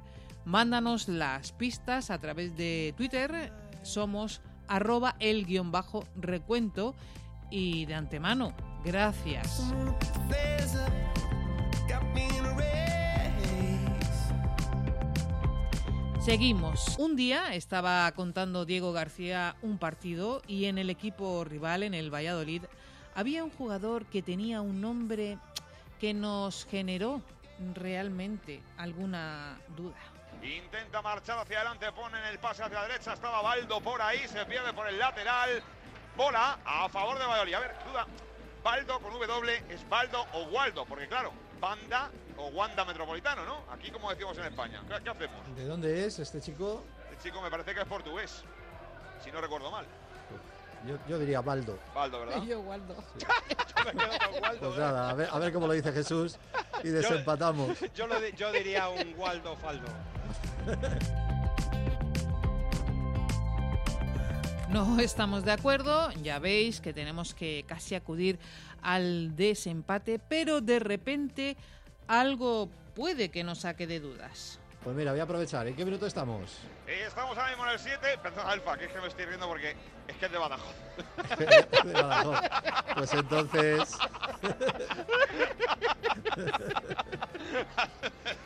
Mándanos 0.45 1.07
las 1.07 1.53
pistas 1.53 2.11
a 2.11 2.19
través 2.19 2.57
de 2.57 2.95
Twitter, 2.97 3.53
somos 3.85 4.41
arroba 4.69 5.17
el 5.21 5.47
guion 5.47 5.73
bajo 5.73 6.05
recuento 6.17 6.95
y 7.51 7.87
de 7.87 7.95
antemano, 7.95 8.53
gracias. 8.85 9.73
Seguimos. 16.25 16.97
Un 16.99 17.17
día 17.17 17.55
estaba 17.55 18.11
contando 18.13 18.65
Diego 18.65 18.93
García 18.93 19.57
un 19.61 19.77
partido 19.77 20.41
y 20.47 20.65
en 20.65 20.79
el 20.79 20.89
equipo 20.89 21.45
rival, 21.45 21.83
en 21.83 21.93
el 21.93 22.13
Valladolid, 22.13 22.63
había 23.15 23.45
un 23.45 23.51
jugador 23.51 24.07
que 24.07 24.23
tenía 24.23 24.63
un 24.63 24.81
nombre 24.81 25.39
que 26.01 26.15
nos 26.15 26.65
generó 26.65 27.21
realmente 27.75 28.63
alguna 28.79 29.59
duda. 29.77 30.14
Intenta 30.45 31.01
marchar 31.01 31.39
hacia 31.39 31.57
adelante, 31.61 31.91
pone 31.93 32.19
en 32.19 32.25
el 32.27 32.39
pase 32.39 32.63
hacia 32.63 32.81
la 32.81 32.87
derecha, 32.87 33.15
estaba 33.15 33.41
Baldo 33.41 33.81
por 33.81 34.01
ahí, 34.03 34.29
se 34.29 34.45
pierde 34.45 34.73
por 34.75 34.87
el 34.87 34.99
lateral. 34.99 35.63
Bola 36.17 36.59
a 36.65 36.89
favor 36.89 37.19
de 37.19 37.25
Valladolid. 37.25 37.55
A 37.55 37.61
ver, 37.61 37.75
duda. 37.91 38.07
Baldo 38.63 39.01
con 39.01 39.13
W 39.13 39.65
es 39.71 39.89
Baldo 39.89 40.27
o 40.35 40.43
Waldo, 40.45 40.85
porque 40.85 41.09
claro, 41.09 41.33
Banda 41.61 42.11
o 42.37 42.49
Wanda 42.49 42.85
Metropolitano, 42.85 43.45
¿no? 43.45 43.65
Aquí 43.73 43.91
como 43.91 44.11
decimos 44.11 44.37
en 44.39 44.45
España. 44.45 44.83
¿Qué, 44.89 45.03
qué 45.03 45.11
hacemos? 45.11 45.57
¿De 45.57 45.65
dónde 45.67 46.07
es 46.07 46.19
este 46.19 46.41
chico? 46.41 46.85
Este 47.11 47.29
chico 47.29 47.41
me 47.43 47.51
parece 47.51 47.75
que 47.75 47.81
es 47.81 47.87
portugués, 47.87 48.45
si 49.23 49.31
no 49.33 49.41
recuerdo 49.41 49.71
mal. 49.71 49.87
Yo, 50.87 50.99
yo 51.09 51.19
diría 51.19 51.41
Baldo. 51.41 51.79
Baldo, 51.95 52.21
¿verdad? 52.21 52.43
Y 52.43 52.47
yo, 52.49 52.61
Waldo. 52.61 52.95
Yo 53.19 53.85
me 53.85 53.93
quedo 53.93 54.19
con 54.19 54.43
Waldo, 54.43 54.61
Pues 54.61 54.77
¿eh? 54.77 54.81
nada, 54.81 55.11
a 55.11 55.15
ver, 55.15 55.29
a 55.31 55.39
ver 55.39 55.53
cómo 55.53 55.67
lo 55.67 55.73
dice 55.73 55.93
Jesús 55.93 56.39
y 56.83 56.89
desempatamos. 56.89 57.79
Yo, 57.95 58.07
lo 58.07 58.19
yo 58.29 58.53
diría 58.53 58.89
un 58.89 59.15
Waldo 59.19 59.57
Faldo. 59.57 59.89
No 64.71 64.99
estamos 64.99 65.45
de 65.45 65.53
acuerdo, 65.53 66.11
ya 66.23 66.41
veis 66.41 66.81
que 66.81 66.93
tenemos 66.93 67.33
que 67.33 67.65
casi 67.69 67.95
acudir 67.95 68.41
al 68.83 69.37
desempate, 69.37 70.19
pero 70.19 70.61
de 70.61 70.81
repente 70.81 71.57
algo 72.09 72.69
puede 72.95 73.31
que 73.31 73.45
nos 73.45 73.59
saque 73.59 73.87
de 73.87 74.01
dudas. 74.01 74.59
Pues 74.85 74.95
mira, 74.95 75.13
voy 75.13 75.21
a 75.21 75.25
aprovechar. 75.25 75.67
¿En 75.67 75.75
qué 75.75 75.85
minuto 75.85 76.07
estamos? 76.07 76.59
Eh, 76.87 77.05
estamos 77.07 77.37
ahora 77.39 77.49
mismo 77.51 77.65
en 77.65 77.71
el 77.73 77.79
7. 77.79 78.19
Perdón, 78.23 78.45
Alfa, 78.47 78.77
que 78.77 78.85
es 78.85 78.93
que 78.93 79.01
me 79.01 79.07
estoy 79.09 79.25
riendo 79.25 79.49
porque 79.49 79.75
es 80.07 80.17
que 80.19 80.27
es 80.27 80.33
de 80.33 80.37
Badajoz. 80.39 80.75
De 81.85 81.93
Badajoz. 81.95 82.39
Pues 82.95 83.13
entonces. 83.15 83.81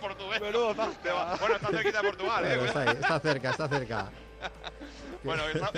Portugués. 0.01 0.41
De 0.41 1.11
Ba- 1.11 1.37
Bueno, 1.41 1.57
está 1.57 1.69
cerquita 1.71 2.03
de 2.03 2.09
Portugal, 2.09 2.45
¿eh? 2.45 2.49
Bueno, 2.57 2.65
está, 2.67 2.81
ahí, 2.83 2.89
está 3.01 3.21
cerca, 3.21 3.51
está 3.51 3.69
cerca. 3.69 4.11
Bueno, 5.25 5.43
está- 5.49 5.73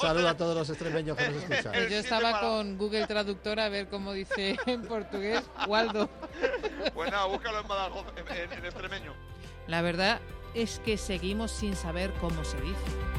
Saludo 0.00 0.26
a 0.30 0.34
todos 0.38 0.56
los 0.56 0.70
extremeños 0.70 1.18
que 1.18 1.28
nos 1.28 1.42
escuchan. 1.42 1.72
Pues 1.74 1.90
yo 1.90 1.98
estaba 1.98 2.40
con 2.40 2.78
Google 2.78 3.06
Traductor 3.06 3.60
a 3.60 3.68
ver 3.68 3.88
cómo 3.88 4.14
dice 4.14 4.56
en 4.64 4.86
portugués 4.86 5.42
Waldo. 5.68 6.08
Pues 6.94 7.10
nada, 7.12 7.26
búscalo 7.26 7.60
en 7.60 7.68
Badajoz, 7.68 8.06
en, 8.16 8.26
en- 8.36 8.52
en 8.54 8.64
extremeño. 8.64 9.12
La 9.66 9.82
verdad 9.82 10.20
es 10.54 10.78
que 10.80 10.98
seguimos 10.98 11.50
sin 11.50 11.74
saber 11.74 12.12
cómo 12.20 12.44
se 12.44 12.60
dice. 12.60 13.14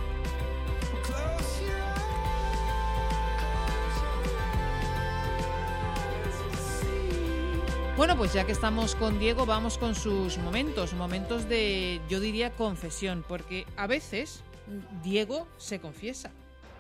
Bueno, 7.98 8.18
pues 8.18 8.34
ya 8.34 8.46
que 8.46 8.52
estamos 8.52 8.94
con 8.96 9.20
Diego, 9.20 9.46
vamos 9.46 9.78
con 9.78 9.96
sus 9.96 10.38
momentos, 10.38 10.94
momentos 10.94 11.48
de, 11.48 12.02
yo 12.10 12.20
diría, 12.20 12.52
confesión, 12.52 13.24
porque 13.26 13.66
a 13.78 13.88
veces 13.88 14.44
Diego 15.02 15.48
se 15.58 15.80
confiesa. 15.80 16.30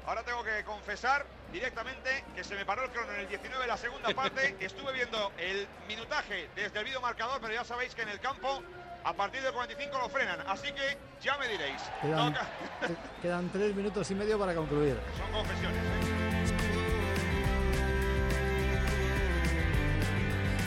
Ahora 0.05 0.23
tengo 0.23 0.43
que 0.43 0.63
confesar 0.65 1.25
directamente 1.53 2.25
que 2.35 2.43
se 2.43 2.53
me 2.55 2.65
paró 2.65 2.83
el 2.83 2.91
crono 2.91 3.13
en 3.13 3.21
el 3.21 3.29
19 3.29 3.65
la 3.65 3.77
segunda 3.77 4.13
parte. 4.13 4.57
Estuve 4.63 4.91
viendo 4.91 5.31
el 5.37 5.67
minutaje 5.87 6.49
desde 6.53 6.79
el 6.79 6.85
videomarcador, 6.85 7.39
pero 7.39 7.53
ya 7.53 7.63
sabéis 7.63 7.95
que 7.95 8.01
en 8.01 8.09
el 8.09 8.19
campo 8.19 8.61
a 9.05 9.13
partir 9.13 9.41
del 9.41 9.53
45 9.53 9.97
lo 9.99 10.09
frenan. 10.09 10.39
Así 10.47 10.67
que 10.71 10.97
ya 11.21 11.37
me 11.37 11.47
diréis. 11.47 11.81
Quedan, 12.01 12.33
Toca- 12.33 12.47
quedan 13.21 13.49
tres 13.49 13.75
minutos 13.75 14.09
y 14.11 14.15
medio 14.15 14.37
para 14.39 14.53
concluir. 14.55 14.97
Son 15.17 15.31
confesiones. 15.31 15.77
¿eh? 15.77 17.15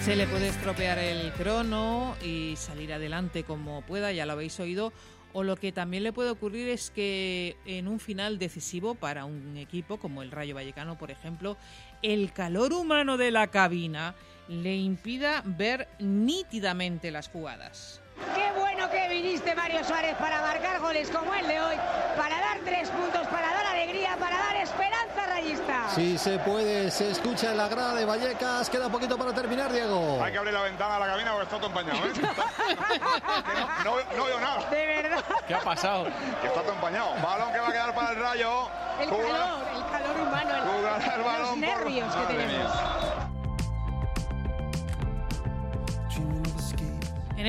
Se 0.04 0.16
le 0.16 0.26
puede 0.26 0.48
estropear 0.48 0.98
el 0.98 1.32
crono 1.34 2.16
y 2.24 2.54
salir 2.56 2.92
adelante 2.94 3.44
como 3.44 3.82
pueda, 3.82 4.10
ya 4.12 4.24
lo 4.24 4.32
habéis 4.32 4.58
oído. 4.58 4.92
O 5.34 5.42
lo 5.42 5.56
que 5.56 5.72
también 5.72 6.02
le 6.04 6.12
puede 6.14 6.30
ocurrir 6.30 6.70
es 6.70 6.90
que 6.90 7.56
en 7.66 7.86
un 7.86 8.00
final 8.00 8.38
decisivo 8.38 8.94
para 8.94 9.26
un 9.26 9.58
equipo 9.58 9.98
como 9.98 10.22
el 10.22 10.30
Rayo 10.30 10.54
Vallecano, 10.54 10.96
por 10.96 11.10
ejemplo, 11.10 11.58
el 12.00 12.32
calor 12.32 12.72
humano 12.72 13.18
de 13.18 13.30
la 13.30 13.48
cabina 13.48 14.14
le 14.48 14.76
impida 14.76 15.42
ver 15.44 15.86
nítidamente 15.98 17.10
las 17.10 17.28
jugadas. 17.28 18.00
Qué 18.34 18.52
bueno 18.58 18.88
que 18.90 19.08
viniste, 19.08 19.54
Mario 19.54 19.84
Suárez, 19.84 20.14
para 20.16 20.40
marcar 20.40 20.80
goles 20.80 21.10
como 21.10 21.32
el 21.34 21.46
de 21.46 21.60
hoy, 21.60 21.76
para 22.16 22.40
dar 22.40 22.58
tres 22.64 22.88
puntos, 22.90 23.26
para 23.28 23.48
dar 23.52 23.66
alegría, 23.66 24.16
para 24.18 24.36
dar 24.38 24.56
esperanza 24.56 25.26
rayista. 25.28 25.88
Si 25.94 26.18
se 26.18 26.38
puede, 26.40 26.90
se 26.90 27.10
escucha 27.10 27.50
en 27.52 27.56
la 27.56 27.68
grada 27.68 27.94
de 27.94 28.04
Vallecas. 28.04 28.68
Queda 28.70 28.88
poquito 28.88 29.16
para 29.16 29.32
terminar, 29.32 29.72
Diego. 29.72 30.22
Hay 30.22 30.32
que 30.32 30.38
abrir 30.38 30.52
la 30.54 30.62
ventana 30.62 30.96
a 30.96 30.98
la 30.98 31.06
cabina 31.06 31.32
porque 31.32 31.44
está 31.44 31.56
todo 31.56 31.66
empañado. 31.68 32.06
¿eh? 32.06 32.12
No, 33.84 33.96
no- 33.96 34.16
no 34.16 34.24
veo 34.24 34.40
nada. 34.40 34.68
De 34.70 34.86
verdad. 34.86 35.24
¿Qué 35.46 35.54
ha 35.54 35.60
pasado? 35.60 36.04
Que 36.40 36.46
está 36.48 36.62
todo 36.62 36.72
empañado. 36.72 37.14
Balón 37.22 37.52
que 37.52 37.58
va 37.60 37.68
a 37.68 37.72
quedar 37.72 37.94
para 37.94 38.10
el 38.10 38.16
rayo. 38.20 38.68
El 39.00 39.08
Jugar- 39.08 39.28
calor, 39.28 39.58
el 39.76 39.90
calor 39.90 40.20
humano, 40.26 40.54
el- 40.56 40.62
Jugará 40.62 41.14
el 41.14 41.22
balón 41.22 41.40
los 41.40 41.48
por- 41.50 41.58
nervios 41.58 42.14
que 42.16 42.24
tenemos. 42.34 42.72
En 42.74 43.07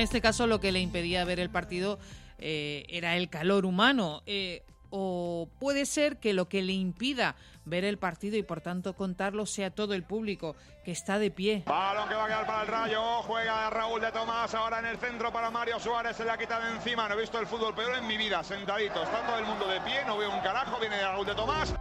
este 0.00 0.20
caso 0.20 0.46
lo 0.46 0.60
que 0.60 0.72
le 0.72 0.80
impedía 0.80 1.24
ver 1.24 1.40
el 1.40 1.50
partido 1.50 1.98
eh, 2.38 2.84
era 2.88 3.16
el 3.16 3.28
calor 3.28 3.64
humano. 3.66 4.22
eh, 4.26 4.62
o 4.90 5.48
puede 5.58 5.86
ser 5.86 6.18
que 6.18 6.32
lo 6.32 6.48
que 6.48 6.62
le 6.62 6.72
impida 6.72 7.36
ver 7.64 7.84
el 7.84 7.98
partido 7.98 8.36
y 8.36 8.42
por 8.42 8.60
tanto 8.60 8.94
contarlo 8.96 9.46
sea 9.46 9.70
todo 9.70 9.94
el 9.94 10.02
público 10.02 10.56
que 10.84 10.90
está 10.90 11.18
de 11.18 11.30
pie. 11.30 11.62
Balón 11.66 12.08
que 12.08 12.14
va 12.14 12.24
a 12.24 12.26
quedar 12.26 12.46
para 12.46 12.62
el 12.62 12.68
rayo. 12.68 13.22
Juega 13.22 13.70
Raúl 13.70 14.00
de 14.00 14.10
Tomás 14.10 14.52
ahora 14.54 14.80
en 14.80 14.86
el 14.86 14.98
centro 14.98 15.32
para 15.32 15.50
Mario 15.50 15.78
Suárez. 15.78 16.16
Se 16.16 16.24
le 16.24 16.30
ha 16.30 16.38
quitado 16.38 16.64
de 16.66 16.72
encima. 16.72 17.08
No 17.08 17.14
he 17.14 17.20
visto 17.20 17.38
el 17.38 17.46
fútbol 17.46 17.74
peor 17.74 17.96
en 17.96 18.06
mi 18.06 18.16
vida. 18.16 18.42
Sentadito. 18.42 19.02
Está 19.02 19.24
todo 19.26 19.38
el 19.38 19.44
mundo 19.44 19.68
de 19.68 19.80
pie. 19.82 20.04
No 20.06 20.18
veo 20.18 20.30
un 20.34 20.40
carajo. 20.40 20.80
Viene 20.80 21.00
Raúl 21.00 21.26
de 21.26 21.34
Tomás. 21.34 21.74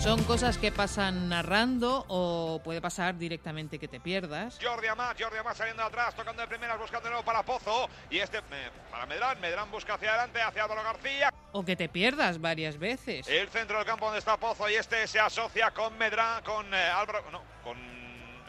Son 0.00 0.24
cosas 0.24 0.56
que 0.56 0.72
pasan 0.72 1.28
narrando 1.28 2.06
o 2.08 2.62
puede 2.64 2.80
pasar 2.80 3.18
directamente 3.18 3.78
que 3.78 3.86
te 3.86 4.00
pierdas. 4.00 4.58
Jordi 4.60 4.86
Amat, 4.86 5.20
Jordi 5.20 5.36
Amat 5.36 5.54
saliendo 5.54 5.82
atrás, 5.82 6.14
tocando 6.14 6.40
de 6.40 6.48
primeras, 6.48 6.78
buscando 6.78 7.04
de 7.04 7.10
nuevo 7.10 7.24
para 7.24 7.42
Pozo. 7.42 7.86
Y 8.08 8.16
este 8.16 8.38
eh, 8.38 8.70
para 8.90 9.04
Medrán, 9.04 9.38
Medrán 9.42 9.70
busca 9.70 9.94
hacia 9.94 10.08
adelante, 10.08 10.40
hacia 10.40 10.64
Álvaro 10.64 10.84
García. 10.84 11.30
O 11.52 11.62
que 11.62 11.76
te 11.76 11.90
pierdas 11.90 12.40
varias 12.40 12.78
veces. 12.78 13.28
El 13.28 13.48
centro 13.50 13.76
del 13.76 13.86
campo 13.86 14.06
donde 14.06 14.20
está 14.20 14.38
Pozo 14.38 14.70
y 14.70 14.74
este 14.74 15.06
se 15.06 15.20
asocia 15.20 15.70
con 15.72 15.96
Medrán, 15.98 16.42
con 16.44 16.72
eh, 16.72 16.78
Álvaro, 16.78 17.22
no, 17.30 17.42
con 17.62 17.76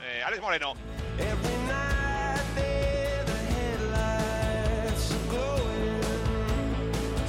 eh, 0.04 0.24
Alex 0.26 0.42
Moreno. 0.42 0.74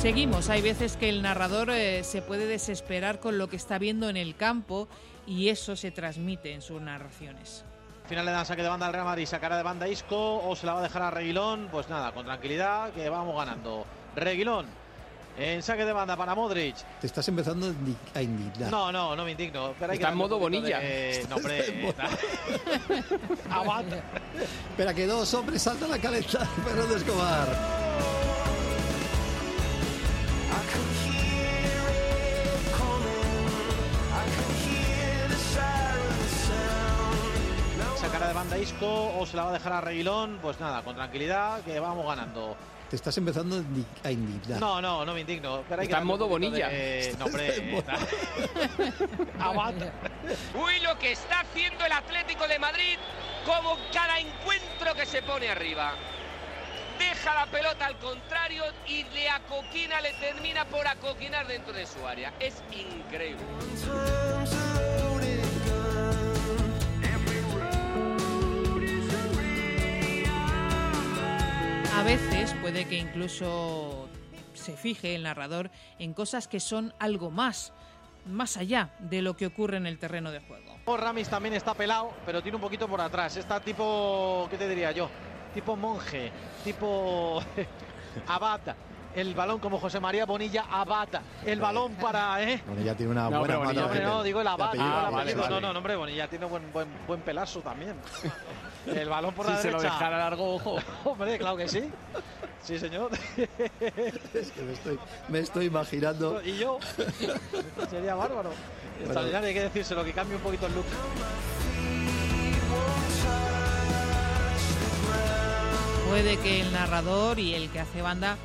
Seguimos, 0.03 0.48
hay 0.50 0.62
veces 0.62 0.96
que 0.96 1.09
el 1.09 1.22
narrador 1.22 1.70
eh, 1.70 2.03
se 2.03 2.22
puede 2.22 2.46
desesperar 2.46 3.20
con 3.20 3.38
lo 3.38 3.48
que 3.48 3.55
está 3.55 3.78
viendo 3.78 4.09
en 4.09 4.16
el 4.16 4.34
campo 4.34 4.88
y 5.28 5.48
eso 5.48 5.76
se 5.76 5.92
transmite 5.92 6.53
en 6.53 6.61
sus 6.61 6.80
narraciones. 6.82 7.64
Al 8.03 8.09
final 8.09 8.24
le 8.26 8.32
dan 8.32 8.44
saque 8.44 8.62
de 8.64 8.68
banda 8.68 8.86
al 8.86 8.92
Real 8.92 9.05
Madrid, 9.05 9.26
sacará 9.26 9.57
de 9.57 9.62
banda 9.62 9.86
Isco 9.86 10.38
o 10.44 10.57
se 10.57 10.66
la 10.66 10.72
va 10.74 10.80
a 10.80 10.82
dejar 10.82 11.03
a 11.03 11.11
Reguilón. 11.12 11.68
Pues 11.70 11.88
nada, 11.88 12.11
con 12.11 12.24
tranquilidad 12.26 12.90
que 12.90 13.09
vamos 13.09 13.36
ganando. 13.36 13.86
Reguilón 14.16 14.66
en 15.38 15.62
saque 15.62 15.84
de 15.84 15.92
banda 15.92 16.16
para 16.16 16.34
Modric. 16.34 16.74
Te 17.00 17.07
estás 17.07 17.26
empezando 17.28 17.68
a 17.68 17.70
indi- 17.70 17.96
a 18.14 18.22
indignar. 18.22 18.70
No, 18.72 18.90
no, 18.90 19.14
no 19.14 19.24
me 19.24 19.30
indigno. 19.30 19.72
Pero 19.78 19.92
hay 19.92 19.98
que 19.98 20.03
Está 20.03 20.12
en 20.12 20.18
modo 20.18 20.38
Bonilla. 20.40 20.80
de- 20.80 21.24
No, 21.30 21.36
hombre. 21.36 21.94
Aguanta. 23.50 24.03
Espera, 24.70 24.92
que 24.92 25.07
dos 25.07 25.32
hombres 25.32 25.62
saltan 25.62 25.90
la 25.90 25.98
caleta. 25.98 26.44
Fernando 26.64 26.96
Escobar. 26.96 27.48
Sacará 37.96 38.26
de 38.28 38.32
banda 38.34 38.59
Isco 38.59 39.14
o 39.18 39.24
se 39.26 39.36
la 39.36 39.44
va 39.44 39.50
a 39.50 39.53
dejar 39.53 39.72
a 39.74 39.80
Reguilón. 39.80 40.38
Pues 40.42 40.59
nada, 40.61 40.82
con 40.82 40.94
tranquilidad 40.96 41.61
que 41.62 41.78
vamos 41.78 42.07
ganando. 42.07 42.57
Te 42.90 42.96
estás 42.96 43.16
empezando 43.16 43.57
a 43.57 43.59
indi- 43.61 43.86
a 44.05 44.11
indignar. 44.11 44.61
No, 44.61 44.82
no, 44.82 45.05
no 45.05 45.14
me 45.14 45.20
indigno. 45.20 45.62
Pero 45.68 45.80
hay 45.80 45.86
que 45.86 45.92
Está 45.92 46.03
en 46.03 46.07
modo 46.07 46.28
Bonilla. 46.28 46.68
de- 46.68 47.14
No, 47.18 47.24
hombre. 47.26 47.82
Aguanta. 49.40 49.92
Uy, 50.55 50.80
lo 50.80 50.98
que 50.98 51.12
está 51.12 51.40
haciendo 51.40 51.86
el 51.86 51.92
Atlético 51.92 52.46
de 52.48 52.59
Madrid 52.59 52.98
como 53.46 53.76
cada 53.92 54.18
encuentro 54.18 54.94
que 54.94 55.07
se 55.07 55.22
pone 55.22 55.48
arriba. 55.48 55.94
Deja 57.11 57.34
la 57.34 57.46
pelota 57.46 57.86
al 57.86 57.98
contrario 57.98 58.62
y 58.86 59.03
le 59.14 59.28
acoquina, 59.28 60.00
le 60.00 60.12
termina 60.14 60.64
por 60.66 60.86
acoquinar 60.86 61.46
dentro 61.48 61.72
de 61.72 61.84
su 61.84 62.07
área. 62.07 62.32
Es 62.38 62.62
increíble. 62.70 63.42
A 71.96 72.03
veces 72.05 72.55
puede 72.61 72.84
que 72.86 72.98
incluso 72.98 74.09
se 74.55 74.76
fije 74.76 75.16
el 75.16 75.24
narrador 75.24 75.70
en 75.98 76.14
cosas 76.14 76.46
que 76.46 76.61
son 76.61 76.94
algo 77.00 77.30
más, 77.30 77.72
más 78.26 78.57
allá 78.57 78.90
de 79.00 79.22
lo 79.22 79.36
que 79.36 79.46
ocurre 79.46 79.76
en 79.76 79.86
el 79.86 79.98
terreno 79.98 80.30
de 80.30 80.40
juego. 80.40 80.76
Ramis 80.86 81.28
también 81.28 81.55
está 81.55 81.74
pelado, 81.74 82.12
pero 82.24 82.42
tiene 82.42 82.57
un 82.57 82.62
poquito 82.62 82.86
por 82.86 83.00
atrás. 83.00 83.36
Está 83.36 83.61
tipo, 83.61 84.46
¿qué 84.50 84.57
te 84.57 84.68
diría 84.68 84.92
yo? 84.92 85.11
Tipo 85.55 85.76
monje, 85.76 86.30
tipo 86.64 87.42
abad. 88.28 88.61
el 89.14 89.34
balón 89.34 89.59
como 89.59 89.78
José 89.78 90.00
María 90.00 90.24
Bonilla 90.24 90.64
abata 90.70 91.20
el 91.44 91.61
balón 91.61 91.94
para, 91.96 92.42
¿eh? 92.42 92.62
Bonilla 92.66 92.94
tiene 92.96 93.12
una 93.12 93.28
No, 93.28 93.40
buena 93.40 93.59
Bonilla, 93.59 93.84
hombre, 93.84 94.03
no, 94.03 94.22
digo 94.22 94.40
el 94.40 94.46
el 94.46 94.53
Ah, 94.80 95.11
vale, 95.12 95.34
vale. 95.34 95.61
No, 95.61 95.61
no, 95.72 95.78
hombre, 95.78 95.96
Bonilla 95.96 96.28
tiene 96.28 96.46
buen, 96.46 96.72
buen, 96.72 96.88
buen 97.07 97.20
pelazo 97.20 97.61
también. 97.61 97.94
El 98.86 99.09
balón 99.09 99.32
por 99.32 99.46
la 99.46 99.57
Si 99.57 99.62
se 99.62 99.70
lo 99.70 99.78
derecha. 99.78 99.94
dejara 99.94 100.18
largo, 100.18 100.57
ojo. 100.57 100.76
Hombre, 101.05 101.38
claro 101.38 101.57
que 101.57 101.68
sí. 101.68 101.88
Sí, 102.64 102.80
señor. 102.80 103.12
Es 104.34 104.50
que 104.50 104.62
me 104.62 104.72
estoy, 104.72 104.98
me 105.28 105.38
estoy 105.38 105.66
imaginando. 105.66 106.42
Y 106.42 106.59
yo. 106.59 106.80
Sería 107.90 108.16
bárbaro. 108.16 108.50
Extraordinario, 109.00 109.46
hay 109.48 109.55
que 109.55 109.62
decírselo, 109.62 110.03
que 110.05 110.12
cambie 110.12 110.34
un 110.34 110.42
poquito 110.42 110.66
el 110.66 110.74
look. 110.74 110.86
Puede 116.12 116.36
que 116.36 116.60
el 116.60 116.70
narrador 116.74 117.38
y 117.38 117.54
el 117.54 117.70
que 117.70 117.80
hace 117.80 118.02
banda 118.02 118.36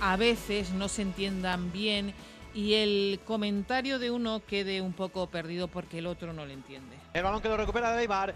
a 0.00 0.16
veces 0.16 0.70
no 0.70 0.88
se 0.88 1.02
entiendan 1.02 1.70
bien 1.70 2.14
y 2.54 2.72
el 2.72 3.20
comentario 3.26 3.98
de 3.98 4.10
uno 4.10 4.40
quede 4.46 4.80
un 4.80 4.94
poco 4.94 5.26
perdido 5.26 5.68
porque 5.68 5.98
el 5.98 6.06
otro 6.06 6.32
no 6.32 6.46
le 6.46 6.54
entiende. 6.54 6.96
El 7.12 7.22
balón 7.22 7.42
que 7.42 7.50
lo 7.50 7.58
recupera 7.58 7.92
de 7.92 8.00
Eibar, 8.00 8.32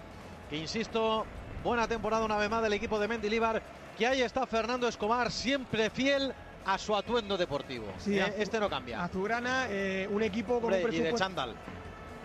que 0.51 0.59
insisto, 0.59 1.25
buena 1.65 1.89
temporada 1.89 2.23
una 2.27 2.37
vez 2.37 2.51
más 2.51 2.63
del 2.63 2.75
equipo 2.75 2.99
de 2.99 3.09
Mendilibar, 3.09 3.63
que 3.97 4.07
ahí 4.07 4.21
está 4.21 4.47
Fernando 4.47 4.87
Escobar, 4.87 5.33
siempre 5.33 5.89
fiel 5.89 6.35
a 6.67 6.77
su 6.77 6.95
atuendo 6.95 7.39
deportivo. 7.39 7.87
Sí, 7.99 8.19
¿eh? 8.19 8.35
Este 8.37 8.61
no 8.61 8.69
cambia. 8.69 9.03
Azulgrana, 9.05 9.69
eh, 9.71 10.07
un 10.11 10.23
equipo 10.23 10.61
con 10.61 10.65
Hombre, 10.75 10.85
un 10.85 10.93
y 10.93 10.97
de 10.97 11.03
presupuesto. 11.03 11.17
chándal. 11.17 11.55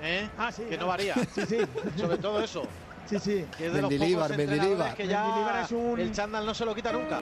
¿eh? 0.03 0.29
Ah, 0.37 0.51
sí, 0.51 0.63
que 0.63 0.77
no 0.77 0.87
varía. 0.87 1.15
Sí, 1.33 1.45
sí. 1.47 1.59
Sobre 1.97 2.17
todo 2.17 2.43
eso. 2.43 2.63
Sí, 3.11 3.19
sí. 3.19 3.45
Que 3.57 3.67
es 3.67 3.73
de 3.73 3.81
los 3.81 3.91
Mendilibar, 3.91 4.35
Mendilibar. 4.37 4.95
que 4.95 5.05
ya 5.07 5.23
Mendilibar 5.23 5.63
es 5.65 5.71
un- 5.71 5.99
el 5.99 6.11
chándal 6.11 6.45
no 6.45 6.53
se 6.53 6.65
lo 6.65 6.73
quita 6.73 6.91
nunca. 6.91 7.21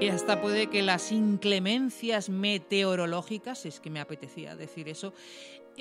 Y 0.00 0.08
hasta 0.08 0.40
puede 0.40 0.68
que 0.68 0.82
las 0.82 1.12
inclemencias 1.12 2.30
meteorológicas, 2.30 3.66
es 3.66 3.80
que 3.80 3.90
me 3.90 4.00
apetecía 4.00 4.56
decir 4.56 4.88
eso, 4.88 5.12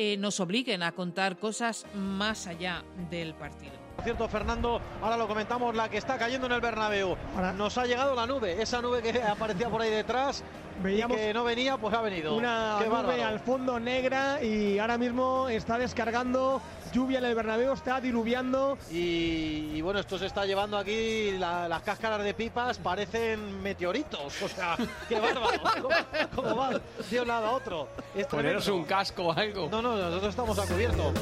eh, 0.02 0.16
nos 0.16 0.40
obliguen 0.40 0.82
a 0.82 0.94
contar 0.94 1.36
cosas 1.36 1.86
más 1.94 2.48
allá 2.48 2.86
del 3.10 3.34
partido. 3.34 3.74
Por 3.98 4.06
cierto, 4.06 4.30
Fernando, 4.30 4.80
ahora 5.02 5.18
lo 5.18 5.28
comentamos, 5.28 5.76
la 5.76 5.90
que 5.90 5.98
está 5.98 6.18
cayendo 6.18 6.48
en 6.48 6.54
el 6.54 6.62
Bernabéu. 6.62 7.18
Nos 7.58 7.78
ha 7.78 7.86
llegado 7.86 8.16
la 8.16 8.26
nube, 8.26 8.62
esa 8.62 8.82
nube 8.82 9.02
que 9.02 9.22
aparecía 9.22 9.68
por 9.68 9.82
ahí 9.82 9.90
detrás 9.92 10.42
Veíamos 10.82 11.18
y 11.18 11.20
que 11.20 11.34
no 11.34 11.44
venía, 11.44 11.76
pues 11.78 11.94
ha 11.94 12.00
venido. 12.00 12.34
Una 12.38 12.78
Qué 12.80 12.86
nube 12.86 12.96
bárbaro. 12.96 13.26
al 13.26 13.40
fondo 13.42 13.78
negra 13.78 14.42
y 14.42 14.80
ahora 14.80 14.98
mismo 14.98 15.50
está 15.50 15.78
descargando 15.78 16.62
lluvia 16.92 17.20
en 17.20 17.26
el 17.26 17.36
Bernabéu, 17.36 17.74
está 17.74 18.00
diluviando. 18.02 18.78
Y, 18.92 19.72
y 19.76 19.82
bueno, 19.82 20.00
esto 20.00 20.18
se 20.18 20.26
está 20.26 20.46
llevando 20.46 20.78
aquí, 20.78 21.32
la- 21.38 21.68
las 21.68 21.82
cáscaras 21.82 22.24
de 22.24 22.34
pipas 22.34 22.78
parecen 22.78 23.62
meteoritos. 23.62 24.42
O 24.42 24.48
sea, 24.50 24.76
qué 25.08 25.20
bárbaro. 25.20 25.62
¿Cómo, 25.82 25.96
cómo 26.36 26.56
va 26.56 26.82
de 27.10 27.22
un 27.22 27.28
lado 27.28 27.46
a 27.48 27.52
otro? 27.52 27.90
Es 28.16 28.26
Poneros 28.28 28.68
un 28.68 28.84
casco 28.86 29.24
o 29.28 29.32
algo. 29.34 29.70
No, 29.70 29.82
no, 29.82 29.96
nosotros 29.98 30.30
estamos 30.30 30.60
a 30.60 30.66
cubierto. 30.66 31.14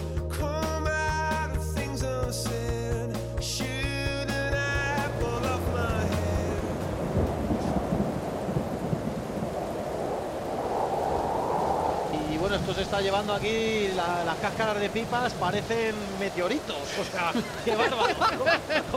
Esto 12.57 12.73
se 12.73 12.81
está 12.81 13.01
llevando 13.01 13.33
aquí, 13.33 13.89
la- 13.95 14.23
las 14.25 14.35
cáscaras 14.37 14.79
de 14.79 14.89
pipas 14.89 15.33
parecen 15.33 15.95
meteoritos. 16.19 16.75
O 16.99 17.03
sea, 17.11 17.31
qué 17.65 17.75
bárbaro. 17.75 18.13
¿Cómo, 18.37 18.51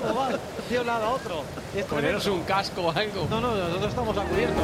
cómo 0.09 0.21
va 0.21 0.29
de 0.69 0.79
un 0.81 0.87
lado 0.87 1.05
a 1.07 1.11
otro? 1.11 1.43
Es 1.75 1.85
Poneros 1.85 2.27
un 2.27 2.43
casco 2.43 2.83
o 2.83 2.91
algo. 2.91 3.27
No, 3.31 3.41
no, 3.41 3.55
nosotros 3.55 3.91
estamos 3.91 4.17
a 4.19 4.23
cubierto. 4.25 4.61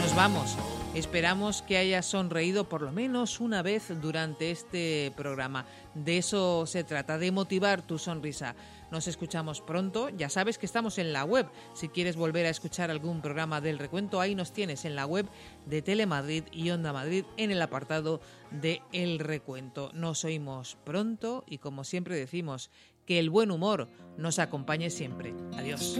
Nos 0.00 0.14
vamos. 0.14 0.56
Esperamos 0.94 1.62
que 1.62 1.78
hayas 1.78 2.04
sonreído 2.04 2.68
por 2.68 2.82
lo 2.82 2.92
menos 2.92 3.40
una 3.40 3.62
vez 3.62 3.90
durante 4.02 4.50
este 4.50 5.10
programa. 5.16 5.64
De 5.94 6.18
eso 6.18 6.66
se 6.66 6.84
trata, 6.84 7.16
de 7.16 7.32
motivar 7.32 7.80
tu 7.80 7.98
sonrisa. 7.98 8.54
Nos 8.90 9.08
escuchamos 9.08 9.62
pronto. 9.62 10.10
Ya 10.10 10.28
sabes 10.28 10.58
que 10.58 10.66
estamos 10.66 10.98
en 10.98 11.14
la 11.14 11.24
web. 11.24 11.48
Si 11.72 11.88
quieres 11.88 12.14
volver 12.14 12.44
a 12.44 12.50
escuchar 12.50 12.90
algún 12.90 13.22
programa 13.22 13.62
del 13.62 13.78
recuento, 13.78 14.20
ahí 14.20 14.34
nos 14.34 14.52
tienes 14.52 14.84
en 14.84 14.94
la 14.94 15.06
web 15.06 15.26
de 15.64 15.80
Telemadrid 15.80 16.44
y 16.52 16.68
Onda 16.70 16.92
Madrid 16.92 17.24
en 17.38 17.50
el 17.50 17.62
apartado 17.62 18.20
de 18.50 18.82
El 18.92 19.18
Recuento. 19.18 19.90
Nos 19.94 20.26
oímos 20.26 20.76
pronto 20.84 21.42
y 21.46 21.56
como 21.56 21.84
siempre 21.84 22.16
decimos, 22.16 22.70
que 23.06 23.18
el 23.18 23.30
buen 23.30 23.50
humor 23.50 23.88
nos 24.18 24.38
acompañe 24.38 24.90
siempre. 24.90 25.34
Adiós. 25.56 25.98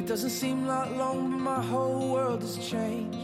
It 0.00 0.06
doesn't 0.06 0.30
seem 0.30 0.66
like 0.66 0.96
long, 0.96 1.30
but 1.30 1.40
my 1.40 1.62
whole 1.62 2.10
world 2.10 2.40
has 2.40 2.56
changed. 2.56 3.18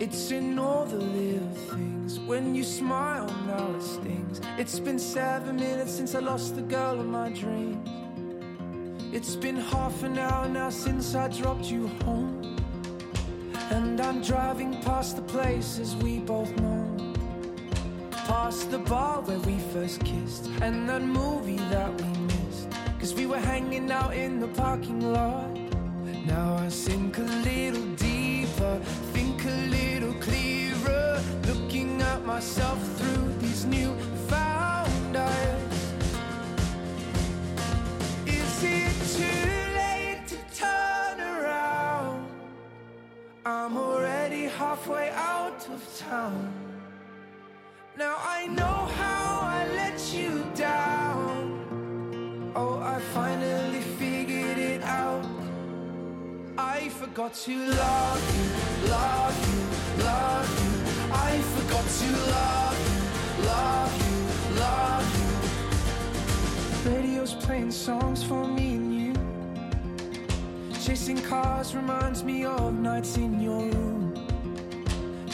It's 0.00 0.30
in 0.30 0.58
all 0.58 0.86
the 0.86 0.96
little 0.96 1.54
things. 1.68 2.18
When 2.20 2.54
you 2.54 2.64
smile, 2.64 3.26
now 3.46 3.74
it 3.76 3.82
stings. 3.82 4.40
It's 4.56 4.80
been 4.80 4.98
seven 4.98 5.56
minutes 5.56 5.92
since 5.92 6.14
I 6.14 6.20
lost 6.20 6.56
the 6.56 6.62
girl 6.62 6.98
of 6.98 7.04
my 7.04 7.28
dreams. 7.28 7.86
It's 9.12 9.36
been 9.36 9.56
half 9.56 10.02
an 10.02 10.18
hour 10.18 10.48
now 10.48 10.70
since 10.70 11.14
I 11.14 11.28
dropped 11.28 11.66
you 11.66 11.88
home. 12.06 12.56
And 13.70 14.00
I'm 14.00 14.22
driving 14.22 14.80
past 14.80 15.16
the 15.16 15.22
places 15.36 15.94
we 15.96 16.20
both 16.20 16.56
know. 16.56 17.12
Past 18.12 18.70
the 18.70 18.78
bar 18.78 19.20
where 19.20 19.40
we 19.40 19.58
first 19.74 20.02
kissed 20.06 20.46
and 20.62 20.88
that 20.88 21.02
movie 21.02 21.58
that 21.68 22.00
we. 22.00 22.19
We 23.16 23.26
were 23.26 23.38
hanging 23.38 23.90
out 23.90 24.14
in 24.14 24.40
the 24.40 24.48
parking 24.48 25.12
lot. 25.12 25.50
Now 26.26 26.54
I 26.54 26.68
sink 26.68 27.18
a 27.18 27.22
little 27.22 27.86
deeper, 27.96 28.78
think 29.12 29.44
a 29.44 29.66
little 29.68 30.14
clearer. 30.14 31.20
Looking 31.46 32.00
at 32.02 32.24
myself 32.24 32.78
through 32.96 33.34
these 33.38 33.64
new 33.66 33.94
found 34.28 35.16
eyes. 35.16 35.94
Is 38.26 38.62
it 38.62 38.94
too 39.18 39.52
late 39.82 40.22
to 40.28 40.38
turn 40.54 41.20
around? 41.20 42.26
I'm 43.44 43.76
already 43.76 44.44
halfway 44.44 45.10
out 45.10 45.68
of 45.68 45.80
town. 45.98 46.52
Now 47.96 48.16
I 48.20 48.46
know 48.46 48.88
how 49.00 49.40
I 49.42 49.66
let 49.74 50.14
you 50.14 50.44
down. 50.54 51.09
Oh, 52.56 52.80
I 52.80 52.98
finally 53.14 53.80
figured 53.80 54.58
it 54.58 54.82
out. 54.82 55.24
I 56.58 56.88
forgot 56.88 57.32
to 57.34 57.56
love 57.56 58.22
you, 58.36 58.90
love 58.90 59.36
you, 59.46 60.04
love 60.04 60.48
you. 60.60 60.70
I 61.14 61.38
forgot 61.38 61.84
to 62.00 62.08
love 62.32 62.78
you, 62.86 62.98
love 63.46 63.92
you, 64.02 64.16
love 64.58 65.06
you. 66.84 66.90
Radio's 66.90 67.34
playing 67.34 67.70
songs 67.70 68.24
for 68.24 68.44
me 68.44 68.74
and 68.74 68.94
you. 68.94 69.14
Chasing 70.80 71.22
cars 71.22 71.76
reminds 71.76 72.24
me 72.24 72.44
of 72.44 72.74
nights 72.74 73.16
in 73.16 73.40
your 73.40 73.60
room. 73.60 74.12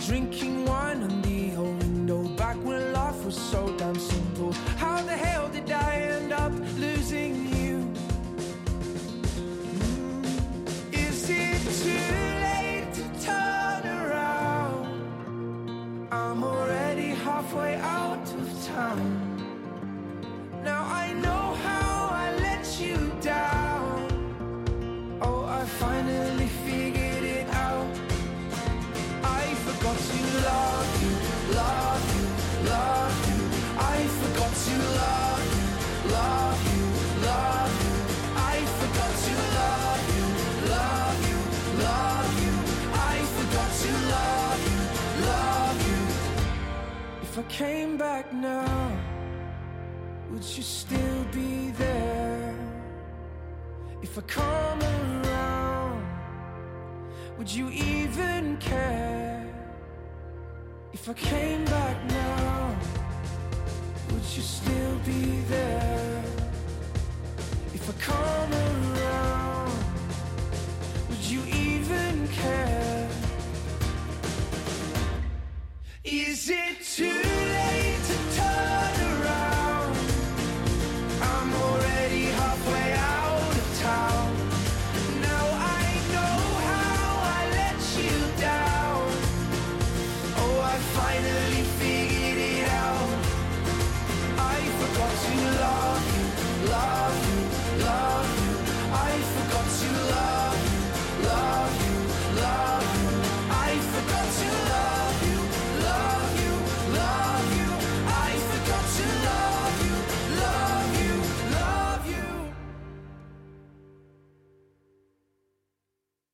Drinking 0.07 0.67
wine 0.67 1.03
on 1.03 1.23